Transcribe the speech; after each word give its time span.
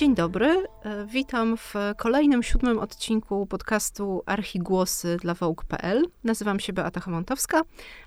Dzień 0.00 0.14
dobry. 0.14 0.66
E, 0.84 1.06
witam 1.06 1.56
w 1.56 1.74
kolejnym 1.96 2.42
siódmym 2.42 2.78
odcinku 2.78 3.46
podcastu 3.46 4.22
Archigłosy 4.26 5.16
dla 5.16 5.34
Vogue.pl. 5.34 6.04
Nazywam 6.24 6.60
się 6.60 6.72
Beata 6.72 7.00
Hamontowska, 7.00 7.62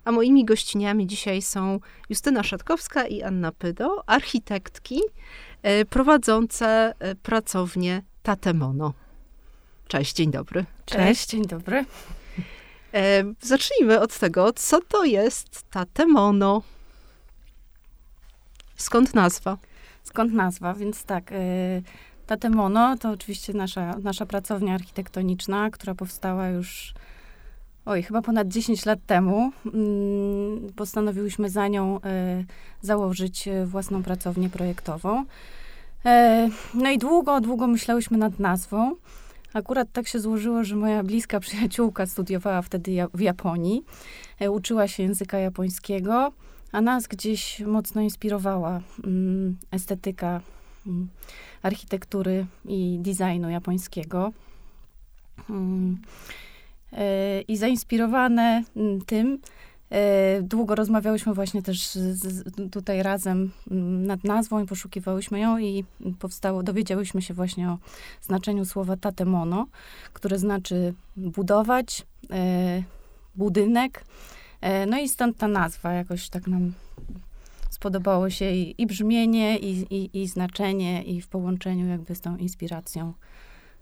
a 0.05 0.11
moimi 0.11 0.45
gościniami 0.45 1.07
dzisiaj 1.07 1.41
są 1.41 1.79
Justyna 2.09 2.43
Szatkowska 2.43 3.07
i 3.07 3.23
Anna 3.23 3.51
Pydo, 3.51 4.03
architektki 4.09 5.01
e, 5.63 5.85
prowadzące 5.85 6.93
e, 6.99 7.15
pracownię 7.15 8.01
Tatemono. 8.23 8.93
Cześć, 9.87 10.13
dzień 10.13 10.31
dobry. 10.31 10.65
Cześć, 10.85 11.27
dzień 11.27 11.45
dobry. 11.45 11.85
Zacznijmy 13.41 13.99
od 13.99 14.19
tego, 14.19 14.53
co 14.53 14.81
to 14.81 15.03
jest 15.03 15.63
Tatemono. 15.69 16.61
Skąd 18.75 19.13
nazwa? 19.13 19.57
Skąd 20.03 20.33
nazwa? 20.33 20.73
Więc 20.73 21.03
tak, 21.03 21.31
y, 21.31 21.83
Tatemono 22.27 22.97
to 22.97 23.09
oczywiście 23.09 23.53
nasza, 23.53 23.95
nasza 24.03 24.25
pracownia 24.25 24.73
architektoniczna, 24.73 25.69
która 25.69 25.95
powstała 25.95 26.47
już 26.49 26.93
oj, 27.85 28.03
chyba 28.03 28.21
ponad 28.21 28.47
10 28.47 28.85
lat 28.85 28.99
temu. 29.05 29.51
Mm, 29.65 30.73
postanowiłyśmy 30.75 31.49
za 31.49 31.67
nią 31.67 31.97
y, 31.97 31.99
założyć 32.81 33.47
y, 33.47 33.65
własną 33.65 34.03
pracownię 34.03 34.49
projektową. 34.49 35.25
No 36.73 36.89
i 36.89 36.97
długo, 36.97 37.41
długo 37.41 37.67
myślałyśmy 37.67 38.17
nad 38.17 38.39
nazwą. 38.39 38.95
Akurat 39.53 39.91
tak 39.91 40.07
się 40.07 40.19
złożyło, 40.19 40.63
że 40.63 40.75
moja 40.75 41.03
bliska 41.03 41.39
przyjaciółka 41.39 42.05
studiowała 42.05 42.61
wtedy 42.61 42.91
w 43.13 43.21
Japonii. 43.21 43.83
Uczyła 44.49 44.87
się 44.87 45.03
języka 45.03 45.37
japońskiego 45.37 46.31
a 46.73 46.81
nas 46.81 47.07
gdzieś 47.07 47.59
mocno 47.59 48.01
inspirowała 48.01 48.81
mm, 49.03 49.57
estetyka 49.71 50.41
mm, 50.87 51.07
architektury 51.61 52.45
i 52.65 52.99
designu 53.01 53.49
japońskiego. 53.49 54.31
Mm, 55.49 55.97
e, 56.93 57.41
I 57.41 57.57
zainspirowane 57.57 58.63
tym, 59.05 59.39
e, 59.89 60.41
długo 60.41 60.75
rozmawiałyśmy 60.75 61.33
właśnie 61.33 61.61
też 61.61 61.91
z, 61.91 62.43
tutaj 62.71 63.03
razem 63.03 63.51
nad 64.07 64.23
nazwą 64.23 64.63
i 64.63 64.67
poszukiwałyśmy 64.67 65.39
ją 65.39 65.57
i 65.57 65.85
powstało, 66.19 66.63
dowiedziałyśmy 66.63 67.21
się 67.21 67.33
właśnie 67.33 67.69
o 67.69 67.77
znaczeniu 68.21 68.65
słowa 68.65 68.97
tatemono, 68.97 69.67
które 70.13 70.39
znaczy 70.39 70.93
budować, 71.17 72.05
e, 72.31 72.83
budynek, 73.35 74.05
no 74.87 74.99
i 74.99 75.09
stąd 75.09 75.37
ta 75.37 75.47
nazwa 75.47 75.93
jakoś 75.93 76.29
tak 76.29 76.47
nam 76.47 76.73
spodobało 77.69 78.29
się 78.29 78.51
i, 78.51 78.81
i 78.81 78.87
brzmienie, 78.87 79.57
i, 79.57 79.95
i, 79.95 80.21
i, 80.21 80.27
znaczenie, 80.27 81.03
i 81.03 81.21
w 81.21 81.27
połączeniu 81.27 81.87
jakby 81.87 82.15
z 82.15 82.21
tą 82.21 82.37
inspiracją 82.37 83.13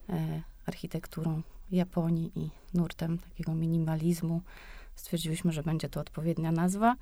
e, 0.10 0.42
architekturą 0.66 1.42
Japonii 1.72 2.32
i 2.36 2.50
nurtem 2.74 3.18
takiego 3.18 3.56
minimalizmu. 3.56 4.42
Stwierdziłyśmy, 4.96 5.52
że 5.52 5.64
będzie 5.64 5.90
to 5.90 6.00
odpowiednia 6.00 6.52
nazwa. 6.52 6.96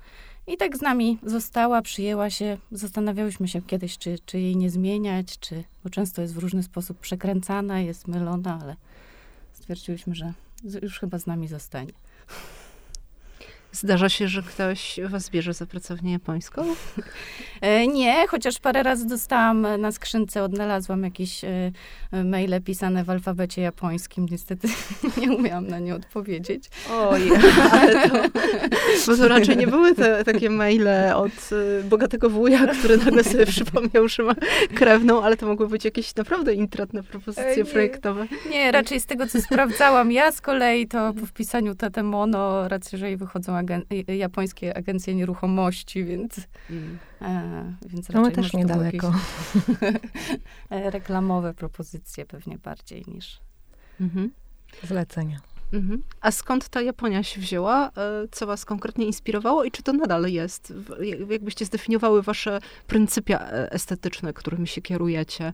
I 0.46 0.56
tak 0.56 0.76
z 0.76 0.80
nami 0.80 1.18
została, 1.22 1.82
przyjęła 1.82 2.30
się. 2.30 2.58
Zastanawiałyśmy 2.72 3.48
się 3.48 3.62
kiedyś, 3.62 3.98
czy, 3.98 4.18
czy 4.26 4.40
jej 4.40 4.56
nie 4.56 4.70
zmieniać, 4.70 5.38
czy, 5.38 5.64
bo 5.84 5.90
często 5.90 6.22
jest 6.22 6.34
w 6.34 6.38
różny 6.38 6.62
sposób 6.62 6.98
przekręcana, 6.98 7.80
jest 7.80 8.08
mylona, 8.08 8.58
ale 8.62 8.76
stwierdziłyśmy, 9.52 10.14
że 10.14 10.32
już 10.82 11.00
chyba 11.00 11.18
z 11.18 11.26
nami 11.26 11.48
zostanie. 11.48 11.92
Zdarza 13.72 14.08
się, 14.08 14.28
że 14.28 14.42
ktoś 14.42 15.00
was 15.08 15.30
bierze 15.30 15.52
za 15.52 15.66
pracownię 15.66 16.12
japońską? 16.12 16.62
E, 17.60 17.86
nie, 17.86 18.26
chociaż 18.28 18.58
parę 18.58 18.82
razy 18.82 19.06
dostałam 19.06 19.66
na 19.80 19.92
skrzynce, 19.92 20.42
odnalazłam 20.42 21.02
jakieś 21.04 21.44
e, 21.44 21.72
maile 22.24 22.62
pisane 22.64 23.04
w 23.04 23.10
alfabecie 23.10 23.62
japońskim. 23.62 24.26
Niestety 24.30 24.68
nie 25.20 25.32
umiałam 25.32 25.66
na 25.66 25.78
nie 25.78 25.94
odpowiedzieć. 25.94 26.64
Oj, 26.90 27.30
ale 27.72 28.08
to, 28.08 28.16
bo 29.06 29.16
to 29.16 29.28
raczej 29.28 29.56
nie 29.56 29.66
były 29.66 29.94
te 29.94 30.24
takie 30.24 30.50
maile 30.50 30.88
od 31.14 31.32
e, 31.32 31.82
bogatego 31.82 32.30
wuja, 32.30 32.66
który 32.66 32.96
nagle 32.96 33.24
sobie 33.24 33.46
przypomniał, 33.46 34.08
że 34.08 34.22
ma 34.22 34.34
krewną, 34.74 35.22
ale 35.22 35.36
to 35.36 35.46
mogły 35.46 35.68
być 35.68 35.84
jakieś 35.84 36.14
naprawdę 36.14 36.54
intratne 36.54 37.02
propozycje 37.02 37.56
nie, 37.56 37.64
projektowe. 37.64 38.26
Nie, 38.50 38.72
raczej 38.72 39.00
z 39.00 39.06
tego, 39.06 39.26
co 39.26 39.42
sprawdzałam 39.42 40.12
ja 40.12 40.32
z 40.32 40.40
kolei, 40.40 40.88
to 40.88 41.14
po 41.20 41.26
wpisaniu 41.26 41.74
Tatemono 41.74 42.68
raczej, 42.68 42.98
że 42.98 43.16
wychodzą 43.16 43.59
agen 43.60 43.82
japońskie 44.08 44.76
agencje 44.76 45.14
nieruchomości, 45.14 46.04
więc, 46.04 46.40
mm. 46.70 46.98
e, 47.22 47.74
więc 47.86 48.08
no 48.08 48.20
raczej 48.20 48.34
też 48.34 48.52
niedaleko. 48.52 49.12
E, 50.70 50.90
reklamowe 50.90 51.54
propozycje 51.54 52.26
pewnie 52.26 52.58
bardziej 52.58 53.04
niż 53.08 53.40
mhm. 54.00 54.30
zlecenia. 54.84 55.40
Mhm. 55.72 56.02
A 56.20 56.30
skąd 56.30 56.68
ta 56.68 56.82
Japonia 56.82 57.22
się 57.22 57.40
wzięła? 57.40 57.88
E, 57.88 57.92
co 58.30 58.46
was 58.46 58.64
konkretnie 58.64 59.06
inspirowało 59.06 59.64
i 59.64 59.70
czy 59.70 59.82
to 59.82 59.92
nadal 59.92 60.24
jest? 60.24 60.72
Jakbyście 61.28 61.64
zdefiniowały 61.64 62.22
wasze 62.22 62.60
pryncypia 62.86 63.38
e, 63.40 63.72
estetyczne, 63.72 64.32
którymi 64.32 64.66
się 64.66 64.82
kierujecie? 64.82 65.52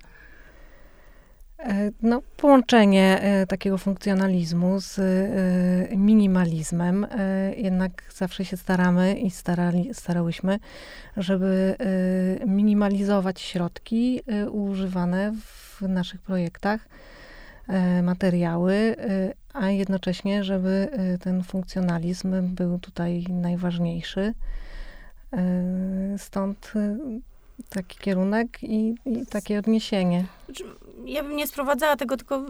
E, 1.58 1.90
no, 2.02 2.22
połączenie 2.36 3.20
e, 3.20 3.46
takiego 3.46 3.78
funkcjonalizmu 3.78 4.80
z 4.80 4.98
e, 4.98 5.96
minimalizmem. 5.96 7.06
Jednak 7.56 8.02
zawsze 8.14 8.44
się 8.44 8.56
staramy 8.56 9.14
i 9.14 9.30
starali, 9.30 9.94
starałyśmy, 9.94 10.58
żeby 11.16 11.76
minimalizować 12.46 13.40
środki 13.40 14.20
używane 14.50 15.32
w 15.44 15.82
naszych 15.88 16.20
projektach, 16.20 16.88
materiały, 18.02 18.96
a 19.52 19.70
jednocześnie, 19.70 20.44
żeby 20.44 20.88
ten 21.20 21.42
funkcjonalizm 21.42 22.54
był 22.54 22.78
tutaj 22.78 23.24
najważniejszy. 23.28 24.34
Stąd 26.16 26.72
taki 27.68 27.98
kierunek 27.98 28.62
i, 28.62 28.94
i 29.06 29.26
takie 29.26 29.58
odniesienie. 29.58 30.26
Znaczy, 30.44 30.64
ja 31.04 31.22
bym 31.22 31.36
nie 31.36 31.46
sprowadzała 31.46 31.96
tego 31.96 32.16
tylko 32.16 32.40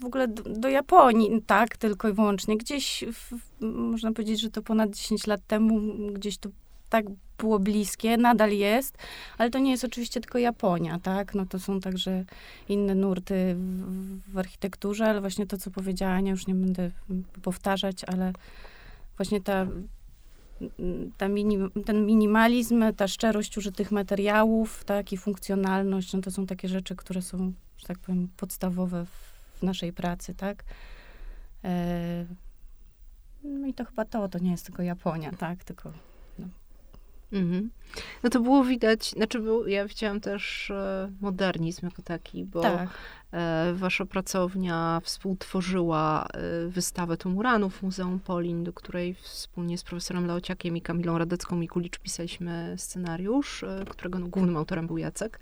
w 0.00 0.04
ogóle 0.04 0.28
do, 0.28 0.42
do 0.42 0.68
Japonii, 0.68 1.42
tak, 1.46 1.76
tylko 1.76 2.08
i 2.08 2.12
wyłącznie. 2.12 2.56
Gdzieś, 2.56 3.04
w, 3.12 3.34
można 3.60 4.12
powiedzieć, 4.12 4.40
że 4.40 4.50
to 4.50 4.62
ponad 4.62 4.90
10 4.90 5.26
lat 5.26 5.40
temu 5.46 5.80
gdzieś 6.12 6.38
to 6.38 6.48
tak 6.90 7.04
było 7.38 7.58
bliskie, 7.58 8.16
nadal 8.16 8.50
jest, 8.50 8.98
ale 9.38 9.50
to 9.50 9.58
nie 9.58 9.70
jest 9.70 9.84
oczywiście 9.84 10.20
tylko 10.20 10.38
Japonia, 10.38 10.98
tak? 11.02 11.34
No 11.34 11.46
to 11.46 11.58
są 11.58 11.80
także 11.80 12.24
inne 12.68 12.94
nurty 12.94 13.54
w, 13.54 14.32
w 14.32 14.38
architekturze, 14.38 15.06
ale 15.06 15.20
właśnie 15.20 15.46
to, 15.46 15.58
co 15.58 15.70
powiedziała 15.70 16.12
Ania, 16.12 16.30
już 16.30 16.46
nie 16.46 16.54
będę 16.54 16.90
powtarzać, 17.42 18.04
ale 18.04 18.32
właśnie 19.16 19.40
ta 19.40 19.66
ta 19.66 19.66
minim, 21.28 21.70
ten 21.84 22.06
minimalizm, 22.06 22.84
ta 22.96 23.08
szczerość 23.08 23.58
użytych 23.58 23.92
materiałów, 23.92 24.84
tak, 24.84 25.12
i 25.12 25.16
funkcjonalność, 25.16 26.12
no 26.12 26.20
to 26.20 26.30
są 26.30 26.46
takie 26.46 26.68
rzeczy, 26.68 26.96
które 26.96 27.22
są, 27.22 27.52
że 27.76 27.86
tak 27.86 27.98
powiem, 27.98 28.28
podstawowe 28.36 29.04
w, 29.04 29.10
w 29.58 29.62
naszej 29.62 29.92
pracy, 29.92 30.34
tak. 30.34 30.64
E, 31.64 32.26
no 33.44 33.66
i 33.66 33.74
to 33.74 33.84
chyba 33.84 34.04
to, 34.04 34.28
to 34.28 34.38
nie 34.38 34.50
jest 34.50 34.66
tylko 34.66 34.82
Japonia, 34.82 35.32
tak, 35.32 35.64
tylko 35.64 35.92
Mhm. 37.32 37.70
No 38.22 38.30
to 38.30 38.40
było 38.40 38.64
widać, 38.64 39.10
znaczy 39.10 39.38
był, 39.38 39.66
ja 39.66 39.86
widziałam 39.86 40.20
też 40.20 40.70
e, 40.70 41.10
modernizm 41.20 41.86
jako 41.86 42.02
taki, 42.02 42.44
bo 42.44 42.60
tak. 42.60 42.88
e, 43.32 43.72
wasza 43.74 44.06
pracownia 44.06 45.00
współtworzyła 45.04 46.26
e, 46.26 46.68
wystawę 46.68 47.16
Tumuranów 47.16 47.76
w 47.76 47.82
Muzeum 47.82 48.20
Polin, 48.20 48.64
do 48.64 48.72
której 48.72 49.14
wspólnie 49.14 49.78
z 49.78 49.84
profesorem 49.84 50.26
Leociakiem 50.26 50.76
i 50.76 50.82
Kamilą 50.82 51.18
Radecką 51.18 51.56
Mikulicz 51.56 51.98
pisaliśmy 51.98 52.74
scenariusz, 52.78 53.64
którego 53.88 54.18
no, 54.18 54.28
głównym 54.28 54.56
autorem 54.56 54.86
był 54.86 54.98
Jacek. 54.98 55.40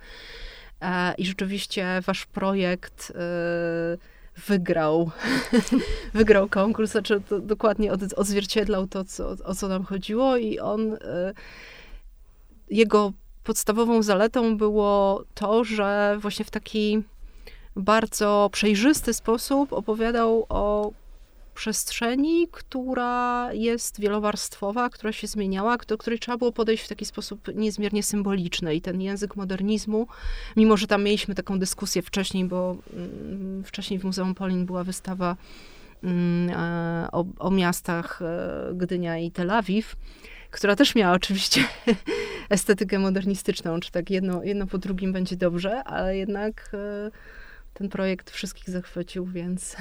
I 1.18 1.26
rzeczywiście 1.26 2.00
wasz 2.06 2.26
projekt 2.26 3.12
wygrał, 4.46 5.10
wygrał 6.14 6.48
konkurs, 6.48 6.90
znaczy 6.90 7.22
dokładnie 7.42 7.92
od, 7.92 8.00
odzwierciedlał 8.12 8.86
to, 8.86 9.04
co, 9.04 9.28
o 9.44 9.54
co 9.54 9.68
nam 9.68 9.84
chodziło 9.84 10.36
i 10.36 10.58
on 10.58 10.96
jego 12.70 13.12
podstawową 13.44 14.02
zaletą 14.02 14.56
było 14.56 15.24
to, 15.34 15.64
że 15.64 16.16
właśnie 16.20 16.44
w 16.44 16.50
taki 16.50 17.02
bardzo 17.76 18.50
przejrzysty 18.52 19.14
sposób 19.14 19.72
opowiadał 19.72 20.46
o 20.48 20.92
przestrzeni, 21.54 22.48
która 22.50 23.48
jest 23.52 24.00
wielowarstwowa, 24.00 24.90
która 24.90 25.12
się 25.12 25.26
zmieniała, 25.26 25.76
do 25.76 25.98
której 25.98 26.18
trzeba 26.18 26.38
było 26.38 26.52
podejść 26.52 26.84
w 26.84 26.88
taki 26.88 27.04
sposób 27.04 27.48
niezmiernie 27.54 28.02
symboliczny. 28.02 28.74
I 28.74 28.80
ten 28.80 29.00
język 29.00 29.36
modernizmu, 29.36 30.06
mimo 30.56 30.76
że 30.76 30.86
tam 30.86 31.02
mieliśmy 31.02 31.34
taką 31.34 31.58
dyskusję 31.58 32.02
wcześniej, 32.02 32.44
bo 32.44 32.76
mm, 32.96 33.64
wcześniej 33.64 34.00
w 34.00 34.04
Muzeum 34.04 34.34
Polin 34.34 34.66
była 34.66 34.84
wystawa 34.84 35.36
mm, 36.02 36.50
e, 36.50 37.08
o, 37.12 37.24
o 37.38 37.50
miastach 37.50 38.22
e, 38.22 38.74
Gdynia 38.74 39.18
i 39.18 39.30
Tel 39.30 39.50
Awiw, 39.50 39.96
która 40.50 40.76
też 40.76 40.94
miała 40.94 41.14
oczywiście 41.14 41.64
estetykę 42.50 42.98
modernistyczną, 42.98 43.80
czy 43.80 43.90
tak 43.90 44.10
jedno, 44.10 44.44
jedno 44.44 44.66
po 44.66 44.78
drugim 44.78 45.12
będzie 45.12 45.36
dobrze, 45.36 45.84
ale 45.84 46.16
jednak 46.16 46.70
e, 46.74 47.10
ten 47.74 47.88
projekt 47.88 48.30
wszystkich 48.30 48.70
zachwycił, 48.70 49.26
więc... 49.26 49.76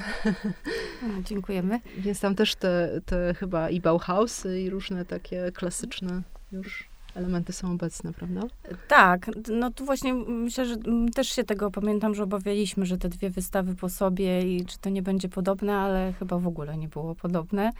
No, 1.02 1.22
dziękujemy. 1.22 1.80
Więc 1.98 2.20
tam 2.20 2.34
też 2.34 2.54
te, 2.54 3.00
te 3.06 3.34
chyba 3.34 3.70
i 3.70 3.80
Bauhausy 3.80 4.60
i 4.60 4.70
różne 4.70 5.04
takie 5.04 5.52
klasyczne 5.52 6.22
już 6.52 6.88
elementy 7.16 7.52
są 7.52 7.72
obecne, 7.72 8.12
prawda? 8.12 8.40
Tak, 8.88 9.30
no 9.48 9.70
tu 9.70 9.84
właśnie 9.84 10.14
myślę, 10.14 10.66
że 10.66 10.76
też 11.14 11.28
się 11.28 11.44
tego 11.44 11.70
pamiętam, 11.70 12.14
że 12.14 12.22
obawialiśmy, 12.22 12.86
że 12.86 12.98
te 12.98 13.08
dwie 13.08 13.30
wystawy 13.30 13.74
po 13.74 13.88
sobie 13.88 14.56
i 14.56 14.66
czy 14.66 14.78
to 14.78 14.90
nie 14.90 15.02
będzie 15.02 15.28
podobne, 15.28 15.76
ale 15.76 16.12
chyba 16.18 16.38
w 16.38 16.46
ogóle 16.46 16.76
nie 16.76 16.88
było 16.88 17.14
podobne. 17.14 17.70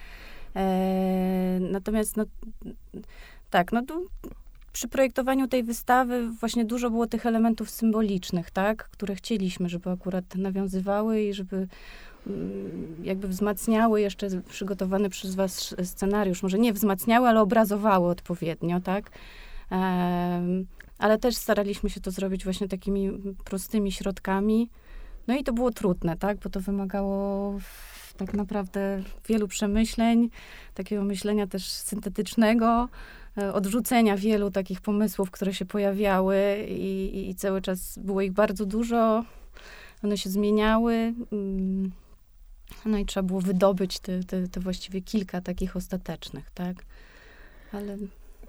E, 0.56 1.58
natomiast 1.60 2.16
no 2.16 2.24
tak, 3.50 3.72
no 3.72 3.82
tu 3.82 4.08
przy 4.72 4.88
projektowaniu 4.88 5.48
tej 5.48 5.62
wystawy 5.62 6.30
właśnie 6.30 6.64
dużo 6.64 6.90
było 6.90 7.06
tych 7.06 7.26
elementów 7.26 7.70
symbolicznych, 7.70 8.50
tak, 8.50 8.88
które 8.88 9.14
chcieliśmy, 9.14 9.68
żeby 9.68 9.90
akurat 9.90 10.34
nawiązywały 10.34 11.22
i 11.22 11.34
żeby 11.34 11.68
mm, 12.26 12.96
jakby 13.02 13.28
wzmacniały 13.28 14.00
jeszcze 14.00 14.28
przygotowany 14.48 15.10
przez 15.10 15.34
was 15.34 15.74
scenariusz. 15.84 16.42
Może 16.42 16.58
nie 16.58 16.72
wzmacniały, 16.72 17.28
ale 17.28 17.40
obrazowały 17.40 18.08
odpowiednio, 18.08 18.80
tak. 18.80 19.10
Ale 20.98 21.18
też 21.18 21.36
staraliśmy 21.36 21.90
się 21.90 22.00
to 22.00 22.10
zrobić 22.10 22.44
właśnie 22.44 22.68
takimi 22.68 23.10
prostymi 23.44 23.92
środkami. 23.92 24.70
No 25.26 25.36
i 25.36 25.44
to 25.44 25.52
było 25.52 25.70
trudne, 25.70 26.16
tak, 26.16 26.38
bo 26.38 26.50
to 26.50 26.60
wymagało 26.60 27.58
tak 28.16 28.34
naprawdę 28.34 29.02
wielu 29.28 29.48
przemyśleń, 29.48 30.30
takiego 30.74 31.04
myślenia 31.04 31.46
też 31.46 31.68
syntetycznego, 31.70 32.88
e, 33.38 33.52
odrzucenia 33.52 34.16
wielu 34.16 34.50
takich 34.50 34.80
pomysłów, 34.80 35.30
które 35.30 35.54
się 35.54 35.64
pojawiały 35.64 36.66
i, 36.68 37.28
i 37.30 37.34
cały 37.34 37.62
czas 37.62 37.98
było 37.98 38.20
ich 38.22 38.32
bardzo 38.32 38.66
dużo. 38.66 39.24
One 40.04 40.18
się 40.18 40.30
zmieniały. 40.30 41.14
Mm, 41.32 41.92
no 42.84 42.98
i 42.98 43.06
trzeba 43.06 43.26
było 43.26 43.40
wydobyć 43.40 43.98
te, 43.98 44.24
te, 44.24 44.48
te 44.48 44.60
właściwie 44.60 45.00
kilka 45.02 45.40
takich 45.40 45.76
ostatecznych, 45.76 46.50
tak? 46.50 46.76
Ale 47.72 47.96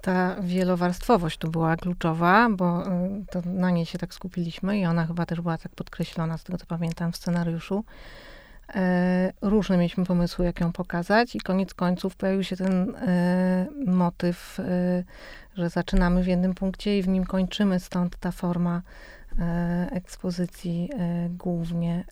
ta 0.00 0.36
wielowarstwowość 0.42 1.38
tu 1.38 1.50
była 1.50 1.76
kluczowa, 1.76 2.48
bo 2.50 2.86
y, 2.86 3.24
to 3.30 3.42
na 3.44 3.70
niej 3.70 3.86
się 3.86 3.98
tak 3.98 4.14
skupiliśmy 4.14 4.78
i 4.78 4.86
ona 4.86 5.06
chyba 5.06 5.26
też 5.26 5.40
była 5.40 5.58
tak 5.58 5.72
podkreślona, 5.74 6.38
z 6.38 6.44
tego 6.44 6.58
co 6.58 6.66
pamiętam 6.66 7.12
w 7.12 7.16
scenariuszu. 7.16 7.84
E, 8.74 9.32
różne 9.42 9.76
mieliśmy 9.76 10.04
pomysły, 10.04 10.44
jak 10.44 10.60
ją 10.60 10.72
pokazać, 10.72 11.36
i 11.36 11.40
koniec 11.40 11.74
końców 11.74 12.16
pojawił 12.16 12.44
się 12.44 12.56
ten 12.56 12.94
e, 12.96 13.66
motyw, 13.86 14.60
e, 14.60 15.04
że 15.56 15.70
zaczynamy 15.70 16.22
w 16.22 16.26
jednym 16.26 16.54
punkcie 16.54 16.98
i 16.98 17.02
w 17.02 17.08
nim 17.08 17.24
kończymy, 17.24 17.80
stąd 17.80 18.16
ta 18.16 18.30
forma 18.30 18.82
ekspozycji 19.90 20.90
głównie 21.30 22.04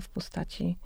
w 0.00 0.08
postaci 0.08 0.76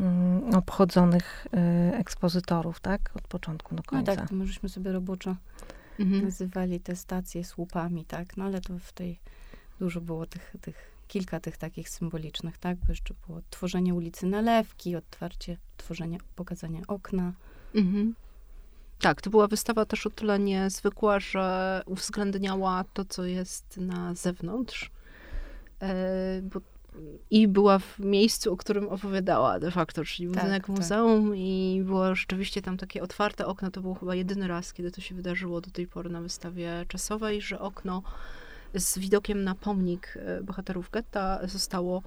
mm, 0.00 0.54
obchodzonych 0.54 1.46
ekspozytorów, 1.92 2.80
tak? 2.80 3.10
Od 3.14 3.22
początku 3.22 3.74
do 3.74 3.82
końca. 3.82 4.12
No 4.12 4.16
tak, 4.16 4.28
to 4.28 4.34
możemy 4.34 4.68
sobie 4.68 4.92
roboczo 4.92 5.36
mhm. 5.98 6.24
nazywali 6.24 6.80
te 6.80 6.96
stacje 6.96 7.44
słupami, 7.44 8.04
tak? 8.04 8.36
No 8.36 8.44
ale 8.44 8.60
to 8.60 8.78
w 8.78 8.92
tej 8.92 9.18
dużo 9.80 10.00
było 10.00 10.26
tych, 10.26 10.56
tych 10.60 10.97
kilka 11.08 11.40
tych 11.40 11.56
takich 11.56 11.88
symbolicznych, 11.88 12.58
tak? 12.58 12.78
Bo 12.78 12.86
jeszcze 12.88 13.14
było 13.26 13.40
tworzenie 13.50 13.94
ulicy 13.94 14.26
Nalewki, 14.26 14.96
otwarcie, 14.96 15.56
tworzenie, 15.76 16.18
pokazanie 16.36 16.82
okna. 16.88 17.32
Mhm. 17.74 18.14
Tak, 19.00 19.22
to 19.22 19.30
była 19.30 19.48
wystawa 19.48 19.84
też 19.84 20.06
o 20.06 20.10
tyle 20.10 20.38
niezwykła, 20.38 21.20
że 21.20 21.82
uwzględniała 21.86 22.84
to, 22.92 23.04
co 23.04 23.24
jest 23.24 23.76
na 23.76 24.14
zewnątrz. 24.14 24.90
E, 25.82 26.42
bo, 26.42 26.60
I 27.30 27.48
była 27.48 27.78
w 27.78 27.98
miejscu, 27.98 28.52
o 28.52 28.56
którym 28.56 28.88
opowiadała 28.88 29.60
de 29.60 29.70
facto, 29.70 30.04
czyli 30.04 30.28
tak, 30.28 30.36
budynek 30.36 30.66
tak, 30.66 30.76
muzeum 30.76 31.36
i 31.36 31.82
było 31.84 32.14
rzeczywiście 32.14 32.62
tam 32.62 32.76
takie 32.76 33.02
otwarte 33.02 33.46
okno. 33.46 33.70
To 33.70 33.80
był 33.80 33.94
chyba 33.94 34.14
jedyny 34.14 34.48
raz, 34.48 34.72
kiedy 34.72 34.90
to 34.90 35.00
się 35.00 35.14
wydarzyło 35.14 35.60
do 35.60 35.70
tej 35.70 35.86
pory 35.86 36.10
na 36.10 36.20
wystawie 36.20 36.84
czasowej, 36.88 37.40
że 37.40 37.60
okno 37.60 38.02
z 38.74 38.98
widokiem 38.98 39.44
na 39.44 39.54
pomnik 39.54 40.18
e, 40.20 40.42
bohaterów 40.42 40.90
getta 40.90 41.46
zostało 41.46 42.02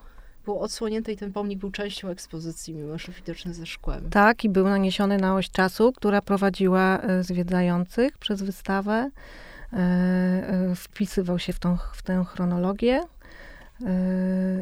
było 0.45 0.61
odsłonięte 0.61 1.11
i 1.11 1.17
ten 1.17 1.33
pomnik 1.33 1.59
był 1.59 1.71
częścią 1.71 2.07
ekspozycji, 2.07 2.73
mimo 2.73 2.97
że 2.97 3.11
widoczny 3.11 3.53
ze 3.53 3.65
szkłem. 3.65 4.09
Tak, 4.09 4.43
i 4.43 4.49
był 4.49 4.65
naniesiony 4.65 5.17
na 5.17 5.35
oś 5.35 5.49
czasu, 5.49 5.93
która 5.93 6.21
prowadziła 6.21 6.99
e, 6.99 7.23
zwiedzających 7.23 8.17
przez 8.17 8.41
wystawę. 8.41 9.09
E, 9.73 10.73
wpisywał 10.75 11.39
się 11.39 11.53
w, 11.53 11.59
tą, 11.59 11.77
w 11.93 12.01
tę 12.01 12.25
chronologię. 12.27 13.03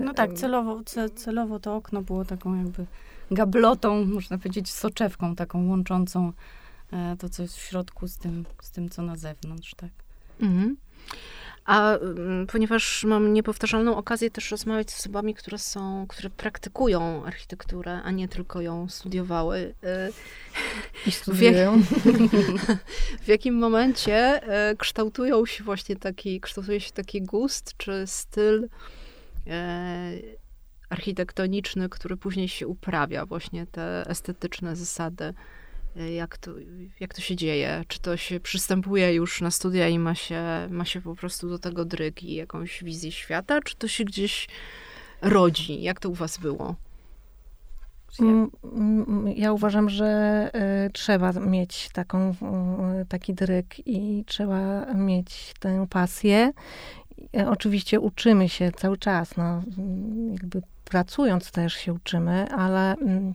No 0.01 0.13
tak, 0.13 0.33
celowo, 0.33 0.81
celowo 1.15 1.59
to 1.59 1.75
okno 1.75 2.01
było 2.01 2.25
taką 2.25 2.57
jakby 2.57 2.85
gablotą, 3.31 4.05
można 4.05 4.37
powiedzieć, 4.37 4.71
soczewką 4.71 5.35
taką 5.35 5.67
łączącą 5.67 6.33
to, 7.19 7.29
co 7.29 7.41
jest 7.41 7.57
w 7.57 7.61
środku 7.61 8.07
z 8.07 8.17
tym, 8.17 8.45
z 8.61 8.71
tym 8.71 8.89
co 8.89 9.01
na 9.01 9.15
zewnątrz, 9.15 9.75
tak. 9.75 9.89
Mhm. 10.41 10.77
A 11.69 11.97
mm, 11.97 12.47
ponieważ 12.47 13.03
mam 13.03 13.33
niepowtarzalną 13.33 13.97
okazję 13.97 14.31
też 14.31 14.51
rozmawiać 14.51 14.91
z 14.91 14.99
osobami, 14.99 15.33
które 15.33 15.57
są, 15.57 16.05
które 16.07 16.29
praktykują 16.29 17.25
architekturę, 17.25 18.01
a 18.03 18.11
nie 18.11 18.27
tylko 18.27 18.61
ją 18.61 18.89
studiowały. 18.89 19.57
Y, 19.57 20.13
I 21.05 21.11
studiują. 21.11 21.81
W, 21.81 21.87
w 23.25 23.27
jakim 23.27 23.55
momencie 23.55 24.41
y, 24.71 24.77
kształtują 24.77 25.45
się 25.45 25.63
właśnie 25.63 25.95
taki, 25.95 26.41
kształtuje 26.41 26.79
się 26.79 26.91
taki 26.91 27.21
gust, 27.21 27.77
czy 27.77 28.03
styl 28.07 28.63
y, 28.63 28.69
architektoniczny, 30.89 31.89
który 31.89 32.17
później 32.17 32.47
się 32.47 32.67
uprawia, 32.67 33.25
właśnie 33.25 33.67
te 33.67 34.05
estetyczne 34.07 34.75
zasady 34.75 35.33
jak 35.95 36.37
to, 36.37 36.51
jak 36.99 37.13
to 37.13 37.21
się 37.21 37.35
dzieje? 37.35 37.83
Czy 37.87 37.99
to 37.99 38.17
się 38.17 38.39
przystępuje 38.39 39.13
już 39.13 39.41
na 39.41 39.51
studia 39.51 39.87
i 39.87 39.99
ma 39.99 40.15
się, 40.15 40.43
ma 40.69 40.85
się 40.85 41.01
po 41.01 41.15
prostu 41.15 41.49
do 41.49 41.59
tego 41.59 41.85
dryg 41.85 42.23
i 42.23 42.35
jakąś 42.35 42.83
wizję 42.83 43.11
świata, 43.11 43.61
czy 43.61 43.75
to 43.75 43.87
się 43.87 44.03
gdzieś 44.03 44.47
rodzi? 45.21 45.81
Jak 45.81 45.99
to 45.99 46.09
u 46.09 46.13
was 46.13 46.37
było? 46.37 46.75
Mm, 48.19 48.51
mm, 48.63 49.27
ja 49.27 49.53
uważam, 49.53 49.89
że 49.89 50.51
y, 50.87 50.91
trzeba 50.91 51.31
mieć 51.31 51.89
taką, 51.89 52.31
y, 52.31 53.05
taki 53.05 53.33
dryg 53.33 53.87
i 53.87 54.23
trzeba 54.27 54.85
mieć 54.93 55.53
tę 55.59 55.87
pasję. 55.89 56.51
Y, 57.37 57.47
oczywiście 57.47 57.99
uczymy 57.99 58.49
się 58.49 58.71
cały 58.71 58.97
czas, 58.97 59.37
no, 59.37 59.63
jakby 60.31 60.61
pracując 60.85 61.51
też 61.51 61.73
się 61.73 61.93
uczymy, 61.93 62.47
ale 62.51 62.93
mm, 62.93 63.33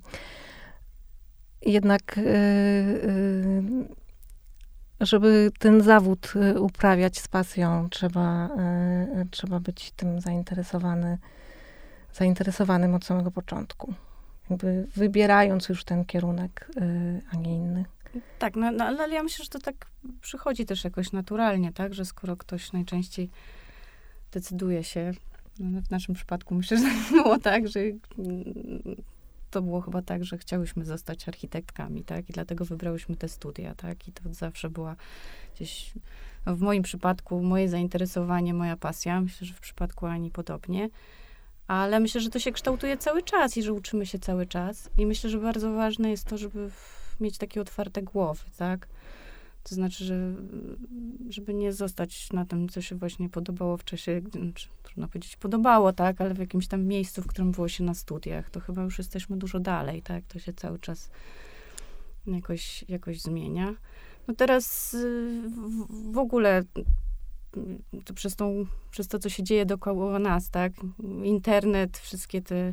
jednak, 1.67 2.19
y, 2.19 2.21
y, 2.21 3.63
żeby 5.01 5.51
ten 5.59 5.81
zawód 5.81 6.33
y, 6.37 6.61
uprawiać 6.61 7.19
z 7.19 7.29
pasją, 7.29 7.89
trzeba, 7.91 8.51
trzeba 9.31 9.61
być 9.61 9.91
tym 9.91 10.21
zainteresowany, 10.21 11.19
zainteresowanym 12.13 12.95
od 12.95 13.05
samego 13.05 13.31
początku. 13.31 13.95
Jakby 14.51 14.87
wybierając 14.97 15.69
już 15.69 15.85
ten 15.85 16.05
kierunek, 16.05 16.71
a 17.33 17.37
nie 17.37 17.55
inny. 17.57 17.85
Tak, 18.39 18.57
no, 18.57 18.71
no, 18.71 18.85
ale 18.85 19.15
ja 19.15 19.23
myślę, 19.23 19.45
że 19.45 19.51
to 19.51 19.59
tak 19.59 19.87
przychodzi 20.21 20.67
też 20.67 20.85
jakoś 20.85 21.13
naturalnie, 21.13 21.73
tak? 21.73 21.95
Że 21.95 22.05
skoro 22.05 22.37
ktoś 22.37 22.73
najczęściej 22.73 23.31
decyduje 24.33 24.85
się, 24.85 25.13
no 25.59 25.83
w 25.83 25.91
naszym 25.91 26.15
przypadku 26.15 26.55
myślę, 26.55 26.79
że 26.79 26.85
było 27.23 27.39
tak, 27.39 27.69
że 27.69 27.81
to 29.55 29.63
było 29.63 29.81
chyba 29.81 30.03
tak, 30.03 30.25
że 30.25 30.39
chciałyśmy 30.39 30.85
zostać 30.85 31.29
architektkami, 31.29 32.05
tak? 32.05 32.31
I 32.31 32.33
dlatego 32.33 32.65
wybrałyśmy 32.65 33.17
te 33.17 33.29
studia, 33.29 33.75
tak? 33.75 34.09
I 34.09 34.13
to 34.13 34.23
zawsze 34.35 34.71
była 34.71 34.97
gdzieś, 35.55 35.93
no 36.47 36.57
w 36.57 36.61
moim 36.61 36.83
przypadku, 36.83 37.43
moje 37.43 37.69
zainteresowanie, 37.69 38.55
moja 38.55 38.77
pasja. 38.77 39.21
Myślę, 39.21 39.47
że 39.47 39.55
w 39.55 39.61
przypadku 39.61 40.07
Ani 40.07 40.31
podobnie. 40.31 40.89
Ale 41.67 42.01
myślę, 42.01 42.21
że 42.21 42.31
to 42.31 42.39
się 42.39 42.53
kształtuje 42.53 42.97
cały 42.97 43.23
czas 43.23 43.57
i 43.57 43.63
że 43.63 43.73
uczymy 43.73 44.07
się 44.07 44.19
cały 44.19 44.47
czas. 44.47 44.91
I 44.99 45.07
myślę, 45.07 45.31
że 45.31 45.39
bardzo 45.39 45.73
ważne 45.73 46.11
jest 46.11 46.25
to, 46.25 46.39
żeby 46.39 46.71
mieć 47.21 47.39
takie 47.39 47.61
otwarte 47.61 48.03
głowy, 48.03 48.45
tak? 48.57 48.89
To 49.69 49.75
znaczy, 49.75 50.05
że, 50.05 50.35
żeby 51.29 51.55
nie 51.55 51.73
zostać 51.73 52.33
na 52.33 52.45
tym, 52.45 52.69
co 52.69 52.83
się 52.83 52.97
właśnie 52.97 53.29
podobało 53.29 53.77
w 53.77 53.85
czasie, 53.85 54.23
znaczy, 54.33 54.69
trudno 54.83 55.09
powiedzieć 55.09 55.37
podobało, 55.37 55.93
tak, 55.93 56.21
ale 56.21 56.35
w 56.35 56.39
jakimś 56.39 56.69
tam 56.69 56.85
miejscu, 56.85 57.23
w 57.23 57.27
którym 57.27 57.53
było 57.53 57.69
się 57.69 57.85
na 57.85 57.95
studiach, 57.95 58.51
to 58.51 58.61
chyba 58.61 58.83
już 58.83 58.99
jesteśmy 58.99 59.37
dużo 59.37 59.61
dalej, 59.61 60.03
tak, 60.03 60.25
to 60.25 60.39
się 60.39 60.53
cały 60.53 60.79
czas 60.79 61.11
jakoś, 62.27 62.85
jakoś 62.89 63.21
zmienia. 63.21 63.75
No 64.29 64.35
teraz 64.35 64.97
w, 66.13 66.19
ogóle 66.19 66.63
to 68.05 68.15
przez, 68.15 68.37
tą, 68.37 68.67
przez 68.91 69.09
to, 69.09 69.19
co 69.19 69.29
się 69.29 69.43
dzieje 69.43 69.67
dookoła 69.67 70.19
nas, 70.19 70.51
tak, 70.51 70.73
internet, 71.23 71.99
wszystkie 71.99 72.43
te 72.43 72.73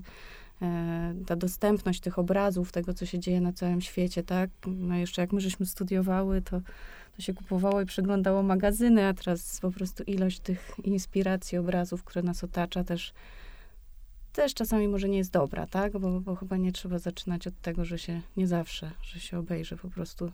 ta 1.25 1.35
dostępność 1.35 1.99
tych 1.99 2.19
obrazów, 2.19 2.71
tego, 2.71 2.93
co 2.93 3.05
się 3.05 3.19
dzieje 3.19 3.41
na 3.41 3.53
całym 3.53 3.81
świecie, 3.81 4.23
tak? 4.23 4.49
No 4.65 4.95
jeszcze 4.95 5.21
jak 5.21 5.33
my 5.33 5.41
żeśmy 5.41 5.65
studiowały, 5.65 6.41
to, 6.41 6.61
to 7.15 7.21
się 7.21 7.33
kupowało 7.33 7.81
i 7.81 7.85
przeglądało 7.85 8.43
magazyny, 8.43 9.05
a 9.07 9.13
teraz 9.13 9.59
po 9.59 9.71
prostu 9.71 10.03
ilość 10.03 10.39
tych 10.39 10.71
inspiracji, 10.83 11.57
obrazów, 11.57 12.03
które 12.03 12.23
nas 12.23 12.43
otacza 12.43 12.83
też 12.83 13.13
też 14.33 14.53
czasami 14.53 14.87
może 14.87 15.09
nie 15.09 15.17
jest 15.17 15.31
dobra, 15.31 15.67
tak? 15.67 15.99
Bo, 15.99 16.21
bo 16.21 16.35
chyba 16.35 16.57
nie 16.57 16.71
trzeba 16.71 16.99
zaczynać 16.99 17.47
od 17.47 17.61
tego, 17.61 17.85
że 17.85 17.99
się 17.99 18.21
nie 18.37 18.47
zawsze, 18.47 18.91
że 19.03 19.19
się 19.19 19.39
obejrzy 19.39 19.77
po 19.77 19.89
prostu 19.89 20.31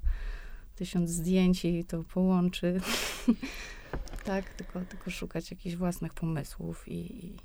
tysiąc 0.76 1.10
zdjęć 1.10 1.66
i 1.66 1.86
to 1.86 2.04
połączy. 2.04 2.82
tak, 4.26 4.54
tylko, 4.54 4.82
tylko 4.82 5.12
szukać 5.12 5.52
jakichś 5.52 5.76
własnych 5.76 6.14
pomysłów 6.14 6.88
i, 6.88 7.26
i, 7.26 7.36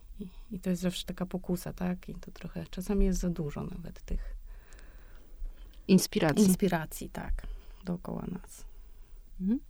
i, 0.50 0.60
to 0.60 0.70
jest 0.70 0.82
zawsze 0.82 1.06
taka 1.06 1.26
pokusa, 1.26 1.72
tak? 1.72 2.08
I 2.08 2.14
to 2.14 2.30
trochę, 2.30 2.64
czasami 2.70 3.06
jest 3.06 3.20
za 3.20 3.30
dużo 3.30 3.64
nawet 3.64 4.02
tych 4.02 4.34
inspiracji. 5.88 6.44
Inspiracji, 6.44 7.10
tak, 7.10 7.32
dookoła 7.84 8.24
nas. 8.32 8.64
Mhm. 9.40 9.60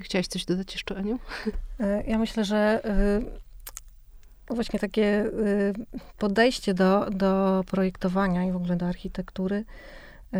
Chciałaś 0.00 0.26
coś 0.26 0.44
dodać 0.44 0.74
jeszcze, 0.74 0.96
Aniu? 0.96 1.18
E, 1.80 2.04
ja 2.06 2.18
myślę, 2.18 2.44
że 2.44 2.82
y, 4.50 4.54
właśnie 4.54 4.78
takie 4.78 5.24
y, 5.24 5.72
podejście 6.18 6.74
do, 6.74 7.10
do 7.10 7.64
projektowania 7.66 8.44
i 8.44 8.52
w 8.52 8.56
ogóle 8.56 8.76
do 8.76 8.86
architektury 8.86 9.64
y, 10.34 10.38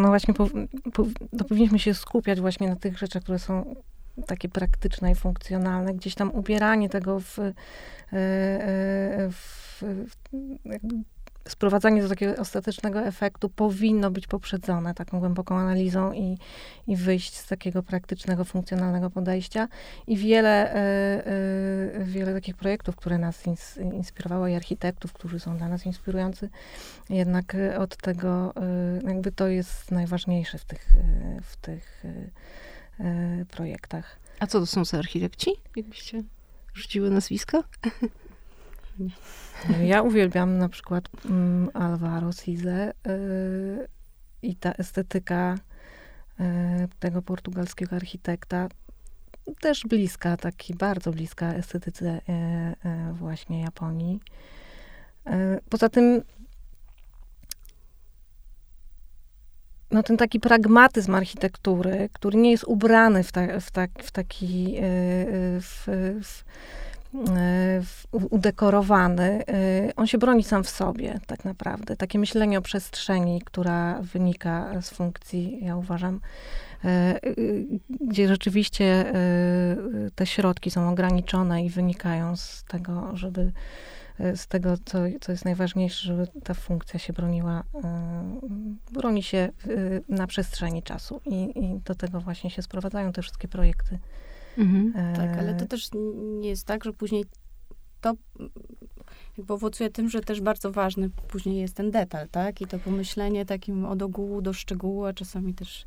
no 0.00 0.08
właśnie 0.08 0.34
po, 0.34 0.48
po, 0.92 1.06
to 1.38 1.44
powinniśmy 1.44 1.78
się 1.78 1.94
skupiać 1.94 2.40
właśnie 2.40 2.68
na 2.68 2.76
tych 2.76 2.98
rzeczach, 2.98 3.22
które 3.22 3.38
są 3.38 3.76
takie 4.26 4.48
praktyczne 4.48 5.12
i 5.12 5.14
funkcjonalne. 5.14 5.94
Gdzieś 5.94 6.14
tam 6.14 6.30
ubieranie 6.30 6.88
tego 6.88 7.20
w, 7.20 7.38
e, 7.38 7.52
e, 8.12 9.30
w, 9.30 9.82
sprowadzanie 11.48 12.02
do 12.02 12.08
takiego 12.08 12.40
ostatecznego 12.40 13.00
efektu 13.00 13.48
powinno 13.48 14.10
być 14.10 14.26
poprzedzone 14.26 14.94
taką 14.94 15.20
głęboką 15.20 15.56
analizą 15.56 16.12
i, 16.12 16.38
i 16.86 16.96
wyjść 16.96 17.34
z 17.36 17.46
takiego 17.46 17.82
praktycznego, 17.82 18.44
funkcjonalnego 18.44 19.10
podejścia. 19.10 19.68
I 20.06 20.16
wiele, 20.16 20.76
y, 21.96 22.04
wiele 22.04 22.34
takich 22.34 22.56
projektów, 22.56 22.96
które 22.96 23.18
nas 23.18 23.46
ins, 23.46 23.76
inspirowało 23.76 24.46
i 24.46 24.54
architektów, 24.54 25.12
którzy 25.12 25.40
są 25.40 25.56
dla 25.56 25.68
nas 25.68 25.86
inspirujący, 25.86 26.48
jednak 27.10 27.56
od 27.78 27.96
tego, 27.96 28.54
jakby 29.06 29.32
to 29.32 29.48
jest 29.48 29.90
najważniejsze 29.90 30.58
w 30.58 30.64
tych, 30.64 30.88
w 31.42 31.56
tych 31.56 32.04
E, 32.04 32.71
projektach. 33.48 34.18
A 34.40 34.46
co 34.46 34.60
to 34.60 34.66
są 34.66 34.84
za 34.84 34.98
architekci? 34.98 35.50
Jakbyście 35.76 36.22
rzuciły 36.74 37.10
nazwiska? 37.10 37.62
Ja 39.82 40.02
uwielbiam 40.02 40.58
na 40.58 40.68
przykład 40.68 41.08
um, 41.24 41.70
Alvaro 41.74 42.32
Size 42.32 42.92
y, 43.06 43.88
i 44.42 44.56
ta 44.56 44.72
estetyka 44.72 45.58
y, 46.40 46.44
tego 47.00 47.22
portugalskiego 47.22 47.96
architekta 47.96 48.68
też 49.60 49.82
bliska, 49.82 50.36
taki 50.36 50.74
bardzo 50.74 51.10
bliska 51.10 51.54
estetyce 51.54 52.20
właśnie 53.12 53.60
Japonii. 53.60 54.20
Poza 55.70 55.88
tym 55.88 56.22
no, 59.92 60.02
ten 60.02 60.16
taki 60.16 60.40
pragmatyzm 60.40 61.14
architektury, 61.14 62.08
który 62.12 62.38
nie 62.38 62.50
jest 62.50 62.64
ubrany 62.64 63.22
w, 63.22 63.32
ta, 63.32 63.60
w, 63.60 63.70
ta, 63.70 63.86
w 64.02 64.10
taki 64.10 64.76
e, 64.76 64.80
e, 64.80 64.86
w, 65.60 65.88
w, 66.22 66.44
e, 67.28 67.82
udekorowany, 68.30 69.44
on 69.96 70.06
się 70.06 70.18
broni 70.18 70.44
sam 70.44 70.64
w 70.64 70.70
sobie, 70.70 71.20
tak 71.26 71.44
naprawdę. 71.44 71.96
Takie 71.96 72.18
myślenie 72.18 72.58
o 72.58 72.62
przestrzeni, 72.62 73.42
która 73.44 73.98
wynika 74.02 74.82
z 74.82 74.90
funkcji, 74.90 75.58
ja 75.62 75.76
uważam, 75.76 76.20
gdzie 78.00 78.28
rzeczywiście 78.28 79.12
te 80.14 80.26
środki 80.26 80.70
są 80.70 80.90
ograniczone 80.90 81.64
i 81.64 81.70
wynikają 81.70 82.36
z 82.36 82.64
tego, 82.68 83.16
żeby 83.16 83.52
z 84.34 84.46
tego, 84.46 84.74
co, 84.84 84.98
co 85.20 85.32
jest 85.32 85.44
najważniejsze, 85.44 86.06
żeby 86.06 86.26
ta 86.44 86.54
funkcja 86.54 86.98
się 86.98 87.12
broniła, 87.12 87.62
e, 87.84 88.40
broni 88.92 89.22
się 89.22 89.38
e, 89.38 89.50
na 90.08 90.26
przestrzeni 90.26 90.82
czasu. 90.82 91.20
I, 91.26 91.64
I 91.64 91.80
do 91.84 91.94
tego 91.94 92.20
właśnie 92.20 92.50
się 92.50 92.62
sprowadzają 92.62 93.12
te 93.12 93.22
wszystkie 93.22 93.48
projekty. 93.48 93.98
Mhm. 94.58 95.14
Tak, 95.16 95.38
ale 95.38 95.54
to 95.54 95.66
też 95.66 95.90
nie 96.40 96.48
jest 96.48 96.66
tak, 96.66 96.84
że 96.84 96.92
później 96.92 97.24
to 98.00 98.14
jakby 99.38 99.54
owocuje 99.54 99.90
tym, 99.90 100.10
że 100.10 100.20
też 100.20 100.40
bardzo 100.40 100.72
ważny 100.72 101.10
później 101.10 101.56
jest 101.60 101.74
ten 101.74 101.90
detal, 101.90 102.28
tak? 102.28 102.60
I 102.60 102.66
to 102.66 102.78
pomyślenie 102.78 103.46
takim 103.46 103.84
od 103.84 104.02
ogółu 104.02 104.42
do 104.42 104.52
szczegółu, 104.52 105.04
a 105.04 105.12
czasami 105.12 105.54
też 105.54 105.86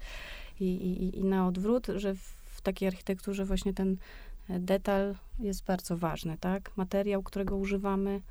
i, 0.59 0.65
i, 0.65 1.19
i 1.19 1.23
na 1.23 1.47
odwrót, 1.47 1.87
że 1.95 2.15
w 2.55 2.61
takiej 2.61 2.87
architekturze 2.87 3.45
właśnie 3.45 3.73
ten 3.73 3.97
detal 4.49 5.15
jest 5.39 5.65
bardzo 5.65 5.97
ważny, 5.97 6.37
tak? 6.37 6.77
Materiał, 6.77 7.23
którego 7.23 7.57
używamy, 7.57 8.21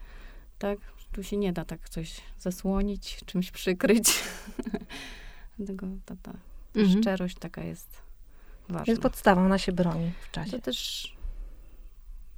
tak? 0.59 0.79
Tu 1.13 1.23
się 1.23 1.37
nie 1.37 1.53
da 1.53 1.65
tak 1.65 1.89
coś 1.89 2.21
zasłonić, 2.39 3.21
czymś 3.27 3.51
przykryć. 3.51 4.23
Dlatego 5.59 5.87
ta, 6.05 6.17
ta 6.23 6.33
mhm. 6.77 7.03
szczerość 7.03 7.39
taka 7.39 7.65
jest 7.65 8.03
ważna. 8.69 8.91
Jest 8.93 9.03
podstawą, 9.03 9.45
ona 9.45 9.59
się 9.59 9.73
broni 9.73 10.13
w 10.21 10.31
czasie. 10.31 10.51
To 10.51 10.59
też 10.59 11.13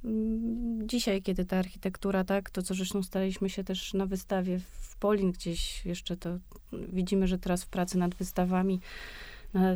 mm, 0.03 0.89
dzisiaj, 0.89 1.21
kiedy 1.21 1.45
ta 1.45 1.57
architektura, 1.57 2.23
tak, 2.23 2.49
to 2.49 2.61
co 2.61 2.73
zresztą 2.73 3.03
staliśmy 3.03 3.49
się 3.49 3.63
też 3.63 3.93
na 3.93 4.05
wystawie 4.05 4.59
w 4.59 4.95
Polin 4.97 5.31
gdzieś 5.31 5.85
jeszcze 5.85 6.17
to 6.17 6.37
widzimy, 6.73 7.27
że 7.27 7.37
teraz 7.37 7.63
w 7.63 7.67
pracy 7.67 7.97
nad 7.97 8.15
wystawami 8.15 8.79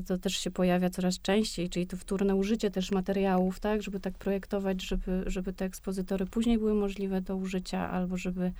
to 0.07 0.17
też 0.17 0.37
się 0.37 0.51
pojawia 0.51 0.89
coraz 0.89 1.19
częściej, 1.19 1.69
czyli 1.69 1.87
to 1.87 1.97
wtórne 1.97 2.35
użycie 2.35 2.71
też 2.71 2.91
materiałów, 2.91 3.59
tak, 3.59 3.83
żeby 3.83 3.99
tak 3.99 4.13
projektować, 4.13 4.81
żeby, 4.81 5.23
żeby 5.27 5.53
te 5.53 5.65
ekspozytory 5.65 6.25
później 6.25 6.57
były 6.57 6.73
możliwe 6.73 7.21
do 7.21 7.35
użycia, 7.35 7.89
albo 7.89 8.17
żeby 8.17 8.51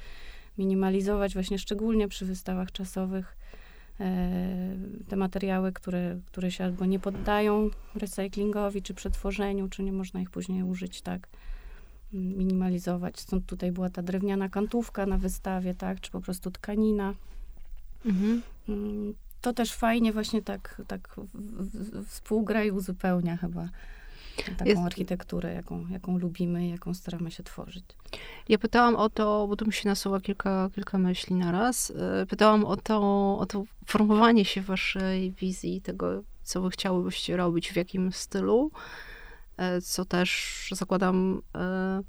minimalizować 0.58 1.34
właśnie 1.34 1.60
szczególnie 1.60 2.08
przy 2.08 2.26
wystawach 2.26 2.72
czasowych 2.72 3.38
e, 4.00 4.76
te 5.10 5.16
materiały, 5.16 5.72
które, 5.72 6.20
które 6.26 6.52
się 6.52 6.64
albo 6.64 6.86
nie 6.86 7.00
poddają 7.00 7.70
recyklingowi, 7.96 8.82
czy 8.82 8.94
przetworzeniu, 8.94 9.70
czy 9.70 9.84
nie 9.84 9.92
można 9.92 10.22
ich 10.22 10.30
później 10.30 10.64
użyć, 10.64 11.02
tak, 11.02 11.28
minimalizować. 12.14 13.20
Stąd 13.20 13.46
tutaj 13.46 13.72
była 13.72 13.90
ta 13.90 14.02
drewniana 14.02 14.50
kantówka 14.50 15.06
na 15.06 15.18
wystawie, 15.18 15.76
tak, 15.76 16.02
czy 16.02 16.12
po 16.12 16.22
prostu 16.22 16.52
tkanina. 16.52 17.14
Mhm. 18.06 18.42
To 19.42 19.54
też 19.54 19.74
fajnie 19.74 20.14
właśnie 20.14 20.42
tak, 20.42 20.82
tak 20.88 21.16
współgra 22.08 22.64
i 22.64 22.72
uzupełnia 22.72 23.38
chyba 23.38 23.70
taką 24.58 24.66
Jest... 24.66 24.82
architekturę, 24.82 25.54
jaką, 25.54 25.88
jaką 25.88 26.18
lubimy, 26.18 26.68
jaką 26.68 26.94
staramy 26.94 27.32
się 27.32 27.44
tworzyć. 27.44 27.86
Ja 28.50 28.58
pytałam 28.58 28.96
o 28.96 29.10
to, 29.10 29.48
bo 29.48 29.56
tu 29.56 29.66
mi 29.66 29.74
się 29.74 29.90
nasuwa 29.90 30.22
kilka, 30.22 30.70
kilka 30.76 30.98
myśli 30.98 31.36
naraz. 31.36 31.94
E, 32.22 32.26
pytałam 32.26 32.66
o 32.66 32.78
to, 32.78 33.00
o 33.40 33.46
to 33.46 33.64
formowanie 33.86 34.46
się 34.46 34.62
waszej 34.62 35.32
wizji, 35.32 35.82
tego, 35.82 36.24
co 36.44 36.62
wy 36.62 36.70
chciałybyście 36.70 37.38
robić, 37.38 37.72
w 37.72 37.76
jakim 37.76 38.12
stylu, 38.12 38.72
e, 39.58 39.82
co 39.82 40.06
też, 40.06 40.68
zakładam, 40.72 41.42
e, 41.56 42.02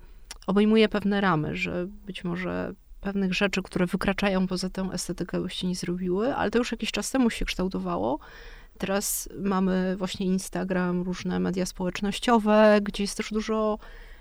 obejmuje 0.47 0.89
pewne 0.89 1.21
ramy, 1.21 1.57
że 1.57 1.87
być 1.87 2.25
może 2.25 2.75
pewnych 3.02 3.35
rzeczy, 3.35 3.62
które 3.62 3.87
wykraczają 3.87 4.47
poza 4.47 4.71
tę 4.71 4.82
estetykę, 4.92 5.40
byście 5.40 5.66
nie 5.66 5.75
zrobiły, 5.75 6.35
ale 6.35 6.50
to 6.50 6.59
już 6.59 6.73
jakiś 6.73 6.92
czas 6.92 7.11
temu 7.11 7.30
się 7.30 7.44
kształtowało. 7.44 8.18
Teraz 8.78 9.28
mamy 9.40 9.97
właśnie 9.97 10.26
Instagram, 10.26 11.02
różne 11.02 11.40
media 11.40 11.66
społecznościowe, 11.66 12.78
gdzie 12.82 13.02
jest 13.04 13.16
też 13.16 13.30
dużo, 13.30 13.78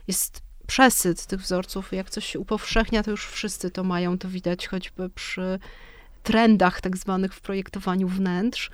jest 0.07 0.41
przesyt 0.67 1.25
tych 1.25 1.41
wzorców. 1.41 1.93
Jak 1.93 2.09
coś 2.09 2.25
się 2.25 2.39
upowszechnia, 2.39 3.03
to 3.03 3.11
już 3.11 3.27
wszyscy 3.27 3.71
to 3.71 3.83
mają, 3.83 4.17
to 4.17 4.29
widać 4.29 4.67
choćby 4.67 5.09
przy 5.09 5.59
trendach 6.23 6.81
tak 6.81 6.97
zwanych 6.97 7.33
w 7.33 7.41
projektowaniu 7.41 8.07
wnętrz, 8.07 8.71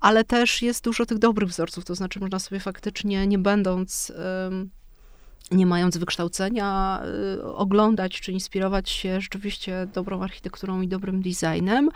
ale 0.00 0.24
też 0.24 0.62
jest 0.62 0.84
dużo 0.84 1.06
tych 1.06 1.18
dobrych 1.18 1.48
wzorców, 1.48 1.84
to 1.84 1.94
znaczy 1.94 2.20
można 2.20 2.38
sobie 2.38 2.60
faktycznie, 2.60 3.26
nie 3.26 3.38
będąc 3.38 4.12
nie 5.50 5.66
mając 5.66 5.96
wykształcenia, 5.96 7.00
y, 7.38 7.44
oglądać 7.44 8.20
czy 8.20 8.32
inspirować 8.32 8.90
się 8.90 9.20
rzeczywiście 9.20 9.86
dobrą 9.94 10.22
architekturą 10.22 10.80
i 10.80 10.88
dobrym 10.88 11.22
designem. 11.22 11.90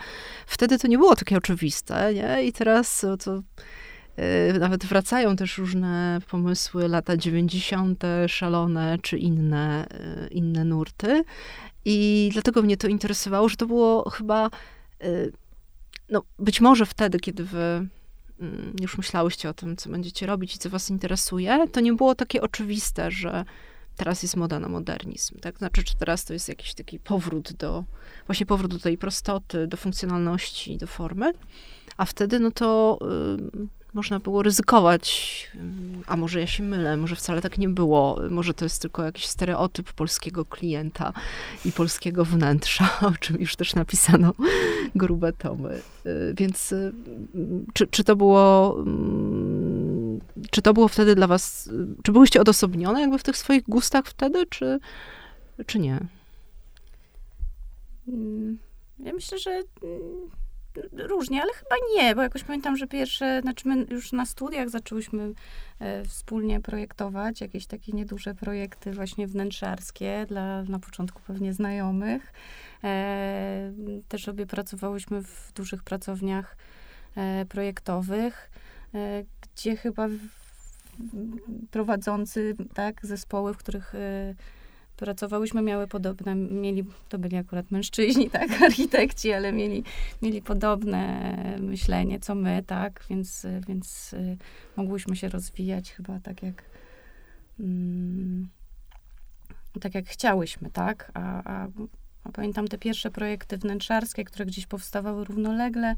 Wtedy 0.47 0.79
to 0.79 0.89
nie 0.89 0.99
było 0.99 1.17
takie 1.17 1.37
oczywiste, 1.37 2.15
nie? 2.15 2.45
I 2.45 2.53
teraz 2.53 3.07
to 3.25 3.43
y, 4.55 4.59
nawet 4.59 4.85
wracają 4.85 5.37
też 5.37 5.59
różne 5.59 6.21
pomysły, 6.31 6.89
lata 6.89 7.17
90., 7.17 8.05
szalone 8.27 8.99
czy 9.03 9.19
inne, 9.19 9.87
y, 10.25 10.29
inne 10.29 10.65
nurty. 10.65 11.25
I 11.85 12.31
dlatego 12.33 12.63
mnie 12.63 12.77
to 12.77 12.89
interesowało, 12.89 13.49
że 13.49 13.57
to 13.57 13.67
było 13.67 14.11
chyba, 14.11 14.51
no 16.11 16.23
być 16.39 16.61
może 16.61 16.87
wtedy, 16.87 17.21
kiedy 17.21 17.45
Mm, 17.45 17.91
już 18.81 18.99
myślałyście 18.99 19.49
o 19.49 19.55
tym, 19.55 19.77
co 19.77 19.91
będziecie 19.91 20.27
robić 20.27 20.57
i 20.57 20.59
co 20.59 20.71
was 20.71 20.91
interesuje, 20.91 21.69
to 21.73 21.81
nie 21.81 21.93
było 21.93 22.15
takie 22.15 22.43
oczywiste, 22.43 23.11
że 23.11 23.45
teraz 23.97 24.23
jest 24.23 24.37
moda 24.37 24.61
na 24.61 24.69
modernizm, 24.69 25.39
tak? 25.39 25.59
Znaczy, 25.59 25.85
czy 25.85 25.97
teraz 25.97 26.25
to 26.25 26.33
jest 26.33 26.49
jakiś 26.49 26.75
taki 26.75 26.99
powrót 26.99 27.53
do, 27.53 27.85
właśnie 28.27 28.47
powrót 28.47 28.73
do 28.75 28.79
tej 28.79 28.99
prostoty, 28.99 29.67
do 29.67 29.77
funkcjonalności, 29.77 30.77
do 30.77 30.87
formy, 30.87 31.33
a 31.97 32.05
wtedy, 32.05 32.41
no 32.41 32.51
to 32.51 32.99
można 33.95 34.21
było 34.21 34.43
ryzykować, 34.43 35.51
a 36.07 36.17
może 36.17 36.41
ja 36.41 36.47
się 36.47 36.63
mylę, 36.63 36.97
może 36.97 37.17
wcale 37.17 37.43
tak 37.43 37.59
nie 37.59 37.69
było, 37.69 38.21
może 38.31 38.55
to 38.55 38.65
jest 38.65 38.83
tylko 38.83 39.05
jakiś 39.05 39.27
stereotyp 39.27 39.93
polskiego 39.93 40.45
klienta 40.45 41.13
i 41.65 41.73
polskiego 41.73 42.25
wnętrza, 42.25 42.99
o 43.09 43.13
czym 43.21 43.41
już 43.41 43.57
też 43.57 43.75
napisano 43.75 44.35
grube 44.95 45.33
tomy. 45.33 45.81
Y, 46.07 46.35
więc 46.37 46.73
y, 46.73 46.93
czy, 47.73 47.87
czy 47.87 48.05
to 48.05 48.17
było 48.17 48.77
mm, 48.79 50.21
czy 50.51 50.63
to 50.63 50.75
było 50.75 50.89
wtedy 50.89 51.15
dla 51.15 51.27
was, 51.27 51.71
czy 52.03 52.13
byłyście 52.13 52.41
odosobnione 52.41 53.01
jakby 53.01 53.19
w 53.19 53.23
tych 53.23 53.37
swoich 53.37 53.63
gustach 53.63 54.07
wtedy, 54.07 54.47
czy, 54.47 54.81
czy 55.67 55.79
nie? 55.79 56.01
Mm, 58.09 58.59
ja 58.99 59.13
myślę, 59.13 59.39
że 59.39 59.51
mm, 59.51 59.65
różnie, 60.93 61.43
ale 61.43 61.53
chyba 61.53 61.77
nie, 61.95 62.15
bo 62.15 62.23
jakoś 62.23 62.45
pamiętam, 62.45 62.77
że 62.77 62.87
pierwsze, 62.87 63.41
znaczy 63.43 63.69
my 63.69 63.87
już 63.91 64.13
na 64.13 64.27
studiach 64.27 64.71
zaczęłyśmy 64.71 65.33
e, 65.81 66.05
wspólnie 66.05 66.61
projektować 66.61 67.41
jakieś 67.41 67.67
takie 67.67 67.93
nieduże 67.93 68.35
projekty 68.35 68.93
właśnie 68.93 69.27
wnętrzarskie 69.27 70.27
dla 70.29 70.63
na 70.63 70.79
początku 70.79 71.23
pewnie 71.27 71.53
znajomych. 71.53 72.33
E, 72.85 73.73
też 74.09 74.29
obie 74.29 74.47
pracowałyśmy 74.47 75.23
w 75.23 75.53
dużych 75.53 75.83
pracowniach 75.83 76.57
e, 77.17 77.45
projektowych, 77.45 78.51
gdzie 79.43 79.77
chyba 79.77 80.09
prowadzący 81.71 82.57
tak, 82.75 83.07
zespoły, 83.07 83.55
w 83.55 83.57
których 83.57 83.95
pracowałyśmy, 85.01 85.63
miały 85.63 85.87
podobne, 85.87 86.35
mieli, 86.35 86.85
to 87.09 87.19
byli 87.19 87.37
akurat 87.37 87.71
mężczyźni, 87.71 88.31
tak, 88.39 88.63
architekci, 88.63 89.33
ale 89.33 89.53
mieli, 89.53 89.85
mieli 90.23 90.43
podobne 90.43 91.57
myślenie, 91.61 92.21
co 92.21 92.35
my, 92.35 92.63
tak, 92.67 93.05
więc, 93.11 93.47
więc 93.69 94.13
y, 94.13 94.37
mogłyśmy 94.77 95.17
się 95.17 95.29
rozwijać 95.29 95.93
chyba 95.93 96.21
tak 96.21 96.43
jak 96.43 96.65
mm, 97.61 98.49
tak 99.81 99.95
jak 99.95 100.07
chciałyśmy, 100.07 100.71
tak, 100.71 101.11
a, 101.15 101.43
a, 101.45 101.69
a 102.25 102.33
pamiętam 102.33 102.69
te 102.69 102.79
pierwsze 102.79 103.11
projekty 103.11 103.59
wnętrzarskie, 103.59 104.25
które 104.25 104.47
gdzieś 104.47 104.67
powstawały 104.67 105.25
równolegle, 105.25 105.95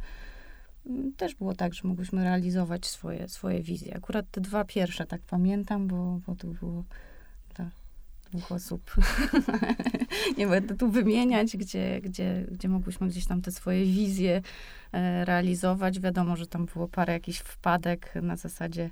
mm, 0.86 1.12
też 1.12 1.34
było 1.34 1.54
tak, 1.54 1.74
że 1.74 1.88
mogłyśmy 1.88 2.24
realizować 2.24 2.86
swoje, 2.86 3.28
swoje 3.28 3.62
wizje. 3.62 3.96
Akurat 3.96 4.30
te 4.30 4.40
dwa 4.40 4.64
pierwsze 4.64 5.06
tak 5.06 5.20
pamiętam, 5.22 5.88
bo, 5.88 6.20
bo 6.26 6.34
to 6.34 6.48
było 6.48 6.84
osób. 8.50 8.94
nie 10.38 10.46
będę 10.46 10.76
tu 10.76 10.90
wymieniać, 10.90 11.56
gdzie, 11.56 12.00
gdzie, 12.00 12.46
gdzie 12.50 12.68
mogłyśmy 12.68 13.08
gdzieś 13.08 13.26
tam 13.26 13.42
te 13.42 13.52
swoje 13.52 13.84
wizje 13.84 14.42
e, 14.92 15.24
realizować. 15.24 16.00
Wiadomo, 16.00 16.36
że 16.36 16.46
tam 16.46 16.66
było 16.66 16.88
parę 16.88 17.12
jakichś 17.12 17.38
wpadek 17.38 18.14
na 18.22 18.36
zasadzie 18.36 18.90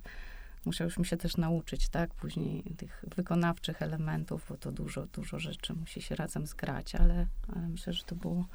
musiałyśmy 0.64 1.04
się 1.04 1.16
też 1.16 1.36
nauczyć, 1.36 1.88
tak, 1.88 2.14
później 2.14 2.62
tych 2.76 3.04
wykonawczych 3.16 3.82
elementów, 3.82 4.46
bo 4.48 4.56
to 4.56 4.72
dużo, 4.72 5.06
dużo 5.06 5.38
rzeczy 5.38 5.74
musi 5.74 6.02
się 6.02 6.16
razem 6.16 6.46
zgrać, 6.46 6.94
ale, 6.94 7.26
ale 7.56 7.68
myślę, 7.68 7.92
że 7.92 8.02
to 8.02 8.14
było 8.14 8.46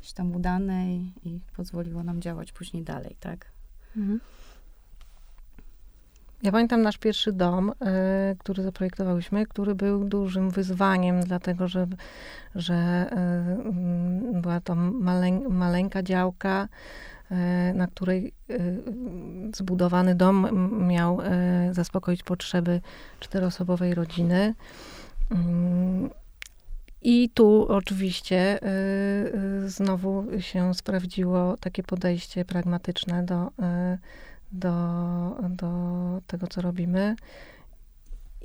gdzieś 0.00 0.12
tam 0.12 0.36
udane 0.36 0.94
i, 0.94 1.12
i 1.24 1.40
pozwoliło 1.56 2.02
nam 2.02 2.20
działać 2.20 2.52
później 2.52 2.82
dalej, 2.82 3.16
tak. 3.20 3.52
Mhm. 3.96 4.20
Ja 6.44 6.52
pamiętam 6.52 6.82
nasz 6.82 6.98
pierwszy 6.98 7.32
dom, 7.32 7.70
y, 7.70 7.74
który 8.38 8.62
zaprojektowałyśmy, 8.62 9.46
który 9.46 9.74
był 9.74 10.04
dużym 10.04 10.50
wyzwaniem, 10.50 11.20
dlatego 11.20 11.68
że, 11.68 11.86
że 12.54 13.06
y, 14.34 14.40
była 14.40 14.60
to 14.60 14.74
maleń, 14.74 15.44
maleńka 15.48 16.02
działka, 16.02 16.68
y, 17.30 17.34
na 17.74 17.86
której 17.86 18.32
zbudowany 19.56 20.14
dom 20.14 20.48
miał 20.88 21.18
zaspokoić 21.72 22.22
potrzeby 22.22 22.80
czteroosobowej 23.20 23.94
rodziny. 23.94 24.54
Mm, 25.30 26.10
I 27.02 27.30
tu 27.34 27.66
oczywiście 27.68 28.58
znowu 29.66 30.26
się 30.40 30.74
sprawdziło 30.74 31.56
takie 31.56 31.82
podejście 31.82 32.44
pragmatyczne 32.44 33.22
do 33.22 33.50
do, 34.54 35.36
do 35.50 35.70
tego, 36.26 36.46
co 36.46 36.60
robimy. 36.60 37.16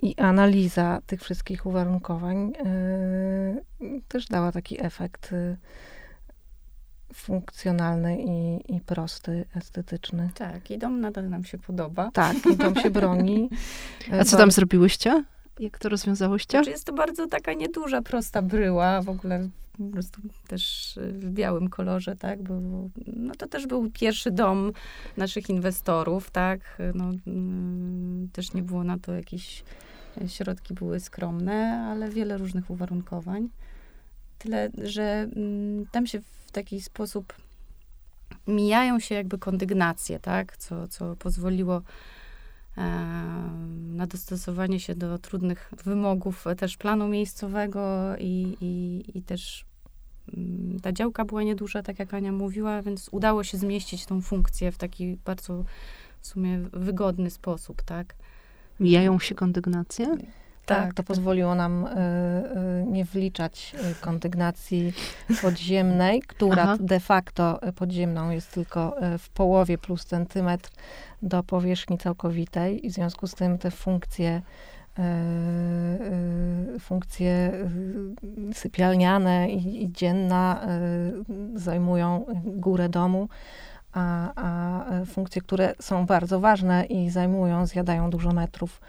I 0.02 0.15
analiza 0.15 1.02
tych 1.06 1.22
wszystkich 1.22 1.65
uwarunkowań 1.65 2.54
yy, 3.80 4.02
też 4.08 4.26
dała 4.26 4.52
taki 4.52 4.86
efekt 4.86 5.32
yy, 5.32 5.58
funkcjonalny 7.13 8.22
i, 8.22 8.62
i 8.76 8.82
prosty, 8.82 9.45
estetyczny. 9.56 10.30
Tak, 10.36 10.72
i 10.72 10.78
dom 10.78 11.02
nadal 11.02 11.30
nam 11.30 11.43
się 11.43 11.58
podoba. 11.58 12.12
Tak, 12.13 12.38
i 12.54 12.58
dom 12.58 12.76
się 12.76 12.89
broni. 12.89 13.50
A 14.19 14.24
co 14.24 14.38
tam 14.38 14.52
zrobiłyście? 14.52 15.24
Jak 15.60 15.80
to 15.80 15.89
rozwiązałyście? 15.89 16.58
Znaczy 16.58 16.69
jest 16.69 16.86
to 16.86 16.93
bardzo 16.93 17.28
taka 17.28 17.54
nieduża, 17.54 18.02
prosta 18.02 18.41
bryła, 18.41 19.02
w 19.02 19.10
ogóle 19.10 19.50
po 19.78 19.84
prostu 19.91 20.22
też 20.48 20.93
w 21.12 21.30
białym 21.30 21.69
kolorze, 21.69 22.15
tak, 22.15 22.43
bo 22.43 22.54
no 23.08 23.36
to 23.36 23.48
też 23.48 23.67
był 23.67 23.91
pierwszy 23.91 24.32
dom 24.32 24.72
naszych 25.17 25.50
inwestorów, 25.50 26.32
tak, 26.32 26.78
no, 26.93 27.12
mm, 27.28 28.30
też 28.34 28.54
nie 28.54 28.63
było 28.63 28.84
na 28.84 29.00
to 29.00 29.13
jakieś, 29.13 29.63
środki 30.28 30.74
były 30.74 31.00
skromne, 31.00 31.86
ale 31.91 32.10
wiele 32.10 32.38
różnych 32.38 32.69
uwarunkowań. 32.69 33.50
Tyle, 34.39 34.69
że 34.78 35.28
mm, 35.36 35.86
tam 35.91 36.08
się 36.08 36.22
w 36.22 36.52
taki 36.52 36.82
sposób 36.82 37.34
mijają 38.48 39.00
się 39.00 39.15
jakby 39.15 39.38
kondygnacje, 39.38 40.19
tak, 40.19 40.58
co, 40.58 40.88
co 40.88 41.15
pozwoliło 41.15 41.82
na 44.00 44.08
dostosowanie 44.08 44.80
się 44.80 44.96
do 44.96 45.20
trudnych 45.20 45.72
wymogów 45.86 46.46
też 46.58 46.78
planu 46.78 47.08
miejscowego 47.08 47.82
i, 48.18 48.58
i, 48.62 49.04
i 49.18 49.22
też 49.22 49.65
mm, 50.38 50.80
ta 50.80 50.92
działka 50.92 51.26
była 51.26 51.44
nieduża, 51.44 51.84
tak 51.84 52.00
jak 52.00 52.13
Ania 52.13 52.32
mówiła, 52.32 52.82
więc 52.82 53.10
udało 53.12 53.44
się 53.44 53.58
zmieścić 53.58 54.06
tą 54.06 54.22
funkcję 54.22 54.72
w 54.72 54.78
taki 54.78 55.18
bardzo 55.26 55.65
w 56.22 56.28
sumie 56.28 56.60
wygodny 56.74 57.30
sposób, 57.30 57.82
tak? 57.82 58.15
Mijają 58.80 59.20
się 59.20 59.36
kondygnacje? 59.36 60.18
Tak, 60.70 60.86
tak, 60.86 60.94
to 60.94 61.04
pozwoliło 61.04 61.56
nam 61.56 61.86
y, 61.86 61.90
y, 61.90 62.86
nie 62.86 63.06
wliczać 63.06 63.76
y, 63.92 63.96
kondygnacji 64.02 64.94
podziemnej, 65.42 66.22
która 66.28 66.64
Aha. 66.64 66.78
de 66.80 67.00
facto 67.00 67.60
podziemną 67.76 68.30
jest 68.30 68.52
tylko 68.52 68.96
w 69.20 69.30
połowie 69.30 69.78
plus 69.78 70.06
centymetr 70.06 70.70
do 71.22 71.44
powierzchni 71.44 71.98
całkowitej. 71.98 72.86
I 72.86 72.90
w 72.90 72.94
związku 72.94 73.28
z 73.28 73.36
tym 73.36 73.58
te 73.58 73.72
funkcje 73.72 74.42
funkcje 76.80 77.52
sypialniane 78.54 79.50
i, 79.50 79.84
i 79.84 79.92
dzienna 79.92 80.68
zajmują 81.56 82.26
górę 82.46 82.90
domu, 82.90 83.30
a, 83.94 84.32
a 84.36 84.86
funkcje, 85.06 85.42
które 85.42 85.74
są 85.82 86.06
bardzo 86.06 86.40
ważne 86.40 86.86
i 86.86 87.10
zajmują, 87.10 87.66
zjadają 87.66 88.10
dużo 88.10 88.32
metrów, 88.32 88.82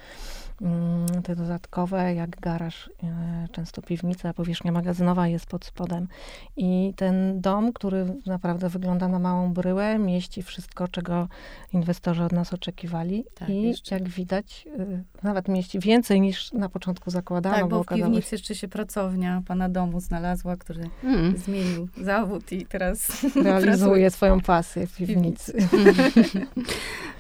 te 1.25 1.37
dodatkowe, 1.37 2.15
jak 2.15 2.41
garaż, 2.41 2.91
e, 3.03 3.49
często 3.53 3.83
piwnica, 3.83 4.35
powierzchnia 4.35 4.73
magazynowa 4.73 5.29
jest 5.29 5.47
pod 5.47 5.65
spodem. 5.65 6.09
I 6.57 6.93
ten 6.97 7.41
dom, 7.41 7.73
który 7.73 8.07
naprawdę 8.27 8.69
wygląda 8.69 9.09
na 9.09 9.19
małą 9.19 9.53
bryłę, 9.53 9.99
mieści 9.99 10.43
wszystko, 10.43 10.89
czego 10.89 11.29
inwestorzy 11.73 12.23
od 12.23 12.33
nas 12.33 12.53
oczekiwali. 12.53 13.25
Tak, 13.35 13.49
I 13.49 13.63
jeszcze. 13.63 13.95
jak 13.95 14.09
widać, 14.09 14.69
y, 14.79 15.05
nawet 15.23 15.49
mieści 15.49 15.79
więcej 15.79 16.21
niż 16.21 16.53
na 16.53 16.69
początku 16.69 17.11
zakładano. 17.11 17.57
Tak, 17.57 17.69
bo, 17.69 17.77
bo 17.77 17.83
w 17.83 17.87
piwnicy 17.87 18.29
się... 18.29 18.37
jeszcze 18.37 18.55
się 18.55 18.69
pracownia 18.69 19.43
pana 19.47 19.69
domu 19.69 20.01
znalazła, 20.01 20.57
który 20.57 20.89
mm. 21.05 21.37
zmienił 21.37 21.89
zawód 22.03 22.53
i 22.53 22.67
teraz 22.67 23.25
realizuje 23.45 24.11
swoją 24.11 24.41
pasję 24.41 24.87
w 24.87 24.97
piwnicy. 24.97 25.53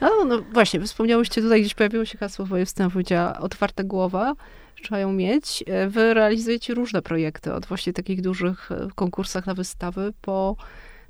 no, 0.00 0.10
no 0.28 0.42
właśnie, 0.52 0.80
wspomniałyście 0.80 1.42
tutaj, 1.42 1.60
gdzieś 1.60 1.74
pojawiło 1.74 2.04
się 2.04 2.18
hasło, 2.18 2.46
bo 2.46 2.56
Justyna 2.56 2.90
powiedziała, 2.90 3.29
otwarta 3.38 3.84
głowa 3.84 4.34
trzeba 4.82 4.98
ją 4.98 5.12
mieć. 5.12 5.64
E, 5.66 5.88
wy 5.88 6.14
realizujecie 6.14 6.74
różne 6.74 7.02
projekty, 7.02 7.54
od 7.54 7.66
właśnie 7.66 7.92
takich 7.92 8.20
dużych 8.20 8.72
e, 8.72 8.88
konkursach 8.94 9.46
na 9.46 9.54
wystawy, 9.54 10.12
po, 10.22 10.56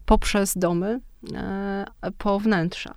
poprzez 0.06 0.59
domy, 0.59 1.00
e, 1.35 1.85
po 2.18 2.38
wnętrza. 2.38 2.94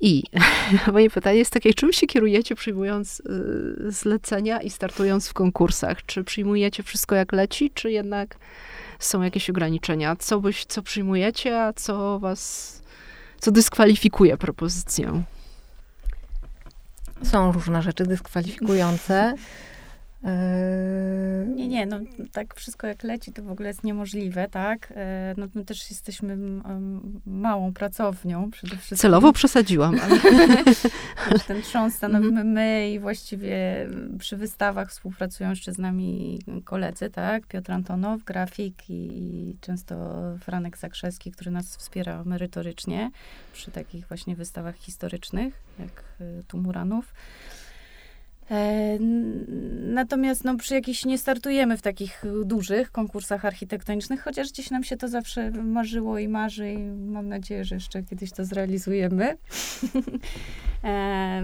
I 0.00 0.22
moje 0.92 1.10
pytanie 1.10 1.38
jest 1.38 1.52
takie, 1.52 1.74
czym 1.74 1.92
się 1.92 2.06
kierujecie 2.06 2.54
przyjmując 2.54 3.22
zlecenia 3.88 4.62
i 4.62 4.70
startując 4.70 5.28
w 5.28 5.32
konkursach? 5.32 6.06
Czy 6.06 6.24
przyjmujecie 6.24 6.82
wszystko 6.82 7.14
jak 7.14 7.32
leci, 7.32 7.70
czy 7.74 7.90
jednak 7.90 8.36
są 8.98 9.22
jakieś 9.22 9.50
ograniczenia? 9.50 10.16
Co, 10.16 10.40
byś, 10.40 10.64
co 10.64 10.82
przyjmujecie, 10.82 11.62
a 11.62 11.72
co 11.72 12.18
was, 12.18 12.82
co 13.40 13.50
dyskwalifikuje 13.50 14.36
propozycję? 14.36 15.22
Są 17.24 17.52
różne 17.52 17.82
rzeczy 17.82 18.04
dyskwalifikujące. 18.06 19.34
E, 20.24 21.44
nie, 21.46 21.68
nie, 21.68 21.86
no 21.86 22.00
tak 22.32 22.54
wszystko 22.54 22.86
jak 22.86 23.02
leci, 23.02 23.32
to 23.32 23.42
w 23.42 23.50
ogóle 23.50 23.68
jest 23.68 23.84
niemożliwe, 23.84 24.48
tak? 24.48 24.92
E, 24.96 25.34
no 25.36 25.46
my 25.54 25.64
też 25.64 25.90
jesteśmy 25.90 26.36
małą 27.26 27.72
pracownią 27.72 28.50
przede 28.50 28.76
wszystkim. 28.76 28.98
Celowo 28.98 29.32
przesadziłam. 29.32 30.00
Ale... 30.02 30.20
Ten 31.46 31.62
trząs 31.62 31.94
stanowimy 31.94 32.28
mhm. 32.40 32.48
my 32.48 32.90
i 32.90 32.98
właściwie 32.98 33.86
przy 34.18 34.36
wystawach 34.36 34.90
współpracują 34.90 35.50
jeszcze 35.50 35.72
z 35.72 35.78
nami 35.78 36.38
koledzy, 36.64 37.10
tak? 37.10 37.46
Piotr 37.46 37.72
Antonow, 37.72 38.24
grafik 38.24 38.90
i 38.90 39.56
często 39.60 39.94
Franek 40.40 40.78
Zakrzewski, 40.78 41.32
który 41.32 41.50
nas 41.50 41.76
wspiera 41.76 42.24
merytorycznie 42.24 43.10
przy 43.52 43.70
takich 43.70 44.08
właśnie 44.08 44.36
wystawach 44.36 44.76
historycznych, 44.76 45.62
jak 45.78 46.04
e, 46.20 46.42
Tumuranów. 46.42 47.14
E, 48.50 48.98
natomiast 49.94 50.44
no, 50.44 50.56
przy 50.56 50.74
jakichś 50.74 51.04
nie 51.04 51.18
startujemy 51.18 51.76
w 51.76 51.82
takich 51.82 52.22
dużych 52.44 52.90
konkursach 52.90 53.44
architektonicznych, 53.44 54.22
chociaż 54.22 54.52
gdzieś 54.52 54.70
nam 54.70 54.84
się 54.84 54.96
to 54.96 55.08
zawsze 55.08 55.50
marzyło 55.50 56.18
i 56.18 56.28
marzy 56.28 56.72
i 56.72 56.78
mam 56.88 57.28
nadzieję, 57.28 57.64
że 57.64 57.74
jeszcze 57.74 58.02
kiedyś 58.02 58.32
to 58.32 58.44
zrealizujemy. 58.44 59.36
E, 60.84 61.42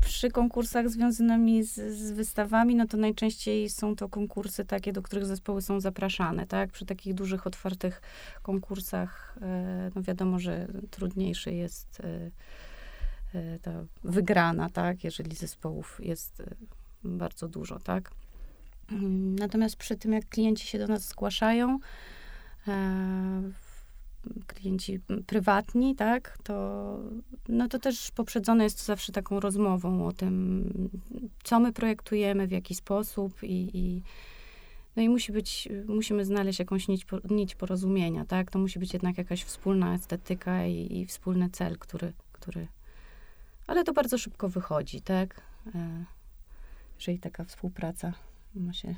przy 0.00 0.30
konkursach 0.30 0.90
związanymi 0.90 1.62
z, 1.62 1.74
z, 1.74 2.10
wystawami, 2.10 2.74
no 2.74 2.86
to 2.86 2.96
najczęściej 2.96 3.70
są 3.70 3.96
to 3.96 4.08
konkursy 4.08 4.64
takie, 4.64 4.92
do 4.92 5.02
których 5.02 5.26
zespoły 5.26 5.62
są 5.62 5.80
zapraszane, 5.80 6.46
tak? 6.46 6.70
Przy 6.70 6.86
takich 6.86 7.14
dużych, 7.14 7.46
otwartych 7.46 8.02
konkursach, 8.42 9.38
e, 9.42 9.90
no 9.94 10.02
wiadomo, 10.02 10.38
że 10.38 10.68
trudniejszy 10.90 11.52
jest 11.52 12.02
ta 13.62 13.84
wygrana, 14.04 14.70
tak, 14.70 15.04
jeżeli 15.04 15.36
zespołów 15.36 16.00
jest 16.02 16.40
e, 16.40 16.54
bardzo 17.04 17.48
dużo, 17.48 17.78
tak. 17.78 18.10
Natomiast 19.38 19.76
przy 19.76 19.96
tym, 19.96 20.12
jak 20.12 20.28
klienci 20.28 20.66
się 20.66 20.78
do 20.78 20.86
nas 20.86 21.08
zgłaszają, 21.08 21.78
e, 22.68 23.42
klienci 24.46 25.00
prywatni, 25.26 25.94
tak, 25.94 26.38
to, 26.42 26.98
no 27.48 27.68
to 27.68 27.78
też 27.78 28.10
poprzedzone 28.10 28.64
jest 28.64 28.78
to 28.78 28.84
zawsze 28.84 29.12
taką 29.12 29.40
rozmową 29.40 30.06
o 30.06 30.12
tym, 30.12 30.70
co 31.42 31.60
my 31.60 31.72
projektujemy, 31.72 32.46
w 32.46 32.52
jaki 32.52 32.74
sposób 32.74 33.42
i, 33.42 33.70
i 33.74 34.02
no 34.96 35.02
i 35.02 35.08
musi 35.08 35.32
być, 35.32 35.68
musimy 35.86 36.24
znaleźć 36.24 36.58
jakąś 36.58 36.88
nić, 36.88 37.06
nić 37.30 37.54
porozumienia, 37.54 38.24
tak, 38.24 38.50
to 38.50 38.58
musi 38.58 38.78
być 38.78 38.92
jednak 38.92 39.18
jakaś 39.18 39.44
wspólna 39.44 39.94
estetyka 39.94 40.66
i, 40.66 40.98
i 40.98 41.06
wspólny 41.06 41.50
cel, 41.50 41.78
który, 41.78 42.12
który 42.32 42.68
ale 43.66 43.84
to 43.84 43.92
bardzo 43.92 44.18
szybko 44.18 44.48
wychodzi, 44.48 45.00
tak? 45.00 45.40
E, 45.74 46.04
jeżeli 46.96 47.18
taka 47.18 47.44
współpraca 47.44 48.12
ma 48.54 48.72
się 48.72 48.94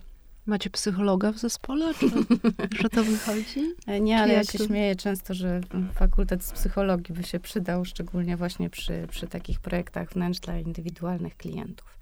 Macie 0.46 0.70
psychologa 0.70 1.32
w 1.32 1.38
zespole, 1.38 1.94
czy, 1.94 2.08
że 2.82 2.88
to 2.90 3.04
wychodzi? 3.04 3.74
E, 3.86 4.00
nie, 4.00 4.18
ale 4.22 4.32
ja 4.32 4.44
się 4.44 4.58
to... 4.58 4.66
śmieję 4.66 4.96
często, 4.96 5.34
że 5.34 5.60
fakultet 5.94 6.44
z 6.44 6.52
psychologii 6.52 7.14
by 7.14 7.22
się 7.22 7.40
przydał, 7.40 7.84
szczególnie 7.84 8.36
właśnie 8.36 8.70
przy, 8.70 9.06
przy 9.10 9.26
takich 9.26 9.60
projektach 9.60 10.12
wnętrz 10.12 10.40
dla 10.40 10.58
indywidualnych 10.58 11.36
klientów. 11.36 11.98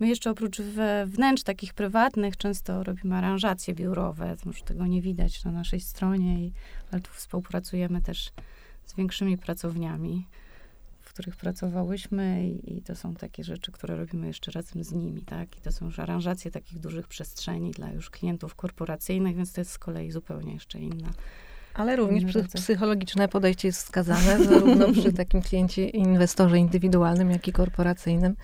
My 0.00 0.08
jeszcze 0.08 0.30
oprócz 0.30 0.60
wnętrz 1.06 1.42
takich 1.42 1.74
prywatnych 1.74 2.36
często 2.36 2.82
robimy 2.82 3.16
aranżacje 3.16 3.74
biurowe, 3.74 4.36
może 4.44 4.64
tego 4.64 4.86
nie 4.86 5.02
widać 5.02 5.44
na 5.44 5.52
naszej 5.52 5.80
stronie, 5.80 6.50
ale 6.92 7.00
tu 7.00 7.10
współpracujemy 7.12 8.02
też 8.02 8.32
z 8.86 8.94
większymi 8.94 9.38
pracowniami 9.38 10.26
których 11.20 11.36
pracowałyśmy 11.36 12.46
i, 12.46 12.76
i, 12.78 12.82
to 12.82 12.96
są 12.96 13.14
takie 13.14 13.44
rzeczy, 13.44 13.72
które 13.72 13.96
robimy 13.96 14.26
jeszcze 14.26 14.50
razem 14.50 14.84
z 14.84 14.92
nimi, 14.92 15.22
tak? 15.22 15.58
I 15.58 15.60
to 15.60 15.72
są 15.72 15.86
już 15.86 15.98
aranżacje 15.98 16.50
takich 16.50 16.78
dużych 16.78 17.08
przestrzeni 17.08 17.70
dla 17.70 17.90
już 17.90 18.10
klientów 18.10 18.54
korporacyjnych, 18.54 19.36
więc 19.36 19.52
to 19.52 19.60
jest 19.60 19.70
z 19.70 19.78
kolei 19.78 20.10
zupełnie 20.10 20.54
jeszcze 20.54 20.78
inna. 20.78 21.10
Ale 21.74 21.96
również 21.96 22.24
przy, 22.24 22.44
psychologiczne 22.44 23.28
podejście 23.28 23.68
jest 23.68 23.82
wskazane, 23.82 24.38
zarówno 24.44 24.92
przy 24.92 25.12
takim 25.22 25.42
kliencie, 25.42 25.88
inwestorze 25.88 26.58
indywidualnym, 26.58 27.30
jak 27.30 27.48
i 27.48 27.52
korporacyjnym. 27.52 28.36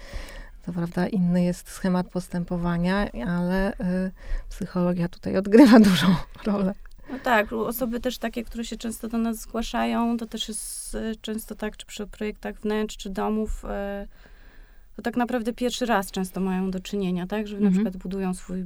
To 0.67 0.73
prawda, 0.73 1.09
inny 1.09 1.45
jest 1.45 1.71
schemat 1.71 2.09
postępowania, 2.09 3.09
ale 3.27 3.73
y, 3.73 4.11
psychologia 4.49 5.09
tutaj 5.09 5.37
odgrywa 5.37 5.81
dużą 5.91 6.07
rolę. 6.47 6.75
No 7.11 7.19
tak, 7.19 7.53
osoby 7.53 8.01
też 8.01 8.19
takie, 8.19 8.45
które 8.45 8.65
się 8.65 8.77
często 8.77 9.09
do 9.09 9.19
nas 9.19 9.37
zgłaszają, 9.37 10.17
to 10.17 10.27
też 10.27 10.49
jest 10.49 10.95
e, 10.95 11.17
często 11.21 11.55
tak, 11.55 11.77
czy 11.77 11.87
przy 11.87 12.07
projektach 12.07 12.61
wnętrz, 12.61 12.97
czy 12.97 13.11
domów, 13.11 13.65
e, 13.65 14.07
to 14.97 15.03
tak 15.03 15.17
naprawdę 15.17 15.53
pierwszy 15.53 15.87
raz 15.87 16.11
często 16.11 16.41
mają 16.41 16.71
do 16.71 16.81
czynienia, 16.81 17.27
tak, 17.27 17.49
że 17.49 17.57
mhm. 17.57 17.73
na 17.73 17.77
przykład 17.77 18.03
budują 18.03 18.35
swój, 18.35 18.65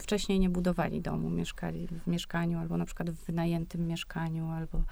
wcześniej 0.00 0.40
nie 0.40 0.50
budowali 0.50 1.00
domu, 1.00 1.30
mieszkali 1.30 1.86
w 1.86 2.06
mieszkaniu, 2.06 2.58
albo 2.58 2.76
na 2.76 2.84
przykład 2.84 3.10
w 3.10 3.24
wynajętym 3.26 3.86
mieszkaniu, 3.86 4.50
albo 4.50 4.82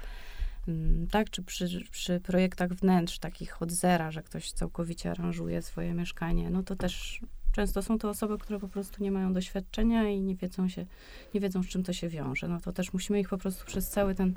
tak, 1.11 1.29
czy 1.29 1.43
przy, 1.43 1.85
przy 1.91 2.19
projektach 2.19 2.73
wnętrz, 2.73 3.19
takich 3.19 3.61
od 3.61 3.71
zera, 3.71 4.11
że 4.11 4.23
ktoś 4.23 4.51
całkowicie 4.51 5.11
aranżuje 5.11 5.61
swoje 5.61 5.93
mieszkanie, 5.93 6.49
no 6.49 6.63
to 6.63 6.75
też 6.75 7.21
Często 7.59 7.81
są 7.81 7.99
to 7.99 8.09
osoby, 8.09 8.37
które 8.37 8.59
po 8.59 8.67
prostu 8.67 9.03
nie 9.03 9.11
mają 9.11 9.33
doświadczenia 9.33 10.09
i 10.09 10.21
nie 10.21 10.35
wiedzą 10.35 10.69
się, 10.69 10.85
nie 11.33 11.39
wiedzą, 11.39 11.63
z 11.63 11.67
czym 11.67 11.83
to 11.83 11.93
się 11.93 12.09
wiąże. 12.09 12.47
No 12.47 12.59
to 12.59 12.71
też 12.71 12.93
musimy 12.93 13.19
ich 13.19 13.29
po 13.29 13.37
prostu 13.37 13.65
przez 13.65 13.89
cały 13.89 14.15
ten 14.15 14.33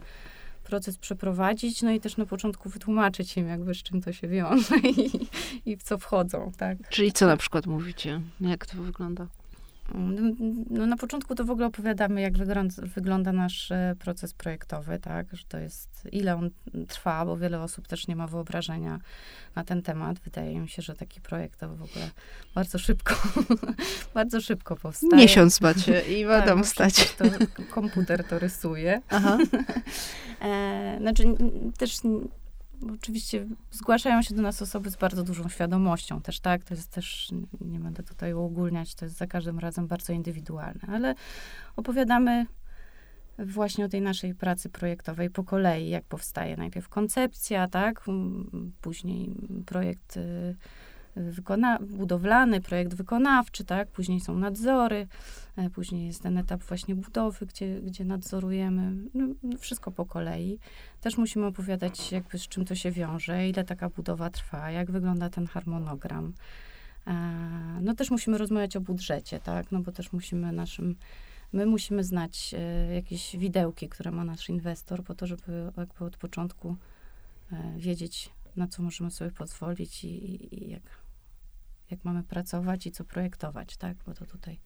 proces 0.65 0.99
przeprowadzić, 0.99 1.83
no 1.83 1.91
i 1.91 2.01
też 2.01 2.17
na 2.17 2.27
początku 2.27 2.69
wytłumaczyć 2.69 3.37
im 3.37 3.49
jakby, 3.49 3.75
z 3.75 3.83
czym 3.83 4.01
to 4.01 4.13
się 4.13 4.29
wiąże 4.29 4.77
i, 4.79 5.29
i 5.67 5.77
w 5.77 5.83
co 5.83 5.99
wchodzą, 5.99 6.53
tak. 6.57 6.79
Czyli 6.91 7.13
co 7.13 7.27
na 7.27 7.37
przykład 7.37 7.67
mówicie? 7.67 8.21
Jak 8.41 8.67
to 8.67 8.83
wygląda? 8.83 9.27
No, 10.71 10.87
na 10.87 10.97
początku 10.97 11.35
to 11.35 11.45
w 11.45 11.51
ogóle 11.51 11.67
opowiadamy, 11.67 12.21
jak 12.21 12.33
wygląda, 12.95 13.33
nasz 13.33 13.71
e, 13.71 13.97
proces 13.99 14.35
projektowy, 14.35 14.99
tak, 14.99 15.27
że 15.33 15.45
to 15.49 15.59
jest, 15.59 16.09
ile 16.13 16.37
on 16.37 16.51
trwa, 16.89 17.27
bo 17.27 17.37
wiele 17.37 17.63
osób 17.63 17.89
też 17.89 18.09
nie 18.09 18.17
ma 18.17 18.27
wyobrażenia 18.27 18.99
na 19.55 19.65
ten 19.65 19.83
temat. 19.83 20.19
Wydaje 20.19 20.61
mi 20.61 20.69
się, 20.69 20.83
że 20.83 20.95
taki 20.95 21.21
projekt 21.21 21.61
to 21.61 21.69
w 21.69 21.83
ogóle 21.83 22.11
bardzo 22.55 22.79
szybko, 22.79 23.15
bardzo 24.15 24.41
szybko 24.41 24.77
powstaje. 24.77 25.23
Miesiąc 25.23 25.61
macie 25.61 26.01
i 26.01 26.27
będą 26.27 26.57
tak, 26.57 26.67
stać. 26.67 27.15
To 27.17 27.25
komputer 27.71 28.25
to 28.25 28.39
rysuje. 28.39 29.01
Aha. 29.09 29.39
e, 30.43 30.97
znaczy, 31.01 31.25
też 31.79 31.97
oczywiście 32.95 33.47
zgłaszają 33.71 34.23
się 34.23 34.35
do 34.35 34.43
nas 34.43 34.63
osoby 34.63 34.91
z 34.91 34.97
bardzo 34.97 35.23
dużą 35.23 35.49
świadomością 35.49 36.21
też, 36.21 36.41
tak? 36.41 36.65
To 36.65 36.75
jest 36.75 36.91
też, 36.91 37.31
nie 37.61 37.79
będę 37.79 38.03
tutaj 38.03 38.35
uogólniać, 38.35 38.95
to 38.95 39.05
jest 39.05 39.17
za 39.17 39.27
każdym 39.27 39.59
razem 39.59 39.87
bardzo 39.87 40.13
indywidualne, 40.13 40.81
ale 40.89 41.15
opowiadamy 41.77 42.47
właśnie 43.39 43.85
o 43.85 43.89
tej 43.89 44.01
naszej 44.01 44.35
pracy 44.35 44.69
projektowej 44.69 45.31
po 45.31 45.45
kolei, 45.45 45.89
jak 45.89 46.05
powstaje 46.05 46.57
najpierw 46.57 46.89
koncepcja, 46.89 47.69
tak? 47.69 48.05
Później 48.81 49.35
projekt 49.67 50.17
y, 50.17 50.57
wykona- 51.17 51.83
budowlany, 51.83 52.61
projekt 52.61 52.95
wykonawczy, 52.95 53.65
tak? 53.65 53.89
Później 53.89 54.21
są 54.21 54.39
nadzory, 54.39 55.07
e, 55.57 55.71
później 55.71 56.07
jest 56.07 56.23
ten 56.23 56.39
etap 56.39 56.63
właśnie 56.63 56.95
budowy, 56.95 57.47
gdzie, 57.47 57.81
gdzie 57.81 58.05
nadzorujemy. 58.05 58.93
No, 59.15 59.27
wszystko 59.59 59.91
po 59.91 60.07
kolei. 60.07 60.59
Też 61.01 61.17
musimy 61.19 61.47
opowiadać 61.47 62.13
jakby 62.13 62.39
z 62.39 62.49
czym 62.49 62.65
to 62.65 62.75
się 62.75 62.91
wiąże, 62.91 63.49
ile 63.49 63.65
taka 63.65 63.89
budowa 63.89 64.31
trwa, 64.31 64.71
jak 64.71 64.91
wygląda 64.91 65.31
ten 65.31 65.47
harmonogram. 65.47 66.33
E, 67.07 67.13
no 67.81 67.95
też 67.95 68.11
musimy 68.11 68.39
rozmawiać 68.39 68.77
o 68.77 68.81
budżecie, 68.81 69.41
tak? 69.41 69.73
No 69.73 69.81
bo 69.81 69.93
też 69.93 70.13
musimy 70.13 70.53
naszym 70.53 70.97
my 71.53 71.67
musimy 71.67 72.05
znać 72.05 72.55
e, 72.59 72.95
jakieś 72.95 73.37
widełki, 73.37 73.89
które 73.89 74.11
ma 74.11 74.25
nasz 74.25 74.49
inwestor, 74.49 75.05
po 75.05 75.15
to, 75.15 75.27
żeby 75.27 75.73
jakby 75.77 76.05
od 76.05 76.17
początku 76.17 76.77
wiedzieć, 77.77 78.31
na 78.57 78.69
co 78.69 78.83
możemy 78.83 79.11
sobie 79.11 79.31
pozwolić 79.31 80.05
i, 80.05 80.09
i, 80.09 80.65
i 80.65 80.71
jak 80.71 81.02
jak 81.93 82.05
mamy 82.05 82.23
pracować 82.23 82.87
i 82.87 82.93
co 82.93 83.05
projektować, 83.05 83.77
tak? 83.77 83.97
Bo 84.07 84.15
to 84.15 84.27
tutaj. 84.27 84.59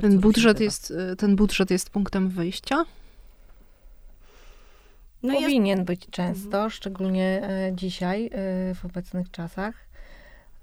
Ten 0.00 0.20
budżet, 0.20 0.60
jest, 0.60 0.90
y, 0.90 1.16
ten 1.16 1.36
budżet 1.36 1.70
jest 1.70 1.90
punktem 1.90 2.28
wyjścia? 2.28 2.84
No 5.22 5.34
Powinien 5.34 5.78
jest... 5.78 5.86
być 5.86 6.06
często, 6.10 6.46
mhm. 6.46 6.70
szczególnie 6.70 7.42
e, 7.42 7.72
dzisiaj, 7.74 8.26
e, 8.26 8.30
w 8.74 8.84
obecnych 8.84 9.30
czasach. 9.30 9.74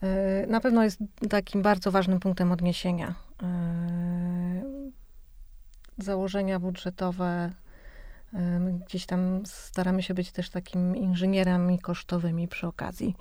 E, 0.01 0.47
na 0.47 0.59
pewno 0.59 0.83
jest 0.83 0.99
takim 1.29 1.61
bardzo 1.61 1.91
ważnym 1.91 2.19
punktem 2.19 2.51
odniesienia. 2.51 3.15
Założenia 5.97 6.59
budżetowe, 6.59 7.51
gdzieś 8.87 9.05
tam 9.05 9.43
staramy 9.45 10.03
się 10.03 10.13
być 10.13 10.31
też 10.31 10.49
takimi 10.49 10.99
inżynierami 10.99 11.79
kosztowymi 11.79 12.47
przy 12.47 12.67
okazji 12.67 13.15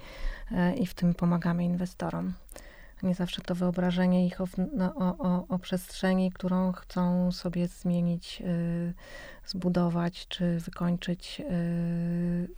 i 0.81 0.87
w 0.87 0.95
tym 0.95 1.15
pomagamy 1.15 1.65
inwestorom 1.65 2.33
nie 3.05 3.15
zawsze 3.15 3.43
to 3.43 3.55
wyobrażenie 3.55 4.27
ich 4.27 4.41
o, 4.41 4.49
no, 4.77 4.95
o, 4.95 5.19
o, 5.19 5.47
o 5.49 5.59
przestrzeni, 5.59 6.33
którą 6.33 6.73
chcą 6.73 7.33
sobie 7.33 7.69
zmienić, 7.69 8.43
y, 8.47 8.95
zbudować 9.47 10.29
czy 10.29 10.59
wykończyć, 10.59 11.41
y, 11.41 12.49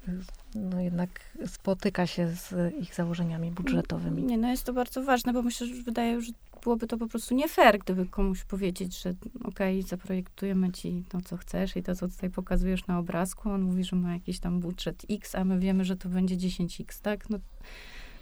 no 0.54 0.80
jednak 0.80 1.10
spotyka 1.46 2.06
się 2.06 2.28
z 2.28 2.74
ich 2.74 2.94
założeniami 2.94 3.50
budżetowymi. 3.50 4.22
Nie, 4.22 4.38
no 4.38 4.48
jest 4.48 4.64
to 4.64 4.72
bardzo 4.72 5.02
ważne, 5.02 5.32
bo 5.32 5.42
myślę, 5.42 5.66
że 5.66 5.74
wydaje, 5.74 6.20
że 6.20 6.32
byłoby 6.62 6.86
to 6.86 6.98
po 6.98 7.06
prostu 7.06 7.34
nie 7.34 7.48
fair, 7.48 7.78
gdyby 7.78 8.06
komuś 8.06 8.44
powiedzieć, 8.44 9.02
że 9.02 9.14
okej, 9.44 9.78
okay, 9.78 9.88
zaprojektujemy 9.88 10.72
ci 10.72 11.04
to, 11.08 11.20
co 11.20 11.36
chcesz 11.36 11.76
i 11.76 11.82
to, 11.82 11.94
co 11.94 12.08
tutaj 12.08 12.30
pokazujesz 12.30 12.86
na 12.86 12.98
obrazku. 12.98 13.50
On 13.50 13.62
mówi, 13.62 13.84
że 13.84 13.96
ma 13.96 14.12
jakiś 14.12 14.40
tam 14.40 14.60
budżet 14.60 15.06
X, 15.10 15.34
a 15.34 15.44
my 15.44 15.58
wiemy, 15.58 15.84
że 15.84 15.96
to 15.96 16.08
będzie 16.08 16.36
10X, 16.36 17.02
tak? 17.02 17.30
No, 17.30 17.38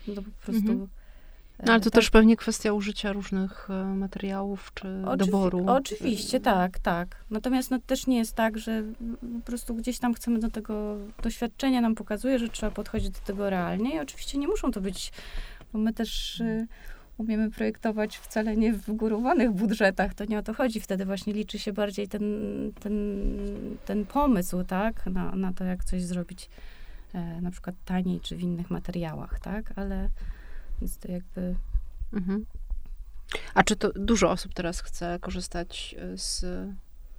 no 0.09 0.15
to 0.15 0.23
po 0.23 0.31
prostu... 0.31 0.71
Mhm. 0.73 0.89
No, 1.63 1.73
ale 1.73 1.81
to 1.81 1.91
tak. 1.91 1.95
też 1.95 2.11
pewnie 2.11 2.37
kwestia 2.37 2.73
użycia 2.73 3.13
różnych 3.13 3.71
e, 3.71 3.85
materiałów 3.85 4.71
czy 4.75 5.03
Oczywi 5.07 5.31
doboru. 5.31 5.65
Oczywiście, 5.67 6.41
tak, 6.41 6.79
tak. 6.79 7.25
Natomiast 7.31 7.71
no, 7.71 7.79
też 7.79 8.07
nie 8.07 8.19
jest 8.19 8.35
tak, 8.35 8.59
że 8.59 8.83
po 9.41 9.47
prostu 9.47 9.75
gdzieś 9.75 9.99
tam 9.99 10.15
chcemy 10.15 10.39
do 10.39 10.51
tego, 10.51 10.97
doświadczenie 11.23 11.81
nam 11.81 11.95
pokazuje, 11.95 12.39
że 12.39 12.49
trzeba 12.49 12.73
podchodzić 12.73 13.11
do 13.11 13.21
tego 13.21 13.51
realnie 13.51 13.95
i 13.95 14.01
oczywiście 14.01 14.39
nie 14.39 14.49
muszą 14.49 14.71
to 14.71 14.81
być, 14.81 15.13
bo 15.73 15.79
my 15.79 15.93
też 15.93 16.41
y, 16.41 16.67
umiemy 17.19 17.51
projektować 17.51 18.17
wcale 18.17 18.57
nie 18.57 18.73
w 18.73 18.93
górowanych 18.93 19.53
budżetach, 19.53 20.15
to 20.15 20.25
nie 20.25 20.39
o 20.39 20.43
to 20.43 20.55
chodzi. 20.55 20.81
Wtedy 20.81 21.05
właśnie 21.05 21.33
liczy 21.33 21.59
się 21.59 21.73
bardziej 21.73 22.09
ten, 22.09 22.23
ten, 22.81 22.97
ten 23.85 24.07
pomysł, 24.07 24.65
tak, 24.65 25.07
na, 25.07 25.37
na 25.37 25.53
to, 25.53 25.65
jak 25.65 25.85
coś 25.85 26.03
zrobić 26.03 26.51
e, 27.13 27.41
na 27.41 27.51
przykład 27.51 27.77
taniej 27.85 28.21
czy 28.21 28.37
w 28.37 28.41
innych 28.43 28.71
materiałach, 28.71 29.41
tak, 29.41 29.73
ale 29.77 30.09
więc 30.85 30.99
to 30.99 31.13
jakby... 31.13 31.57
Mhm. 32.13 32.47
A 33.55 33.63
czy 33.63 33.77
to 33.77 33.93
dużo 33.93 34.31
osób 34.31 34.55
teraz 34.55 34.81
chce 34.81 35.19
korzystać 35.21 35.95
e, 35.99 36.19
z, 36.19 36.41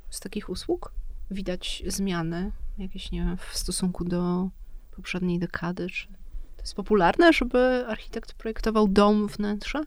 z 0.09 0.19
takich 0.19 0.49
usług? 0.49 0.91
Widać 1.31 1.83
zmiany 1.87 2.51
jakieś, 2.77 3.11
nie 3.11 3.19
wiem, 3.19 3.37
w 3.37 3.57
stosunku 3.57 4.03
do 4.03 4.49
poprzedniej 4.91 5.39
dekady? 5.39 5.89
Czy 5.89 6.07
to 6.07 6.61
jest 6.61 6.75
popularne, 6.75 7.33
żeby 7.33 7.85
architekt 7.87 8.33
projektował 8.33 8.87
dom, 8.87 9.27
wnętrze? 9.27 9.81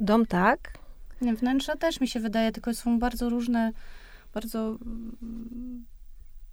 Dom 0.00 0.26
tak. 0.26 0.78
Wnętrza 1.20 1.76
też 1.76 2.00
mi 2.00 2.08
się 2.08 2.20
wydaje, 2.20 2.52
tylko 2.52 2.74
są 2.74 2.98
bardzo 2.98 3.28
różne, 3.30 3.72
bardzo 4.34 4.78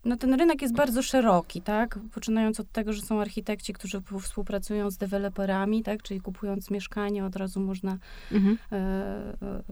no 0.05 0.17
ten 0.17 0.33
rynek 0.33 0.61
jest 0.61 0.75
bardzo 0.75 1.01
szeroki, 1.01 1.61
tak? 1.61 1.99
Poczynając 2.13 2.59
od 2.59 2.71
tego, 2.71 2.93
że 2.93 3.01
są 3.01 3.21
architekci, 3.21 3.73
którzy 3.73 4.01
współpracują 4.21 4.91
z 4.91 4.97
deweloperami, 4.97 5.83
tak? 5.83 6.03
Czyli 6.03 6.21
kupując 6.21 6.71
mieszkanie, 6.71 7.25
od 7.25 7.35
razu 7.35 7.59
można, 7.59 7.97
mhm. 8.31 8.57
e, 8.71 8.75
e, 8.75 8.83
e, 9.41 9.63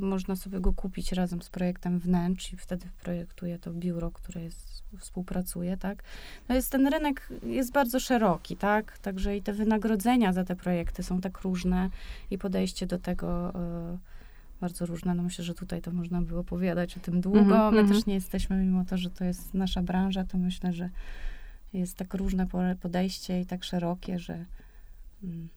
można 0.00 0.36
sobie 0.36 0.60
go 0.60 0.72
kupić 0.72 1.12
razem 1.12 1.42
z 1.42 1.50
projektem 1.50 1.98
wnętrz 1.98 2.52
i 2.52 2.56
wtedy 2.56 2.86
projektuje 3.02 3.58
to 3.58 3.72
biuro, 3.72 4.10
które 4.10 4.42
jest, 4.42 4.82
współpracuje, 4.98 5.76
tak? 5.76 6.02
No 6.48 6.54
jest, 6.54 6.72
ten 6.72 6.86
rynek 6.86 7.28
jest 7.42 7.72
bardzo 7.72 8.00
szeroki, 8.00 8.56
tak? 8.56 8.98
Także 8.98 9.36
i 9.36 9.42
te 9.42 9.52
wynagrodzenia 9.52 10.32
za 10.32 10.44
te 10.44 10.56
projekty 10.56 11.02
są 11.02 11.20
tak 11.20 11.40
różne 11.40 11.90
i 12.30 12.38
podejście 12.38 12.86
do 12.86 12.98
tego... 12.98 13.54
E, 13.54 14.15
bardzo 14.60 14.86
różne. 14.86 15.14
No 15.14 15.22
myślę, 15.22 15.44
że 15.44 15.54
tutaj 15.54 15.82
to 15.82 15.92
można 15.92 16.22
by 16.22 16.38
opowiadać 16.38 16.96
o 16.96 17.00
tym 17.00 17.20
długo. 17.20 17.40
Mm-hmm, 17.40 17.72
My 17.72 17.88
też 17.88 18.06
nie 18.06 18.14
jesteśmy, 18.14 18.56
mimo 18.56 18.84
to, 18.84 18.98
że 18.98 19.10
to 19.10 19.24
jest 19.24 19.54
nasza 19.54 19.82
branża, 19.82 20.24
to 20.24 20.38
myślę, 20.38 20.72
że 20.72 20.90
jest 21.72 21.96
tak 21.96 22.14
różne 22.14 22.46
podejście 22.80 23.40
i 23.40 23.46
tak 23.46 23.64
szerokie, 23.64 24.18
że... 24.18 24.44
Mm. 25.24 25.48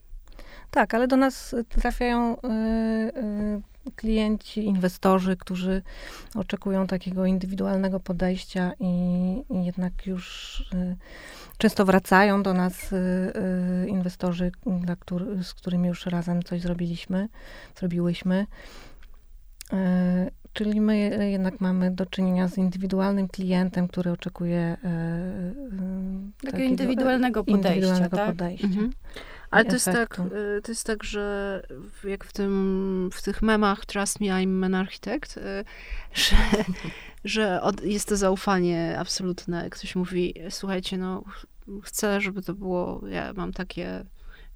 Tak, 0.70 0.94
ale 0.94 1.08
do 1.08 1.16
nas 1.16 1.54
trafiają 1.68 2.36
y, 2.36 2.38
y, 3.88 3.92
klienci, 3.96 4.64
inwestorzy, 4.64 5.36
którzy 5.36 5.82
oczekują 6.34 6.86
takiego 6.86 7.26
indywidualnego 7.26 8.00
podejścia 8.00 8.72
i, 8.80 8.86
i 9.50 9.64
jednak 9.64 10.06
już 10.06 10.60
y, 10.74 10.96
często 11.58 11.84
wracają 11.84 12.42
do 12.42 12.54
nas 12.54 12.92
y, 12.92 12.96
y, 12.96 13.88
inwestorzy, 13.88 14.52
który, 15.00 15.44
z 15.44 15.54
którymi 15.54 15.88
już 15.88 16.06
razem 16.06 16.42
coś 16.42 16.60
zrobiliśmy, 16.60 17.28
zrobiłyśmy. 17.78 18.46
E, 19.72 20.30
czyli 20.52 20.80
my 20.80 21.28
jednak 21.30 21.60
mamy 21.60 21.90
do 21.90 22.06
czynienia 22.06 22.48
z 22.48 22.58
indywidualnym 22.58 23.28
klientem, 23.28 23.88
który 23.88 24.10
oczekuje 24.10 24.58
e, 24.58 24.76
e, 24.84 25.56
takiego 26.44 26.64
indywidualnego 26.64 27.44
podejścia. 27.44 27.68
Indywidualnego 27.68 28.16
tak? 28.16 28.26
podejścia. 28.26 28.66
Mhm. 28.66 28.90
Ale 29.50 29.64
to 29.64 29.72
jest, 29.72 29.84
tak, 29.84 30.16
to 30.62 30.72
jest 30.72 30.86
tak, 30.86 31.04
że 31.04 31.62
jak 32.04 32.24
w, 32.24 32.32
tym, 32.32 33.10
w 33.12 33.22
tych 33.22 33.42
memach 33.42 33.86
Trust 33.86 34.20
Me, 34.20 34.26
I'm 34.26 34.64
an 34.64 34.74
Architect, 34.74 35.40
że, 36.14 36.36
że 37.24 37.62
od, 37.62 37.84
jest 37.84 38.08
to 38.08 38.16
zaufanie 38.16 38.96
absolutne. 38.98 39.70
Ktoś 39.70 39.96
mówi, 39.96 40.34
słuchajcie, 40.50 40.98
no 40.98 41.24
chcę, 41.82 42.20
żeby 42.20 42.42
to 42.42 42.54
było, 42.54 43.02
ja 43.08 43.32
mam 43.32 43.52
takie 43.52 44.04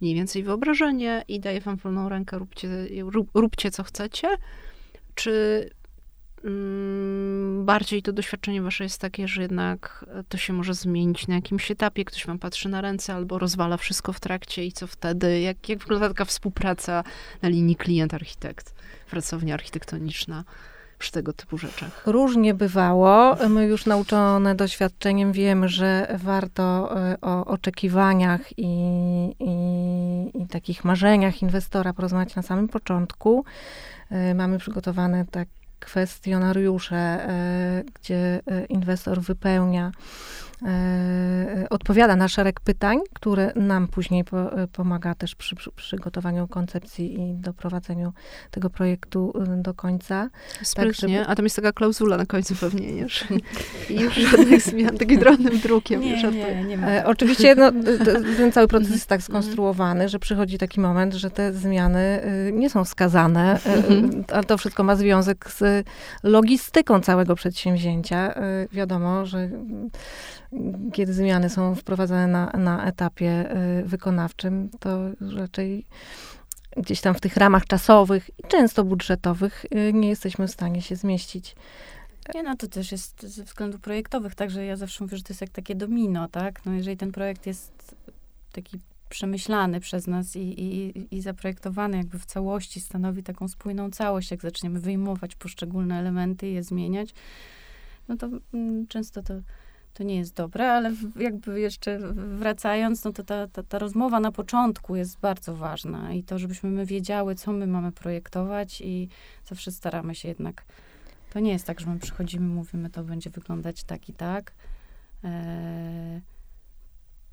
mniej 0.01 0.15
więcej 0.15 0.43
wyobrażenie 0.43 1.25
i 1.29 1.41
daję 1.41 1.61
wam 1.61 1.77
wolną 1.77 2.09
rękę, 2.09 2.39
róbcie, 2.39 2.69
rób, 3.03 3.31
róbcie 3.35 3.71
co 3.71 3.83
chcecie 3.83 4.29
czy 5.15 5.71
mm, 6.45 7.65
bardziej 7.65 8.03
to 8.03 8.13
doświadczenie 8.13 8.63
wasze 8.63 8.85
jest 8.85 9.01
takie, 9.01 9.29
że 9.29 9.43
jednak 9.43 10.05
to 10.29 10.39
się 10.39 10.53
może 10.53 10.75
zmienić 10.75 11.29
na 11.29 11.35
jakimś 11.35 11.71
etapie, 11.71 12.05
ktoś 12.05 12.27
wam 12.27 12.39
patrzy 12.39 12.69
na 12.69 12.81
ręce 12.81 13.15
albo 13.15 13.39
rozwala 13.39 13.77
wszystko 13.77 14.13
w 14.13 14.21
trakcie 14.21 14.65
i 14.65 14.73
co 14.73 14.87
wtedy? 14.87 15.41
Jak, 15.41 15.69
jak 15.69 15.79
wygląda 15.79 16.09
taka 16.09 16.25
współpraca 16.25 17.05
na 17.43 17.49
linii 17.49 17.77
klient-architekt, 17.77 18.75
pracownia 19.11 19.55
architektoniczna? 19.55 20.45
Przy 20.99 21.13
tego 21.13 21.33
typu 21.33 21.59
rzeczach? 21.59 22.03
Różnie 22.07 22.55
bywało. 22.55 23.37
My 23.49 23.67
już 23.67 23.87
nauczone 23.87 24.55
doświadczeniem 24.55 25.33
wiemy, 25.33 25.69
że 25.69 26.19
warto 26.23 26.97
e, 27.01 27.17
o 27.21 27.45
oczekiwaniach 27.45 28.59
i, 28.59 28.75
i, 29.41 30.43
i 30.43 30.47
takich 30.47 30.85
marzeniach 30.85 31.43
inwestora 31.43 31.93
porozmawiać 31.93 32.37
na 32.37 32.43
samym 32.43 32.69
początku. 32.69 33.45
E, 34.11 34.35
mamy 34.35 34.59
przygotowane 34.59 35.25
tak 35.31 35.49
kwestionariusze, 35.81 36.97
e, 36.97 37.83
gdzie 37.95 38.41
inwestor 38.69 39.21
wypełnia 39.21 39.93
odpowiada 41.71 42.17
na 42.17 42.29
szereg 42.29 42.61
pytań, 42.61 42.99
które 43.15 43.53
nam 43.57 43.89
później 43.89 44.25
po, 44.25 44.63
e, 44.63 44.67
pomaga 44.67 45.15
też 45.15 45.35
przy, 45.35 45.57
przy, 45.57 45.71
przygotowaniu 45.71 46.49
koncepcji 46.49 47.21
i 47.21 47.35
doprowadzeniu 47.35 48.13
tego 48.51 48.71
projektu 48.71 49.33
e, 49.43 49.63
do 49.63 49.75
końca. 49.75 50.29
Sprytnie, 50.63 50.93
tak, 50.93 51.11
żeby... 51.11 51.27
a 51.27 51.35
tam 51.35 51.45
jest 51.45 51.57
taka 51.57 51.73
klauzula 51.73 52.17
na 52.17 52.27
końcu 52.27 52.55
pewnie, 52.55 52.93
nie? 52.93 53.09
Że 53.09 53.25
już 54.03 54.15
żadnych 54.15 54.63
zmian, 54.63 54.99
takim 54.99 55.21
drobnym 55.21 55.59
drukiem. 55.59 56.01
Nie, 56.01 56.23
nie, 56.23 56.31
nie, 56.31 56.65
nie 56.65 56.77
ma. 56.77 56.91
E, 56.91 57.07
oczywiście 57.07 57.55
no, 57.55 57.73
ten 58.37 58.53
cały 58.53 58.69
proces 58.69 58.91
jest 58.91 59.07
tak 59.07 59.21
mhm. 59.21 59.33
skonstruowany, 59.43 60.09
że 60.09 60.19
przychodzi 60.19 60.59
taki 60.59 60.81
moment, 60.81 61.15
że 61.15 61.31
te 61.31 61.53
zmiany 61.53 62.21
nie 62.53 62.71
są 62.71 62.85
wskazane, 62.85 63.61
mhm. 63.65 64.25
a 64.33 64.43
to 64.43 64.59
wszystko 64.59 64.83
ma 64.83 64.97
związek 64.97 65.51
z 65.51 65.87
logistyką 66.23 67.01
całego 67.01 67.35
przedsięwzięcia. 67.35 68.35
Wiadomo, 68.73 69.27
że 69.27 69.49
kiedy 70.93 71.13
zmiany 71.13 71.51
są 71.51 71.75
wprowadzane 71.75 72.27
na, 72.27 72.51
na 72.51 72.87
etapie 72.87 73.57
y, 73.81 73.85
wykonawczym, 73.85 74.71
to 74.81 74.99
raczej 75.37 75.87
gdzieś 76.77 77.01
tam 77.01 77.15
w 77.15 77.21
tych 77.21 77.37
ramach 77.37 77.67
czasowych 77.67 78.31
i 78.39 78.43
często 78.49 78.85
budżetowych 78.85 79.65
y, 79.65 79.93
nie 79.93 80.09
jesteśmy 80.09 80.47
w 80.49 80.51
stanie 80.51 80.83
się 80.83 80.97
zmieścić. 80.97 81.57
Nie, 82.35 82.43
no 82.43 82.57
to 82.57 82.69
też 82.69 82.93
jest 82.93 83.23
ze 83.23 83.45
względów 83.45 83.81
projektowych, 83.81 84.35
także 84.35 84.65
ja 84.65 84.77
zawsze 84.77 85.05
mówię, 85.05 85.17
że 85.17 85.23
to 85.23 85.33
jest 85.33 85.41
jak 85.41 85.51
takie 85.51 85.75
domino, 85.75 86.29
tak? 86.29 86.67
No 86.67 86.73
jeżeli 86.73 86.97
ten 86.97 87.13
projekt 87.13 87.47
jest 87.47 87.97
taki 88.53 88.81
przemyślany 89.09 89.81
przez 89.81 90.07
nas 90.07 90.37
i, 90.37 90.41
i, 90.41 91.07
i 91.17 91.23
zaprojektowany 91.23 91.97
jakby 91.97 92.19
w 92.19 92.27
całości, 92.27 92.81
stanowi 92.81 93.23
taką 93.23 93.49
spójną 93.49 93.91
całość, 93.91 94.31
jak 94.31 94.43
zaczniemy 94.43 94.81
wyjmować 94.81 95.37
poszczególne 95.37 95.99
elementy 95.99 96.49
i 96.49 96.53
je 96.53 96.63
zmieniać, 96.63 97.15
no 98.09 98.17
to 98.17 98.29
mm, 98.55 98.87
często 98.87 99.23
to 99.23 99.35
to 99.95 100.03
nie 100.03 100.17
jest 100.17 100.35
dobre, 100.35 100.73
ale 100.73 100.93
jakby 101.17 101.61
jeszcze 101.61 101.99
wracając, 102.15 103.05
no 103.05 103.13
to 103.13 103.25
ta, 103.25 103.47
ta, 103.47 103.63
ta 103.63 103.79
rozmowa 103.79 104.21
na 104.21 104.33
początku 104.33 104.97
jest 104.97 105.21
bardzo 105.21 105.57
ważna 105.57 106.13
i 106.13 106.23
to, 106.23 106.39
żebyśmy 106.39 106.71
my 106.71 106.87
wiedziały, 106.87 107.35
co 107.35 107.53
my 107.53 107.67
mamy 107.67 107.93
projektować 107.93 108.81
i 108.81 109.09
zawsze 109.45 109.73
staramy 109.73 110.15
się 110.15 110.29
jednak, 110.29 110.65
to 111.33 111.41
nie 111.41 111.53
jest 111.53 111.67
tak, 111.67 111.81
że 111.81 111.87
my 111.87 111.99
przychodzimy, 111.99 112.49
mówimy, 112.49 112.91
to 112.91 113.05
będzie 113.05 113.31
wyglądać 113.31 113.85
tak 113.85 114.09
i 114.09 114.13
tak, 114.13 114.53
e, 115.25 116.21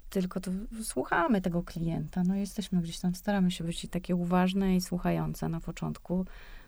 tylko 0.10 0.40
to 0.40 0.52
słuchamy 0.84 1.42
tego 1.42 1.64
klienta, 1.64 2.24
no 2.24 2.36
jesteśmy 2.36 2.82
gdzieś 2.82 3.00
tam, 3.00 3.16
staramy 3.16 3.52
się 3.52 3.64
być 3.64 3.88
takie 3.92 4.16
uważne 4.16 4.76
i 4.76 4.82
słuchające 4.82 5.50
na 5.50 5.60
początku, 5.60 6.26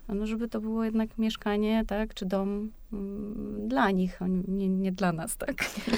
no 0.07 0.27
żeby 0.27 0.47
to 0.47 0.61
było 0.61 0.83
jednak 0.83 1.17
mieszkanie, 1.17 1.83
tak, 1.87 2.13
czy 2.13 2.25
dom 2.25 2.71
mm, 2.93 3.67
dla 3.67 3.91
nich, 3.91 4.19
nie, 4.47 4.69
nie 4.69 4.91
dla 4.91 5.11
nas, 5.11 5.37
tak. 5.37 5.53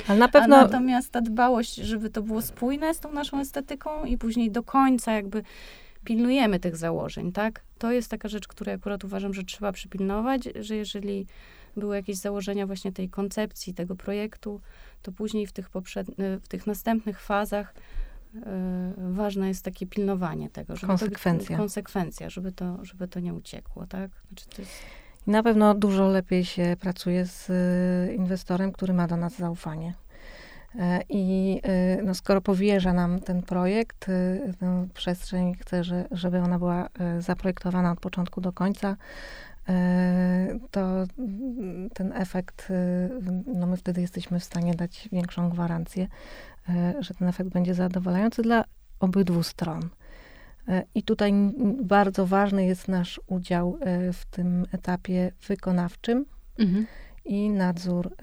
Ale 0.08 0.20
na 0.20 0.28
pewno... 0.28 0.56
A 0.56 0.62
natomiast 0.62 1.12
ta 1.12 1.22
dbałość, 1.22 1.76
żeby 1.76 2.10
to 2.10 2.22
było 2.22 2.42
spójne 2.42 2.94
z 2.94 3.00
tą 3.00 3.12
naszą 3.12 3.40
estetyką 3.40 4.06
i 4.06 4.18
później 4.18 4.52
do 4.52 4.64
końca 4.64 5.12
jakby 5.12 5.44
pilnujemy 6.04 6.60
tych 6.60 6.78
założeń, 6.78 7.32
tak. 7.32 7.64
To 7.78 7.92
jest 7.92 8.12
taka 8.12 8.28
rzecz, 8.28 8.48
której 8.48 8.76
akurat 8.76 9.04
uważam, 9.04 9.34
że 9.34 9.44
trzeba 9.44 9.72
przypilnować, 9.72 10.50
że 10.60 10.76
jeżeli 10.76 11.28
były 11.78 11.96
jakieś 11.96 12.18
założenia 12.18 12.68
właśnie 12.68 12.92
tej 12.92 13.10
koncepcji, 13.10 13.74
tego 13.74 13.96
projektu, 13.96 14.62
to 15.02 15.12
później 15.12 15.48
w 15.48 15.52
tych, 15.52 15.70
poprzed... 15.70 16.08
w 16.42 16.48
tych 16.48 16.68
następnych 16.68 17.22
fazach 17.22 17.74
ważne 18.98 19.48
jest 19.48 19.66
takie 19.66 19.88
pilnowanie 19.88 20.50
tego. 20.50 20.76
Żeby 20.76 20.88
konsekwencja. 20.88 21.58
To, 21.58 21.64
konsekwencja, 21.64 22.30
żeby 22.30 22.52
to, 22.52 22.86
żeby 22.86 23.08
to 23.08 23.20
nie 23.20 23.34
uciekło, 23.34 23.88
tak? 23.88 24.12
Znaczy 24.28 24.62
jest... 24.62 24.72
Na 25.28 25.44
pewno 25.44 25.74
dużo 25.74 26.08
lepiej 26.08 26.46
się 26.46 26.76
pracuje 26.80 27.26
z 27.26 27.52
inwestorem, 28.12 28.72
który 28.72 28.94
ma 28.94 29.08
do 29.08 29.18
nas 29.18 29.38
zaufanie. 29.38 29.94
E, 30.80 31.02
I 31.10 31.60
e, 31.64 32.02
no, 32.04 32.14
skoro 32.14 32.42
powierza 32.42 32.94
nam 32.94 33.20
ten 33.20 33.42
projekt, 33.42 34.06
tę 34.60 34.88
przestrzeń, 34.94 35.56
chce, 35.56 35.84
żeby 36.12 36.40
ona 36.40 36.60
była 36.60 36.90
zaprojektowana 37.20 37.92
od 37.92 38.00
początku 38.00 38.42
do 38.42 38.52
końca, 38.52 38.96
to 40.72 41.04
ten 41.94 42.14
efekt, 42.14 42.72
no 43.56 43.68
my 43.68 43.78
wtedy 43.78 44.02
jesteśmy 44.02 44.40
w 44.40 44.44
stanie 44.44 44.76
dać 44.76 45.10
większą 45.12 45.50
gwarancję, 45.50 46.08
że 47.00 47.14
ten 47.14 47.28
efekt 47.28 47.50
będzie 47.50 47.74
zadowalający 47.74 48.42
dla 48.42 48.64
obydwu 49.00 49.44
stron. 49.44 49.90
I 50.96 51.04
tutaj 51.04 51.34
bardzo 51.84 52.26
ważny 52.26 52.66
jest 52.66 52.88
nasz 52.88 53.22
udział 53.28 53.78
w 54.14 54.26
tym 54.26 54.66
etapie 54.72 55.32
wykonawczym. 55.48 56.26
Mhm 56.60 56.86
i 57.28 57.50
nadzór 57.50 58.16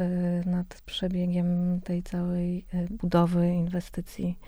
nad 0.46 0.83
przebiegiem 0.87 1.81
tej 1.81 2.02
całej 2.02 2.66
budowy 2.90 3.48
inwestycji, 3.48 4.38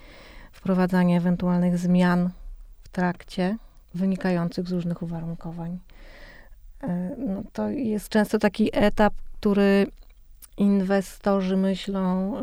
wprowadzanie 0.53 1.17
ewentualnych 1.17 1.79
zmian 1.79 2.31
w 2.85 2.89
trakcie 2.89 3.57
wynikających 3.95 4.69
z 4.69 4.73
różnych 4.73 5.03
uwarunkowań. 5.03 5.79
No 7.19 7.43
to 7.53 7.69
jest 7.69 8.09
często 8.09 8.39
taki 8.39 8.71
etap, 8.73 9.15
który 9.41 9.87
inwestorzy 10.57 11.57
myślą, 11.57 12.35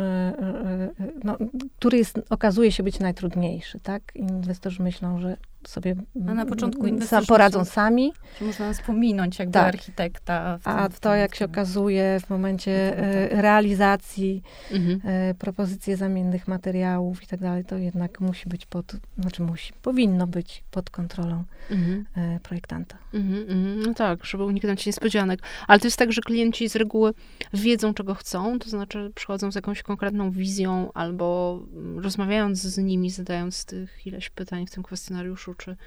no, 1.24 1.38
który 1.80 1.98
jest, 1.98 2.20
okazuje 2.30 2.72
się 2.72 2.84
być 2.84 3.00
najtrudniejszy, 3.00 3.80
tak? 3.80 4.12
Inwestorzy 4.16 4.84
myślą, 4.84 5.20
że 5.20 5.38
sobie 5.68 5.96
A 6.28 6.34
na 6.34 6.46
początku 6.46 6.86
poradzą 7.28 7.66
sami. 7.66 8.14
Można 8.42 8.68
nas 8.68 8.82
pominąć 8.82 9.40
jakby 9.40 9.54
tak. 9.54 9.68
architekta. 9.68 10.60
Tym, 10.64 10.74
A 10.74 10.90
to, 10.90 11.16
jak 11.16 11.36
się 11.36 11.46
okazuje 11.46 12.20
w 12.26 12.30
momencie 12.30 12.98
e, 12.98 13.42
realizacji 13.42 14.44
mhm. 14.72 15.02
e, 15.04 15.34
propozycji 15.34 15.96
zamiennych 15.96 16.48
materiałów 16.48 17.24
i 17.24 17.28
tak 17.28 17.40
dalej, 17.40 17.66
to 17.66 17.78
jednak 17.78 18.20
musi 18.20 18.50
być 18.50 18.66
pod, 18.66 18.96
znaczy 19.18 19.44
musi, 19.44 19.74
powinno 19.82 20.28
być 20.28 20.64
pod 20.72 20.90
kontrolą 20.90 21.44
mhm. 21.72 22.06
e, 22.16 22.40
projektanta. 22.40 22.98
Mhm, 23.14 23.42
mhm. 23.42 23.84
no 23.84 23.94
tak, 23.94 24.26
żeby 24.26 24.44
uniknąć 24.44 24.86
niespodzianek. 24.86 25.40
Ale 25.68 25.80
to 25.80 25.88
jest 25.88 25.98
tak, 25.98 26.12
że 26.12 26.22
klienci 26.22 26.70
z 26.70 26.76
reguły 26.76 27.14
wiedzą, 27.54 27.94
czego 27.94 28.16
chcą, 28.16 28.60
to 28.60 28.70
znaczy 28.70 29.12
przychodzą 29.16 29.52
z 29.52 29.56
jakąś 29.56 29.84
konkretną 29.84 30.32
wizją 30.32 30.92
albo 30.94 31.60
mm, 31.74 32.00
rozmawiając 32.00 32.62
z 32.62 32.78
nimi, 32.78 33.10
zadając 33.10 33.66
tych 33.66 34.08
ileś 34.08 34.30
pytań 34.30 34.68
w 34.68 34.72
tym 34.72 34.84
kwestionariuszu, 34.84 35.51
czy 35.56 35.78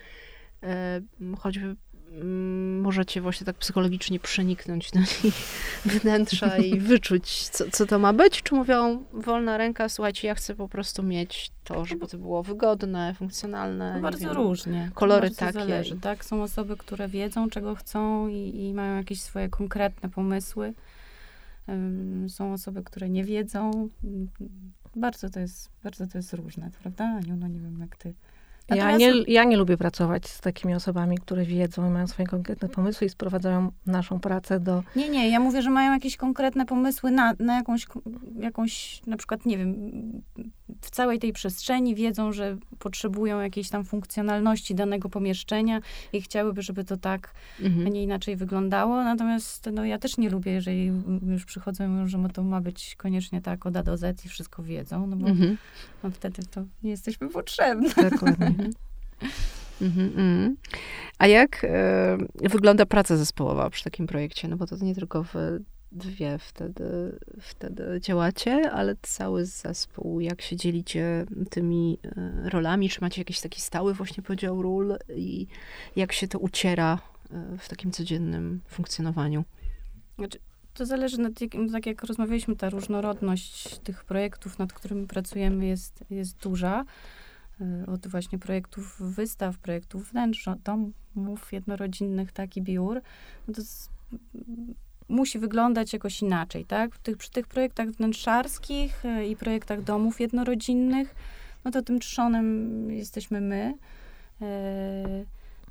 e, 0.63 1.01
choćby 1.39 1.77
mm, 2.13 2.81
możecie 2.81 3.21
właśnie 3.21 3.47
tak 3.47 3.57
psychologicznie 3.57 4.21
przeniknąć 4.21 4.91
do 4.91 5.01
ich 5.01 5.35
wnętrza 6.01 6.57
i 6.57 6.79
wyczuć, 6.91 7.49
co, 7.49 7.65
co 7.71 7.87
to 7.87 7.99
ma 7.99 8.13
być, 8.13 8.43
czy 8.43 8.55
mówią 8.55 9.05
wolna 9.13 9.57
ręka, 9.57 9.89
słuchajcie, 9.89 10.29
ja 10.29 10.35
chcę 10.35 10.55
po 10.55 10.69
prostu 10.69 11.03
mieć 11.03 11.51
to, 11.65 11.85
żeby 11.85 12.07
to 12.07 12.19
było 12.19 12.43
wygodne, 12.43 13.15
funkcjonalne. 13.15 13.95
No 13.95 14.01
bardzo 14.01 14.27
wiem, 14.27 14.37
różnie. 14.37 14.91
Kolory 14.95 15.21
bardzo 15.21 15.39
takie. 15.39 15.53
Zależy, 15.53 15.97
tak? 16.01 16.25
Są 16.25 16.43
osoby, 16.43 16.77
które 16.77 17.09
wiedzą, 17.09 17.51
czego 17.51 17.75
chcą 17.75 18.29
i, 18.29 18.65
i 18.65 18.75
mają 18.75 18.97
jakieś 18.97 19.21
swoje 19.21 19.49
konkretne 19.49 20.09
pomysły. 20.09 20.75
Są 22.29 22.53
osoby, 22.53 22.83
które 22.83 23.09
nie 23.09 23.25
wiedzą. 23.25 23.89
Bardzo 24.97 25.31
to 25.31 25.41
jest, 25.41 25.71
bardzo 25.83 26.07
to 26.07 26.19
jest 26.19 26.33
różne, 26.33 26.71
prawda, 26.83 27.05
Aniu? 27.05 27.37
No 27.37 27.49
nie 27.49 27.61
wiem, 27.61 27.81
jak 27.81 27.97
ty 27.97 28.15
ja 28.69 28.97
nie, 28.97 29.13
ja 29.29 29.45
nie 29.45 29.57
lubię 29.57 29.77
pracować 29.77 30.29
z 30.29 30.41
takimi 30.41 30.75
osobami, 30.75 31.19
które 31.19 31.45
wiedzą 31.45 31.89
i 31.89 31.91
mają 31.91 32.07
swoje 32.07 32.27
konkretne 32.27 32.69
pomysły 32.69 33.07
i 33.07 33.11
sprowadzają 33.11 33.73
naszą 33.87 34.21
pracę 34.21 34.61
do... 34.61 34.83
Nie, 34.97 35.09
nie, 35.09 35.31
ja 35.31 35.41
mówię, 35.41 35.63
że 35.63 35.71
mają 35.71 35.93
jakieś 35.93 36.17
konkretne 36.17 36.67
pomysły 36.67 37.11
na, 37.11 37.35
na 37.39 37.57
jakąś, 37.57 37.87
jakąś, 38.41 39.03
na 39.07 39.17
przykład, 39.17 39.47
nie 39.47 39.59
wiem, 39.59 39.75
w 40.81 40.91
całej 40.91 41.19
tej 41.19 41.33
przestrzeni 41.33 41.95
wiedzą, 41.95 42.33
że 42.33 42.57
potrzebują 42.79 43.41
jakiejś 43.41 43.69
tam 43.69 43.85
funkcjonalności 43.85 44.75
danego 44.75 45.09
pomieszczenia 45.09 45.81
i 46.13 46.23
chciałyby, 46.23 46.63
żeby 46.63 46.85
to 46.85 46.97
tak, 46.97 47.35
mhm. 47.61 47.87
a 47.87 47.91
nie 47.91 48.03
inaczej 48.03 48.37
wyglądało. 48.37 49.05
Natomiast 49.05 49.69
no, 49.73 49.85
ja 49.85 49.99
też 49.99 50.19
nie 50.19 50.31
lubię, 50.31 50.53
jeżeli 50.53 50.93
już 51.27 51.45
przychodzą 51.45 51.85
i 51.85 51.89
mówią, 51.89 52.07
że 52.07 52.29
to 52.33 52.43
ma 52.43 52.61
być 52.61 52.95
koniecznie 52.97 53.41
tak 53.41 53.67
od 53.67 53.77
A 53.77 53.83
do 53.83 53.97
Z 53.97 54.25
i 54.25 54.29
wszystko 54.29 54.63
wiedzą, 54.63 55.07
no 55.07 55.17
bo 55.17 55.29
mhm. 55.29 55.57
no, 56.03 56.11
wtedy 56.11 56.43
to 56.51 56.65
nie 56.83 56.91
jesteśmy 56.91 57.29
potrzebni. 57.29 57.89
Dokładnie. 58.11 58.54
Mhm. 58.61 58.73
mhm. 59.21 59.45
Mhm, 59.81 60.57
A 61.19 61.27
jak 61.27 61.65
e, 61.65 62.19
wygląda 62.41 62.87
praca 62.87 63.17
zespołowa 63.17 63.71
przy 63.71 63.85
takim 63.85 64.07
projekcie? 64.07 64.49
No 64.49 64.57
bo 64.57 64.67
to 64.67 64.77
nie 64.77 64.95
tylko 64.95 65.25
w 65.25 65.35
dwie 65.93 66.39
wtedy, 66.39 67.19
wtedy 67.41 68.01
działacie, 68.01 68.71
ale 68.71 68.97
cały 69.03 69.47
zespół, 69.47 70.21
jak 70.21 70.43
się 70.43 70.57
dzielicie 70.57 71.27
tymi 71.51 71.99
e, 72.05 72.51
rolami, 72.51 72.89
czy 72.89 73.01
macie 73.01 73.21
jakiś 73.21 73.41
taki 73.41 73.61
stały 73.61 73.95
właśnie 73.95 74.23
podział 74.23 74.63
ról 74.63 74.97
i 75.17 75.47
jak 75.97 76.13
się 76.13 76.29
to 76.29 76.39
uciera 76.39 76.99
e, 77.31 77.59
w 77.59 77.69
takim 77.69 77.91
codziennym 77.91 78.61
funkcjonowaniu? 78.69 79.45
Znaczy, 80.19 80.39
to 80.75 80.87
zależy, 80.87 81.21
nad 81.21 81.41
jakim, 81.41 81.71
tak 81.71 81.87
jak 81.87 82.05
rozmawialiśmy, 82.05 82.57
ta 82.57 82.71
różnorodność 82.71 83.79
tych 83.79 84.05
projektów, 84.05 84.59
nad 84.59 84.73
którymi 84.73 85.07
pracujemy 85.07 85.67
jest, 85.67 86.05
jest 86.11 86.39
duża. 86.39 86.85
E, 87.61 87.87
od 87.87 88.07
właśnie 88.07 88.39
projektów 88.39 89.01
wystaw, 89.01 89.59
projektów 89.59 90.11
wnętrz, 90.11 90.49
domów 90.65 91.53
jednorodzinnych, 91.53 92.33
tak 92.33 92.57
i 92.57 92.63
biur. 92.63 93.01
No 93.49 93.55
to 93.55 93.63
musi 95.09 95.39
wyglądać 95.39 95.93
jakoś 95.93 96.23
inaczej, 96.23 96.65
tak? 96.65 96.99
Tych, 96.99 97.17
przy 97.17 97.31
tych 97.31 97.47
projektach 97.47 97.89
wnętrzarskich 97.89 99.05
e, 99.05 99.27
i 99.27 99.37
projektach 99.37 99.83
domów 99.83 100.21
jednorodzinnych, 100.21 101.15
no 101.65 101.71
to 101.71 101.83
tym 101.83 102.01
trzonem 102.01 102.91
jesteśmy 102.91 103.41
my. 103.41 103.75
E, 104.43 105.25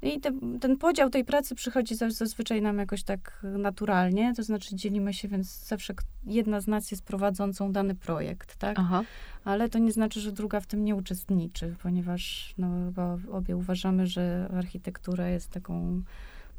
I 0.03 0.19
te, 0.19 0.31
ten 0.61 0.77
podział 0.77 1.09
tej 1.09 1.25
pracy 1.25 1.55
przychodzi 1.55 1.95
zazwyczaj 1.95 2.61
nam 2.61 2.77
jakoś 2.77 3.03
tak 3.03 3.39
naturalnie, 3.43 4.33
to 4.35 4.43
znaczy 4.43 4.75
dzielimy 4.75 5.13
się, 5.13 5.27
więc 5.27 5.67
zawsze 5.67 5.93
jedna 6.25 6.61
z 6.61 6.67
nas 6.67 6.91
jest 6.91 7.03
prowadzącą 7.03 7.71
dany 7.71 7.95
projekt, 7.95 8.55
tak? 8.55 8.75
Aha. 8.79 9.03
Ale 9.45 9.69
to 9.69 9.79
nie 9.79 9.91
znaczy, 9.91 10.19
że 10.19 10.31
druga 10.31 10.59
w 10.59 10.67
tym 10.67 10.85
nie 10.85 10.95
uczestniczy, 10.95 11.75
ponieważ 11.83 12.53
no, 12.57 12.67
chyba 12.85 13.17
obie 13.31 13.57
uważamy, 13.57 14.07
że 14.07 14.49
architektura 14.53 15.29
jest 15.29 15.49
taką 15.49 16.01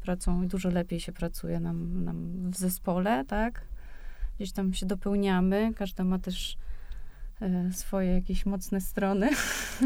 pracą 0.01 0.43
i 0.43 0.47
dużo 0.47 0.69
lepiej 0.69 0.99
się 0.99 1.11
pracuje 1.11 1.59
nam, 1.59 2.03
nam 2.03 2.51
w 2.51 2.57
zespole, 2.57 3.25
tak? 3.25 3.61
Gdzieś 4.35 4.51
tam 4.51 4.73
się 4.73 4.85
dopełniamy, 4.85 5.71
każda 5.75 6.03
ma 6.03 6.19
też 6.19 6.57
swoje 7.71 8.13
jakieś 8.13 8.45
mocne 8.45 8.81
strony, 8.81 9.29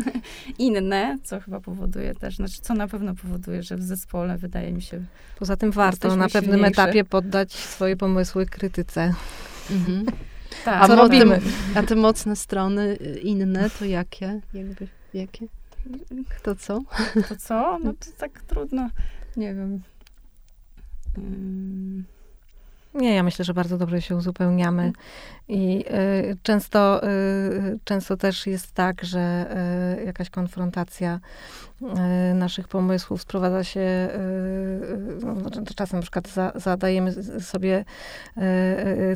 inne, 0.59 1.17
co 1.23 1.39
chyba 1.39 1.59
powoduje 1.59 2.15
też, 2.15 2.35
znaczy 2.35 2.61
co 2.61 2.73
na 2.73 2.87
pewno 2.87 3.15
powoduje, 3.15 3.63
że 3.63 3.77
w 3.77 3.83
zespole 3.83 4.37
wydaje 4.37 4.73
mi 4.73 4.81
się. 4.81 5.03
Poza 5.39 5.57
tym 5.57 5.71
warto 5.71 6.15
na 6.15 6.29
pewnym 6.29 6.65
etapie 6.65 7.03
poddać 7.03 7.53
swoje 7.53 7.97
pomysły 7.97 8.45
krytyce. 8.45 9.13
Mhm. 9.71 10.05
Tak. 10.65 10.83
A, 10.83 10.87
co 10.87 10.95
robimy? 10.95 11.41
a 11.75 11.83
te 11.83 11.95
mocne 11.95 12.35
strony 12.35 12.97
y, 13.01 13.19
inne 13.19 13.69
to 13.69 13.85
jakie? 13.85 14.41
Jakby, 14.53 14.87
jakie? 15.13 15.47
Kto 16.37 16.55
co? 16.55 16.81
To 17.29 17.35
co? 17.35 17.79
No 17.83 17.93
to 17.93 18.05
tak 18.17 18.41
trudno. 18.41 18.89
Nie 19.37 19.55
wiem. 19.55 19.81
Nie, 22.93 23.15
ja 23.15 23.23
myślę, 23.23 23.45
że 23.45 23.53
bardzo 23.53 23.77
dobrze 23.77 24.01
się 24.01 24.15
uzupełniamy. 24.15 24.81
Mm. 24.81 24.93
I 25.47 25.85
y, 26.31 26.37
często, 26.43 27.07
y, 27.07 27.79
często 27.83 28.17
też 28.17 28.47
jest 28.47 28.71
tak, 28.71 29.03
że 29.03 29.55
y, 30.01 30.05
jakaś 30.05 30.29
konfrontacja 30.29 31.19
y, 31.81 32.33
naszych 32.33 32.67
pomysłów 32.67 33.21
sprowadza 33.21 33.63
się, 33.63 33.79
y, 33.79 34.13
y, 35.21 35.25
no, 35.25 35.35
czasem 35.75 35.99
na 35.99 36.01
przykład 36.01 36.27
za, 36.29 36.51
zadajemy 36.55 37.23
sobie 37.41 37.85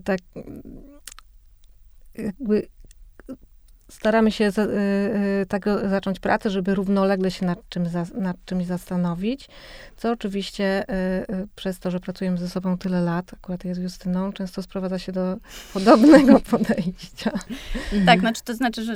tak 0.04 0.20
jakby 2.16 2.68
staramy 3.90 4.32
się 4.32 4.52
za, 4.52 4.64
y, 4.64 4.68
y, 5.42 5.46
tak 5.46 5.66
zacząć 5.90 6.20
pracę, 6.20 6.50
żeby 6.50 6.76
równolegle 6.76 7.32
się 7.32 7.46
nad, 7.46 7.70
czym 7.70 7.88
za, 7.88 8.06
nad 8.16 8.46
czymś 8.46 8.66
zastanowić, 8.66 9.50
co 9.98 10.12
oczywiście 10.12 10.84
y, 10.90 10.94
y, 11.34 11.48
przez 11.56 11.80
to, 11.80 11.92
że 11.92 12.00
pracujemy 12.00 12.38
ze 12.38 12.50
sobą 12.50 12.78
tyle 12.78 13.02
lat, 13.02 13.34
akurat 13.34 13.66
ja 13.66 13.74
z 13.74 13.78
Justyną, 13.78 14.34
często 14.34 14.64
sprowadza 14.64 15.00
się 15.00 15.12
do 15.12 15.38
podobnego 15.74 16.40
podejścia. 16.40 17.32
Tak, 18.06 18.20
znaczy 18.20 18.42
to 18.44 18.56
znaczy, 18.56 18.84
że 18.84 18.96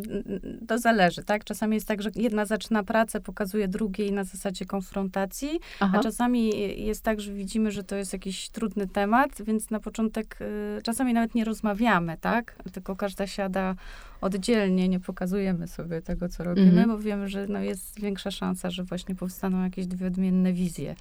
to 0.68 0.80
zależy, 0.80 1.24
tak? 1.24 1.44
Czasami 1.44 1.76
jest 1.76 1.88
tak, 1.88 2.02
że 2.02 2.10
jedna 2.16 2.46
zaczyna 2.46 2.84
pracę, 2.84 3.22
pokazuje 3.22 3.68
drugiej 3.68 4.12
na 4.12 4.24
zasadzie 4.24 4.66
konfrontacji, 4.66 5.60
Aha. 5.80 5.98
a 6.00 6.04
czasami 6.04 6.50
jest 6.86 7.04
tak, 7.04 7.22
że 7.22 7.34
widzimy, 7.34 7.72
że 7.72 7.84
to 7.84 7.96
jest 7.96 8.14
jakiś 8.14 8.50
trudny 8.50 8.88
temat, 8.88 9.32
więc 9.40 9.70
na 9.70 9.80
początek 9.80 10.38
y, 10.42 10.82
czasami 10.84 11.14
nawet 11.14 11.36
nie 11.36 11.44
rozmawiamy, 11.44 12.18
tak? 12.22 12.56
Tylko 12.74 12.96
każda 12.96 13.28
siada 13.28 13.76
oddzielnie 14.22 14.89
nie 14.89 14.99
pokazujemy 14.99 15.68
sobie 15.68 16.01
tego, 16.01 16.30
co 16.30 16.43
robimy, 16.43 16.68
mhm. 16.68 16.89
bo 16.89 16.97
wiemy, 16.97 17.28
że 17.30 17.47
no, 17.47 17.59
jest 17.59 17.99
większa 17.99 18.32
szansa, 18.32 18.70
że 18.70 18.84
właśnie 18.84 19.15
powstaną 19.15 19.63
jakieś 19.63 19.88
dwie 19.88 20.07
odmienne 20.07 20.53
wizje. 20.53 20.95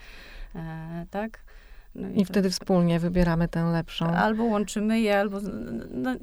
E, 0.54 1.06
tak? 1.10 1.40
No 1.94 2.08
i, 2.08 2.20
I 2.20 2.24
wtedy 2.24 2.50
wspólnie 2.50 3.00
wybieramy 3.00 3.48
tę 3.48 3.64
lepszą. 3.64 4.06
Albo 4.06 4.44
łączymy 4.44 5.00
je, 5.00 5.18
albo. 5.18 5.40
No, 5.90 6.16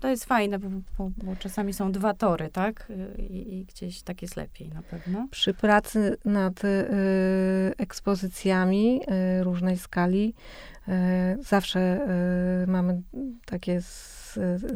to 0.00 0.08
jest 0.08 0.24
fajne, 0.24 0.58
bo, 0.58 0.68
bo, 0.98 1.10
bo, 1.24 1.36
czasami 1.36 1.72
są 1.72 1.92
dwa 1.92 2.14
tory, 2.14 2.48
tak? 2.48 2.92
I, 3.18 3.58
I, 3.58 3.64
gdzieś 3.64 4.02
tak 4.02 4.22
jest 4.22 4.36
lepiej 4.36 4.68
na 4.68 4.82
pewno. 4.82 5.28
Przy 5.30 5.54
pracy 5.54 6.16
nad 6.24 6.64
y, 6.64 6.88
ekspozycjami 7.78 9.00
y, 9.40 9.44
różnej 9.44 9.78
skali 9.78 10.34
y, 10.88 10.92
zawsze 11.42 12.00
y, 12.64 12.66
mamy 12.66 13.02
takie 13.46 13.80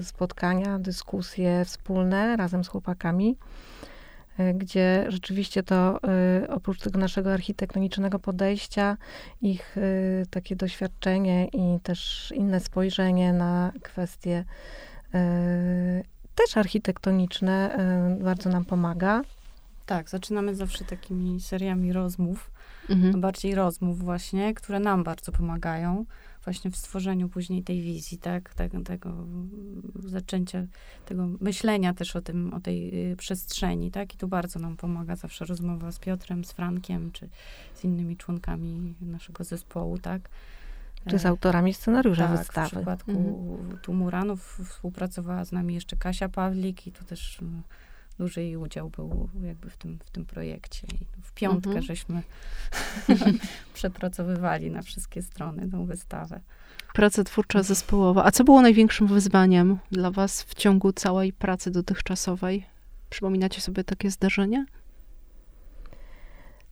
spotkania, 0.02 0.78
dyskusje 0.78 1.64
wspólne 1.64 2.36
razem 2.36 2.64
z 2.64 2.68
chłopakami 2.68 3.36
y, 4.40 4.54
gdzie 4.54 5.04
rzeczywiście 5.08 5.62
to 5.62 5.98
y, 6.42 6.48
oprócz 6.48 6.80
tego 6.80 6.98
naszego 6.98 7.32
architektonicznego 7.32 8.18
podejścia, 8.18 8.96
ich 9.42 9.76
y, 9.76 10.26
takie 10.30 10.56
doświadczenie 10.56 11.46
i 11.46 11.80
też 11.82 12.32
inne 12.36 12.60
spojrzenie 12.60 13.32
na 13.32 13.72
kwestie 13.82 14.44
E, 15.14 16.02
też 16.34 16.56
architektoniczne 16.56 17.74
e, 17.74 18.24
bardzo 18.24 18.50
nam 18.50 18.64
pomaga. 18.64 19.22
Tak, 19.86 20.08
zaczynamy 20.08 20.54
zawsze 20.54 20.84
takimi 20.84 21.40
seriami 21.40 21.92
rozmów, 21.92 22.50
mhm. 22.90 23.20
bardziej 23.20 23.54
rozmów 23.54 23.98
właśnie, 23.98 24.54
które 24.54 24.80
nam 24.80 25.04
bardzo 25.04 25.32
pomagają 25.32 26.04
właśnie 26.44 26.70
w 26.70 26.76
stworzeniu 26.76 27.28
później 27.28 27.62
tej 27.62 27.82
wizji, 27.82 28.18
tak, 28.18 28.54
tego, 28.54 28.80
tego 28.80 29.26
zaczęcia, 29.94 30.66
tego 31.06 31.28
myślenia 31.40 31.94
też 31.94 32.16
o 32.16 32.20
tym, 32.20 32.54
o 32.54 32.60
tej 32.60 33.10
y, 33.12 33.16
przestrzeni, 33.16 33.90
tak, 33.90 34.14
i 34.14 34.18
tu 34.18 34.28
bardzo 34.28 34.58
nam 34.58 34.76
pomaga 34.76 35.16
zawsze 35.16 35.44
rozmowa 35.44 35.92
z 35.92 35.98
Piotrem, 35.98 36.44
z 36.44 36.52
Frankiem, 36.52 37.12
czy 37.12 37.28
z 37.74 37.84
innymi 37.84 38.16
członkami 38.16 38.94
naszego 39.00 39.44
zespołu, 39.44 39.98
tak, 39.98 40.28
czy 41.08 41.18
z 41.18 41.26
autorami 41.26 41.74
scenariusza 41.74 42.28
tak, 42.28 42.38
wystawy. 42.38 42.68
w 42.68 42.72
przypadku 42.72 43.10
mhm. 43.10 43.78
Tumuranów 43.78 44.60
współpracowała 44.68 45.44
z 45.44 45.52
nami 45.52 45.74
jeszcze 45.74 45.96
Kasia 45.96 46.28
Pawlik 46.28 46.86
i 46.86 46.92
tu 46.92 47.04
też 47.04 47.40
duży 48.18 48.42
jej 48.42 48.56
udział 48.56 48.90
był 48.90 49.28
jakby 49.42 49.70
w 49.70 49.76
tym, 49.76 49.98
w 50.04 50.10
tym 50.10 50.24
projekcie. 50.24 50.86
I 51.00 51.22
w 51.22 51.32
piątkę 51.32 51.70
mhm. 51.70 51.86
żeśmy 51.86 52.22
przepracowywali 53.74 54.70
na 54.70 54.82
wszystkie 54.82 55.22
strony 55.22 55.70
tą 55.70 55.86
wystawę. 55.86 56.40
Praca 56.94 57.24
twórcza 57.24 57.62
zespołowa. 57.62 58.24
A 58.24 58.30
co 58.30 58.44
było 58.44 58.62
największym 58.62 59.06
wyzwaniem 59.06 59.78
dla 59.90 60.10
was 60.10 60.42
w 60.42 60.54
ciągu 60.54 60.92
całej 60.92 61.32
pracy 61.32 61.70
dotychczasowej? 61.70 62.66
Przypominacie 63.10 63.60
sobie 63.60 63.84
takie 63.84 64.10
zdarzenie? 64.10 64.66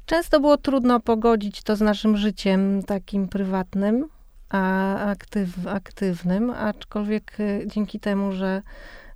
Często 0.07 0.41
było 0.41 0.57
trudno 0.57 1.01
pogodzić 1.01 1.63
to 1.63 1.77
z 1.77 1.81
naszym 1.81 2.17
życiem 2.17 2.83
takim 2.83 3.29
prywatnym 3.29 4.09
a 4.53 4.97
aktyw, 5.11 5.67
aktywnym, 5.67 6.51
aczkolwiek 6.51 7.41
e, 7.41 7.67
dzięki 7.67 8.01
temu, 8.01 8.33
że 8.33 8.63
y, 8.63 9.12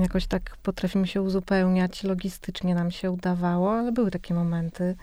jakoś 0.00 0.26
tak 0.26 0.56
potrafimy 0.62 1.06
się 1.06 1.22
uzupełniać, 1.22 2.04
logistycznie 2.04 2.74
nam 2.74 2.90
się 2.90 3.10
udawało, 3.10 3.72
ale 3.72 3.92
były 3.92 4.10
takie 4.10 4.34
momenty, 4.34 4.96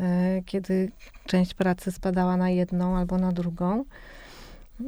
y, 0.00 0.04
kiedy 0.46 0.90
część 1.26 1.54
pracy 1.54 1.92
spadała 1.92 2.36
na 2.36 2.50
jedną 2.50 2.96
albo 2.96 3.18
na 3.18 3.32
drugą. 3.32 3.84
Y, 4.80 4.84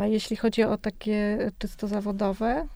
a 0.00 0.06
jeśli 0.06 0.36
chodzi 0.36 0.62
o 0.62 0.78
takie 0.78 1.50
czysto 1.58 1.88
zawodowe, 1.88 2.66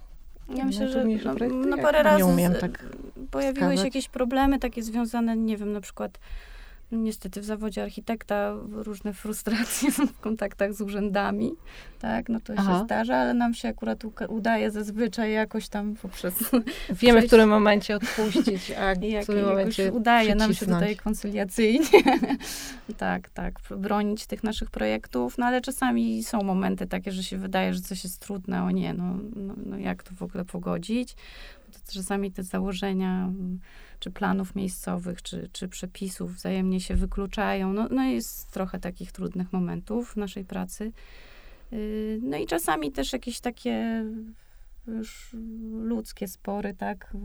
ja 0.54 0.64
myślę, 0.64 0.88
że 0.88 1.04
no, 1.04 1.48
no 1.48 1.78
parę 1.78 2.02
razy 2.02 2.24
tak 2.60 2.84
pojawiły 3.30 3.54
wskazać. 3.54 3.78
się 3.78 3.84
jakieś 3.84 4.08
problemy 4.08 4.58
takie 4.58 4.82
związane, 4.82 5.36
nie 5.36 5.56
wiem, 5.56 5.72
na 5.72 5.80
przykład 5.80 6.18
niestety 6.92 7.40
w 7.40 7.44
zawodzie 7.44 7.82
architekta 7.82 8.54
różne 8.72 9.12
frustracje 9.12 9.92
są 9.92 10.06
w 10.06 10.20
kontaktach 10.20 10.74
z 10.74 10.80
urzędami, 10.80 11.52
tak, 12.00 12.28
no 12.28 12.40
to 12.40 12.52
Aha. 12.56 12.78
się 12.78 12.84
zdarza, 12.84 13.16
ale 13.16 13.34
nam 13.34 13.54
się 13.54 13.68
akurat 13.68 14.02
udaje 14.28 14.70
zazwyczaj 14.70 15.32
jakoś 15.32 15.68
tam 15.68 15.94
poprzez... 15.94 16.34
Wiemy, 16.90 17.22
w 17.22 17.26
którym 17.26 17.48
momencie 17.48 17.96
odpuścić, 17.96 18.70
a 18.70 18.94
w 19.20 19.22
którym 19.22 19.46
momencie 19.46 19.92
udaje 19.92 20.34
nam 20.34 20.54
się 20.54 20.66
tutaj 20.66 20.96
koncyliacyjnie, 20.96 21.86
tak, 22.96 23.28
tak, 23.28 23.60
bronić 23.76 24.26
tych 24.26 24.44
naszych 24.44 24.70
projektów, 24.70 25.38
no 25.38 25.46
ale 25.46 25.60
czasami 25.60 26.24
są 26.24 26.42
momenty 26.42 26.86
takie, 26.86 27.12
że 27.12 27.22
się 27.22 27.38
wydaje, 27.38 27.74
że 27.74 27.80
coś 27.80 28.04
jest 28.04 28.20
trudne, 28.20 28.62
o 28.62 28.70
nie, 28.70 28.94
no, 28.94 29.18
no, 29.36 29.54
no 29.66 29.78
jak 29.78 30.02
to 30.02 30.14
w 30.14 30.22
ogóle 30.22 30.44
pogodzić? 30.44 31.14
To 31.72 31.92
czasami 31.92 32.32
te 32.32 32.42
założenia 32.42 33.32
czy 33.98 34.10
planów 34.10 34.54
miejscowych, 34.54 35.22
czy, 35.22 35.48
czy 35.52 35.68
przepisów 35.68 36.34
wzajemnie 36.34 36.80
się 36.80 36.94
wykluczają. 36.94 37.72
No, 37.72 37.88
no 37.90 38.02
jest 38.02 38.50
trochę 38.50 38.78
takich 38.78 39.12
trudnych 39.12 39.52
momentów 39.52 40.12
w 40.12 40.16
naszej 40.16 40.44
pracy. 40.44 40.92
Y, 41.72 42.20
no 42.22 42.36
i 42.36 42.46
czasami 42.46 42.92
też 42.92 43.12
jakieś 43.12 43.40
takie 43.40 44.04
już 44.86 45.30
ludzkie 45.72 46.28
spory, 46.28 46.74
tak. 46.74 47.16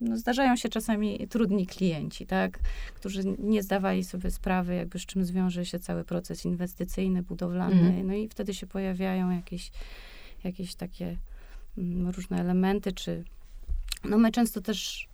No, 0.00 0.16
zdarzają 0.16 0.56
się 0.56 0.68
czasami 0.68 1.28
trudni 1.28 1.66
klienci, 1.66 2.26
tak, 2.26 2.58
którzy 2.94 3.22
nie 3.38 3.62
zdawali 3.62 4.04
sobie 4.04 4.30
sprawy, 4.30 4.74
jakby 4.74 4.98
z 4.98 5.06
czym 5.06 5.24
zwiąże 5.24 5.66
się 5.66 5.78
cały 5.78 6.04
proces 6.04 6.44
inwestycyjny, 6.44 7.22
budowlany. 7.22 7.80
Mm. 7.80 8.06
No 8.06 8.14
i 8.14 8.28
wtedy 8.28 8.54
się 8.54 8.66
pojawiają 8.66 9.30
jakieś, 9.30 9.70
jakieś 10.44 10.74
takie 10.74 11.16
mm, 11.78 12.10
różne 12.10 12.40
elementy, 12.40 12.92
czy 12.92 13.24
no 14.04 14.18
my 14.18 14.32
często 14.32 14.60
też 14.60 15.08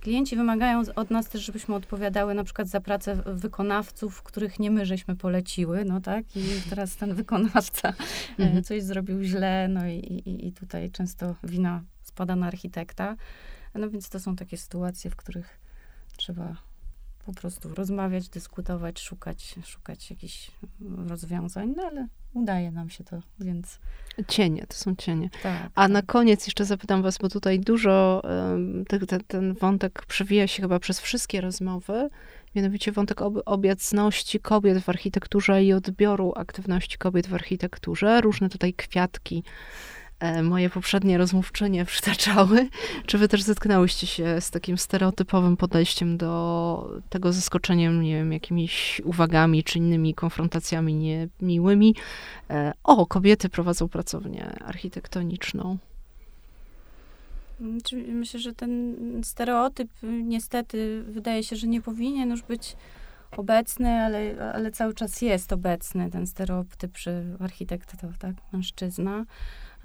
klienci 0.00 0.36
wymagają 0.36 0.82
od 0.96 1.10
nas 1.10 1.28
też, 1.28 1.44
żebyśmy 1.44 1.74
odpowiadały 1.74 2.34
na 2.34 2.44
przykład 2.44 2.68
za 2.68 2.80
pracę 2.80 3.16
wykonawców, 3.26 4.22
których 4.22 4.58
nie 4.58 4.70
my 4.70 4.86
żeśmy 4.86 5.16
poleciły, 5.16 5.84
no 5.84 6.00
tak, 6.00 6.36
i 6.36 6.42
teraz 6.70 6.96
ten 6.96 7.14
wykonawca 7.14 7.88
y, 8.40 8.42
mhm. 8.42 8.64
coś 8.64 8.82
zrobił 8.82 9.22
źle, 9.22 9.68
no 9.68 9.86
i, 9.86 9.98
i, 9.98 10.46
i 10.46 10.52
tutaj 10.52 10.90
często 10.90 11.34
wina 11.44 11.82
spada 12.02 12.36
na 12.36 12.46
architekta. 12.46 13.16
No 13.74 13.90
więc 13.90 14.08
to 14.08 14.20
są 14.20 14.36
takie 14.36 14.56
sytuacje, 14.56 15.10
w 15.10 15.16
których 15.16 15.60
trzeba 16.16 16.56
po 17.26 17.32
prostu 17.32 17.74
rozmawiać, 17.74 18.28
dyskutować, 18.28 19.00
szukać, 19.00 19.54
szukać 19.64 20.10
jakichś 20.10 20.50
rozwiązań, 21.06 21.74
no 21.76 21.82
ale 21.82 22.08
udaje 22.36 22.70
nam 22.70 22.90
się 22.90 23.04
to, 23.04 23.20
więc... 23.40 23.78
Cienie, 24.28 24.66
to 24.68 24.74
są 24.76 24.96
cienie. 24.96 25.30
Tak, 25.42 25.62
A 25.74 25.82
tak. 25.82 25.90
na 25.90 26.02
koniec 26.02 26.46
jeszcze 26.46 26.64
zapytam 26.64 27.02
was, 27.02 27.18
bo 27.18 27.28
tutaj 27.28 27.60
dużo, 27.60 28.22
ten, 28.88 29.00
ten, 29.26 29.54
wątek 29.54 30.06
przewija 30.06 30.46
się 30.46 30.62
chyba 30.62 30.78
przez 30.78 31.00
wszystkie 31.00 31.40
rozmowy, 31.40 32.08
mianowicie 32.54 32.92
wątek 32.92 33.22
ob 33.22 33.34
obecności 33.46 34.40
kobiet 34.40 34.78
w 34.78 34.88
architekturze 34.88 35.64
i 35.64 35.72
odbioru 35.72 36.32
aktywności 36.36 36.98
kobiet 36.98 37.26
w 37.26 37.34
architekturze. 37.34 38.20
Różne 38.20 38.48
tutaj 38.48 38.74
kwiatki 38.74 39.44
moje 40.42 40.70
poprzednie 40.70 41.18
rozmówczynie 41.18 41.84
przytaczały. 41.94 42.68
Czy 43.06 43.18
wy 43.18 43.28
też 43.28 43.42
zetknęłyście 43.42 44.06
się 44.06 44.40
z 44.40 44.50
takim 44.50 44.78
stereotypowym 44.78 45.56
podejściem 45.56 46.16
do 46.16 46.90
tego 47.08 47.32
zaskoczeniem, 47.32 48.02
nie 48.02 48.14
wiem, 48.14 48.32
jakimiś 48.32 49.00
uwagami 49.04 49.64
czy 49.64 49.78
innymi 49.78 50.14
konfrontacjami 50.14 50.94
niemiłymi? 51.40 51.94
E, 52.50 52.72
o, 52.84 53.06
kobiety 53.06 53.48
prowadzą 53.48 53.88
pracownię 53.88 54.58
architektoniczną. 54.64 55.78
Myślę, 58.08 58.40
że 58.40 58.54
ten 58.54 58.96
stereotyp 59.24 59.88
niestety 60.02 61.02
wydaje 61.08 61.42
się, 61.42 61.56
że 61.56 61.66
nie 61.66 61.82
powinien 61.82 62.30
już 62.30 62.42
być 62.42 62.76
obecny, 63.36 63.88
ale, 63.90 64.52
ale 64.54 64.70
cały 64.70 64.94
czas 64.94 65.22
jest 65.22 65.52
obecny 65.52 66.10
ten 66.10 66.26
stereotyp 66.26 66.92
przy 66.92 67.24
architekta, 67.40 67.96
tak, 68.18 68.34
mężczyzna. 68.52 69.24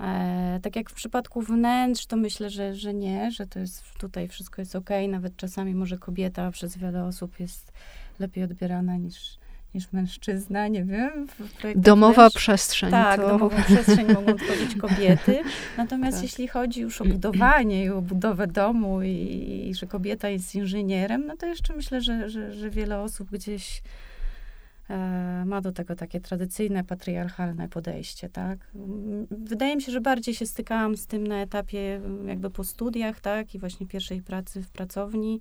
E, 0.02 0.60
tak 0.62 0.76
jak 0.76 0.90
w 0.90 0.94
przypadku 0.94 1.42
wnętrz, 1.42 2.06
to 2.06 2.18
myślę, 2.18 2.50
że, 2.50 2.76
że 2.76 2.94
nie, 2.94 3.32
że 3.32 3.48
to 3.48 3.60
jest 3.60 3.84
tutaj 4.00 4.28
wszystko 4.28 4.62
jest 4.62 4.76
ok. 4.76 4.90
Nawet 5.10 5.36
czasami 5.38 5.76
może 5.76 5.98
kobieta 5.98 6.52
przez 6.52 6.78
wiele 6.78 7.04
osób 7.04 7.40
jest 7.40 7.72
lepiej 8.20 8.44
odbierana 8.44 8.98
niż, 8.98 9.38
niż 9.76 9.92
mężczyzna, 9.92 10.68
nie 10.68 10.84
wiem. 10.84 11.28
Domowa 11.76 12.14
wnętrz. 12.14 12.36
przestrzeń. 12.36 12.92
Tak, 12.92 13.22
to... 13.22 13.28
domową 13.28 13.64
przestrzeń 13.64 14.14
mogą 14.14 14.34
tworzyć 14.46 14.76
kobiety. 14.76 15.40
Natomiast 15.78 16.18
tak. 16.18 16.24
jeśli 16.24 16.48
chodzi 16.48 16.82
już 16.82 17.02
o 17.02 17.06
budowanie 17.06 17.86
i 17.86 17.90
o 17.90 18.02
budowę 18.02 18.48
domu 18.48 19.02
i, 19.02 19.68
i, 19.70 19.76
że 19.76 19.88
kobieta 19.88 20.30
jest 20.30 20.56
inżynierem, 20.56 21.26
no 21.28 21.38
to 21.38 21.46
jeszcze 21.46 21.74
myślę, 21.74 22.02
że, 22.02 22.30
że, 22.30 22.54
że 22.54 22.70
wiele 22.70 23.00
osób 23.00 23.30
gdzieś 23.32 23.82
ma 25.46 25.62
do 25.62 25.72
tego 25.72 25.96
takie 25.96 26.20
tradycyjne, 26.20 26.84
patriarchalne 26.84 27.70
podejście, 27.70 28.30
tak. 28.30 28.72
Wydaje 29.32 29.76
mi 29.76 29.82
się, 29.82 29.92
że 29.92 30.02
bardziej 30.02 30.36
się 30.36 30.46
stykałam 30.46 30.98
z 30.98 31.08
tym 31.08 31.28
na 31.28 31.42
etapie 31.42 32.02
jakby 32.26 32.50
po 32.50 32.64
studiach, 32.64 33.20
tak, 33.20 33.56
i 33.56 33.60
właśnie 33.60 33.88
pierwszej 33.88 34.22
pracy 34.22 34.62
w 34.62 34.70
pracowni, 34.70 35.40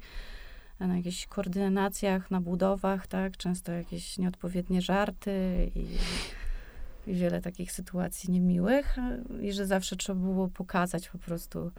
na 0.80 0.96
jakichś 0.96 1.26
koordynacjach, 1.26 2.30
na 2.30 2.40
budowach, 2.40 3.07
tak, 3.07 3.36
często 3.36 3.72
jakieś 3.72 4.18
nieodpowiednie 4.18 4.82
żarty 4.82 5.32
i, 5.74 5.86
i 7.11 7.14
wiele 7.14 7.40
takich 7.40 7.72
sytuacji 7.72 8.30
niemiłych 8.30 8.96
i 9.40 9.53
że 9.53 9.66
zawsze 9.66 9.96
trzeba 9.96 10.20
było 10.20 10.48
pokazać 10.48 11.09
po 11.09 11.18
prostu 11.18 11.70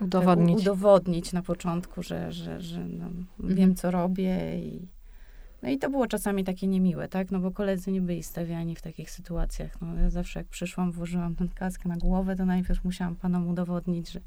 udowodnić, 0.00 0.56
tak, 0.56 0.62
udowodnić 0.62 1.32
na 1.32 1.42
początku, 1.42 2.02
że, 2.02 2.32
że, 2.32 2.60
że 2.60 2.84
no, 2.84 3.06
mhm. 3.40 3.54
wiem, 3.56 3.74
co 3.74 3.90
robię 3.90 4.58
i 4.58 4.88
no 5.62 5.68
i 5.68 5.78
to 5.78 5.90
było 5.90 6.06
czasami 6.06 6.44
takie 6.44 6.66
niemiłe, 6.66 7.08
tak? 7.08 7.30
No 7.30 7.38
bo 7.38 7.50
koledzy 7.50 7.92
nie 7.92 8.00
byli 8.00 8.22
stawiani 8.22 8.76
w 8.76 8.82
takich 8.82 9.10
sytuacjach. 9.10 9.80
No 9.80 9.94
ja 9.94 10.10
zawsze 10.10 10.40
jak 10.40 10.46
przyszłam, 10.46 10.92
włożyłam 10.92 11.34
ten 11.34 11.48
kask 11.48 11.84
na 11.84 11.96
głowę, 11.96 12.36
to 12.36 12.46
najpierw 12.46 12.84
musiałam 12.84 13.16
panom 13.16 13.48
udowodnić, 13.48 14.10
że 14.10 14.20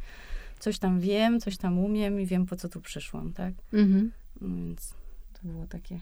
coś 0.60 0.80
tam 0.80 1.00
wiem, 1.00 1.40
coś 1.40 1.58
tam 1.58 1.80
umiem 1.80 2.22
i 2.22 2.26
wiem, 2.26 2.46
po 2.46 2.56
co 2.56 2.70
tu 2.70 2.82
przyszłam, 2.82 3.34
tak? 3.34 3.54
Mhm. 3.74 4.12
No 4.42 4.48
więc 4.48 4.94
to 5.34 5.48
było 5.48 5.68
takie 5.68 6.00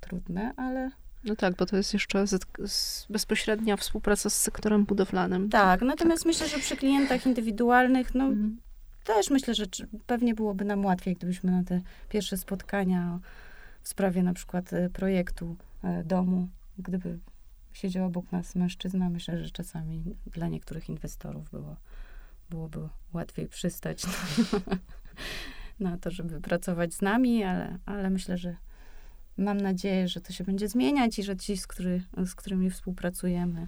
trudne, 0.00 0.52
ale... 0.56 0.90
No 1.24 1.36
tak, 1.36 1.56
bo 1.56 1.66
to 1.66 1.76
jest 1.76 1.92
jeszcze 1.92 2.26
z, 2.26 2.38
z 2.66 3.06
bezpośrednia 3.10 3.76
współpraca 3.76 4.30
z 4.30 4.40
sektorem 4.40 4.84
budowlanym. 4.84 5.48
Tak, 5.48 5.82
natomiast 5.82 6.22
tak. 6.22 6.26
myślę, 6.26 6.48
że 6.48 6.58
przy 6.58 6.76
klientach 6.76 7.26
indywidualnych, 7.26 8.14
no 8.14 8.24
mhm. 8.24 8.60
też 9.04 9.30
myślę, 9.30 9.54
że 9.54 9.64
pewnie 10.06 10.34
byłoby 10.34 10.64
nam 10.64 10.84
łatwiej, 10.84 11.14
gdybyśmy 11.14 11.50
na 11.50 11.64
te 11.64 11.80
pierwsze 12.08 12.36
spotkania 12.36 13.18
w 13.82 13.88
sprawie 13.88 14.22
na 14.22 14.34
przykład 14.34 14.72
e, 14.72 14.90
projektu 14.90 15.56
e, 15.82 16.04
domu, 16.04 16.48
gdyby 16.78 17.18
siedział 17.72 18.06
obok 18.06 18.32
nas 18.32 18.54
mężczyzna, 18.54 19.10
myślę, 19.10 19.44
że 19.44 19.50
czasami 19.50 20.04
dla 20.26 20.48
niektórych 20.48 20.88
inwestorów 20.88 21.50
było, 21.50 21.76
byłoby 22.50 22.88
łatwiej 23.12 23.48
przystać 23.48 24.04
na, 24.06 24.12
na 25.90 25.98
to, 25.98 26.10
żeby 26.10 26.40
pracować 26.40 26.94
z 26.94 27.02
nami, 27.02 27.44
ale, 27.44 27.78
ale 27.86 28.10
myślę, 28.10 28.38
że 28.38 28.56
mam 29.36 29.60
nadzieję, 29.60 30.08
że 30.08 30.20
to 30.20 30.32
się 30.32 30.44
będzie 30.44 30.68
zmieniać 30.68 31.18
i 31.18 31.22
że 31.22 31.36
ci, 31.36 31.56
z, 31.56 31.66
który, 31.66 32.02
z 32.24 32.34
którymi 32.34 32.70
współpracujemy, 32.70 33.66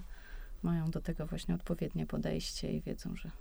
mają 0.63 0.85
do 0.85 1.01
tego 1.01 1.27
właśnie 1.27 1.55
odpowiednie 1.55 2.05
podejście 2.05 2.71
i 2.71 2.81
wiedzą, 2.81 3.15
że, 3.15 3.31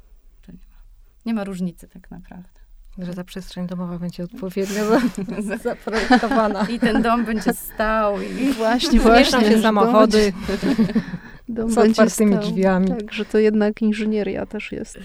że 0.46 0.52
nie, 0.52 0.58
ma, 0.58 0.82
nie 1.26 1.34
ma 1.34 1.44
różnicy 1.44 1.88
tak 1.88 2.10
naprawdę. 2.10 2.63
Że 2.98 3.14
ta 3.14 3.24
przestrzeń 3.24 3.66
domowa 3.66 3.98
będzie 3.98 4.22
odpowiednio 4.22 4.84
zaprojektowana. 5.62 6.66
I 6.68 6.78
ten 6.78 7.02
dom 7.02 7.24
będzie 7.24 7.52
stał. 7.52 8.20
I 8.20 8.52
właśnie, 8.52 9.00
właśnie. 9.10 9.50
się 9.50 9.62
samochody. 9.62 10.32
Dom 11.48 11.70
z 11.70 11.78
otwartymi 11.78 12.36
drzwiami. 12.36 12.88
Tak, 12.88 13.12
że 13.12 13.24
to 13.24 13.38
jednak 13.38 13.82
inżynieria 13.82 14.46
też 14.46 14.72
jest. 14.72 14.98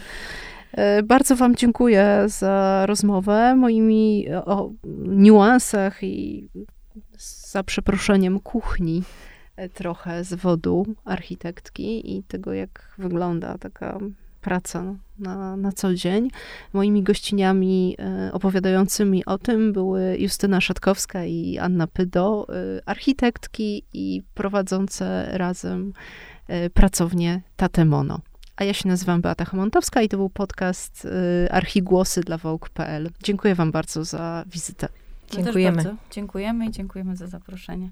E, 0.72 1.04
bardzo 1.04 1.36
Wam 1.36 1.56
dziękuję 1.56 2.24
za 2.28 2.86
rozmowę. 2.86 3.56
Moimi 3.56 4.26
o 4.46 4.72
niuansach 5.08 6.04
i 6.04 6.50
za 7.52 7.64
przeproszeniem 7.64 8.40
kuchni 8.40 9.04
e, 9.56 9.70
trochę 9.70 10.24
z 10.24 10.34
wodu 10.34 10.86
architektki 11.06 12.18
i 12.18 12.24
tego, 12.24 12.54
jak 12.54 12.96
wygląda 12.98 13.58
taka 13.58 14.00
praca 14.42 14.96
na, 15.20 15.58
na 15.58 15.72
co 15.72 15.94
dzień. 15.94 16.30
Moimi 16.74 17.04
gościniami 17.04 17.96
e, 18.00 18.34
opowiadającymi 18.34 19.26
o 19.26 19.38
tym 19.38 19.74
były 19.74 20.18
Justyna 20.20 20.62
Szatkowska 20.62 21.26
i 21.26 21.58
Anna 21.58 21.88
Pydo, 21.88 22.48
e, 22.50 22.54
architektki 22.90 23.84
i 23.94 24.24
prowadzące 24.34 25.30
razem 25.32 25.94
e, 26.48 26.70
pracownię 26.70 27.42
Tatemono. 27.56 28.20
A 28.56 28.64
ja 28.64 28.74
się 28.74 28.90
nazywam 28.90 29.22
Beata 29.22 29.46
Hamontowska 29.46 30.02
i 30.02 30.10
to 30.10 30.18
był 30.18 30.30
podcast 30.30 31.08
Archigłosy 31.52 32.22
dla 32.22 32.38
Vogue.pl. 32.38 33.10
Dziękuję 33.24 33.56
wam 33.56 33.72
bardzo 33.72 34.04
za 34.04 34.44
wizytę. 34.48 34.88
Dziękujemy. 35.32 35.96
Dziękujemy 36.12 36.66
i 36.66 36.72
dziękujemy 36.72 37.16
za 37.16 37.28
zaproszenie. 37.28 37.90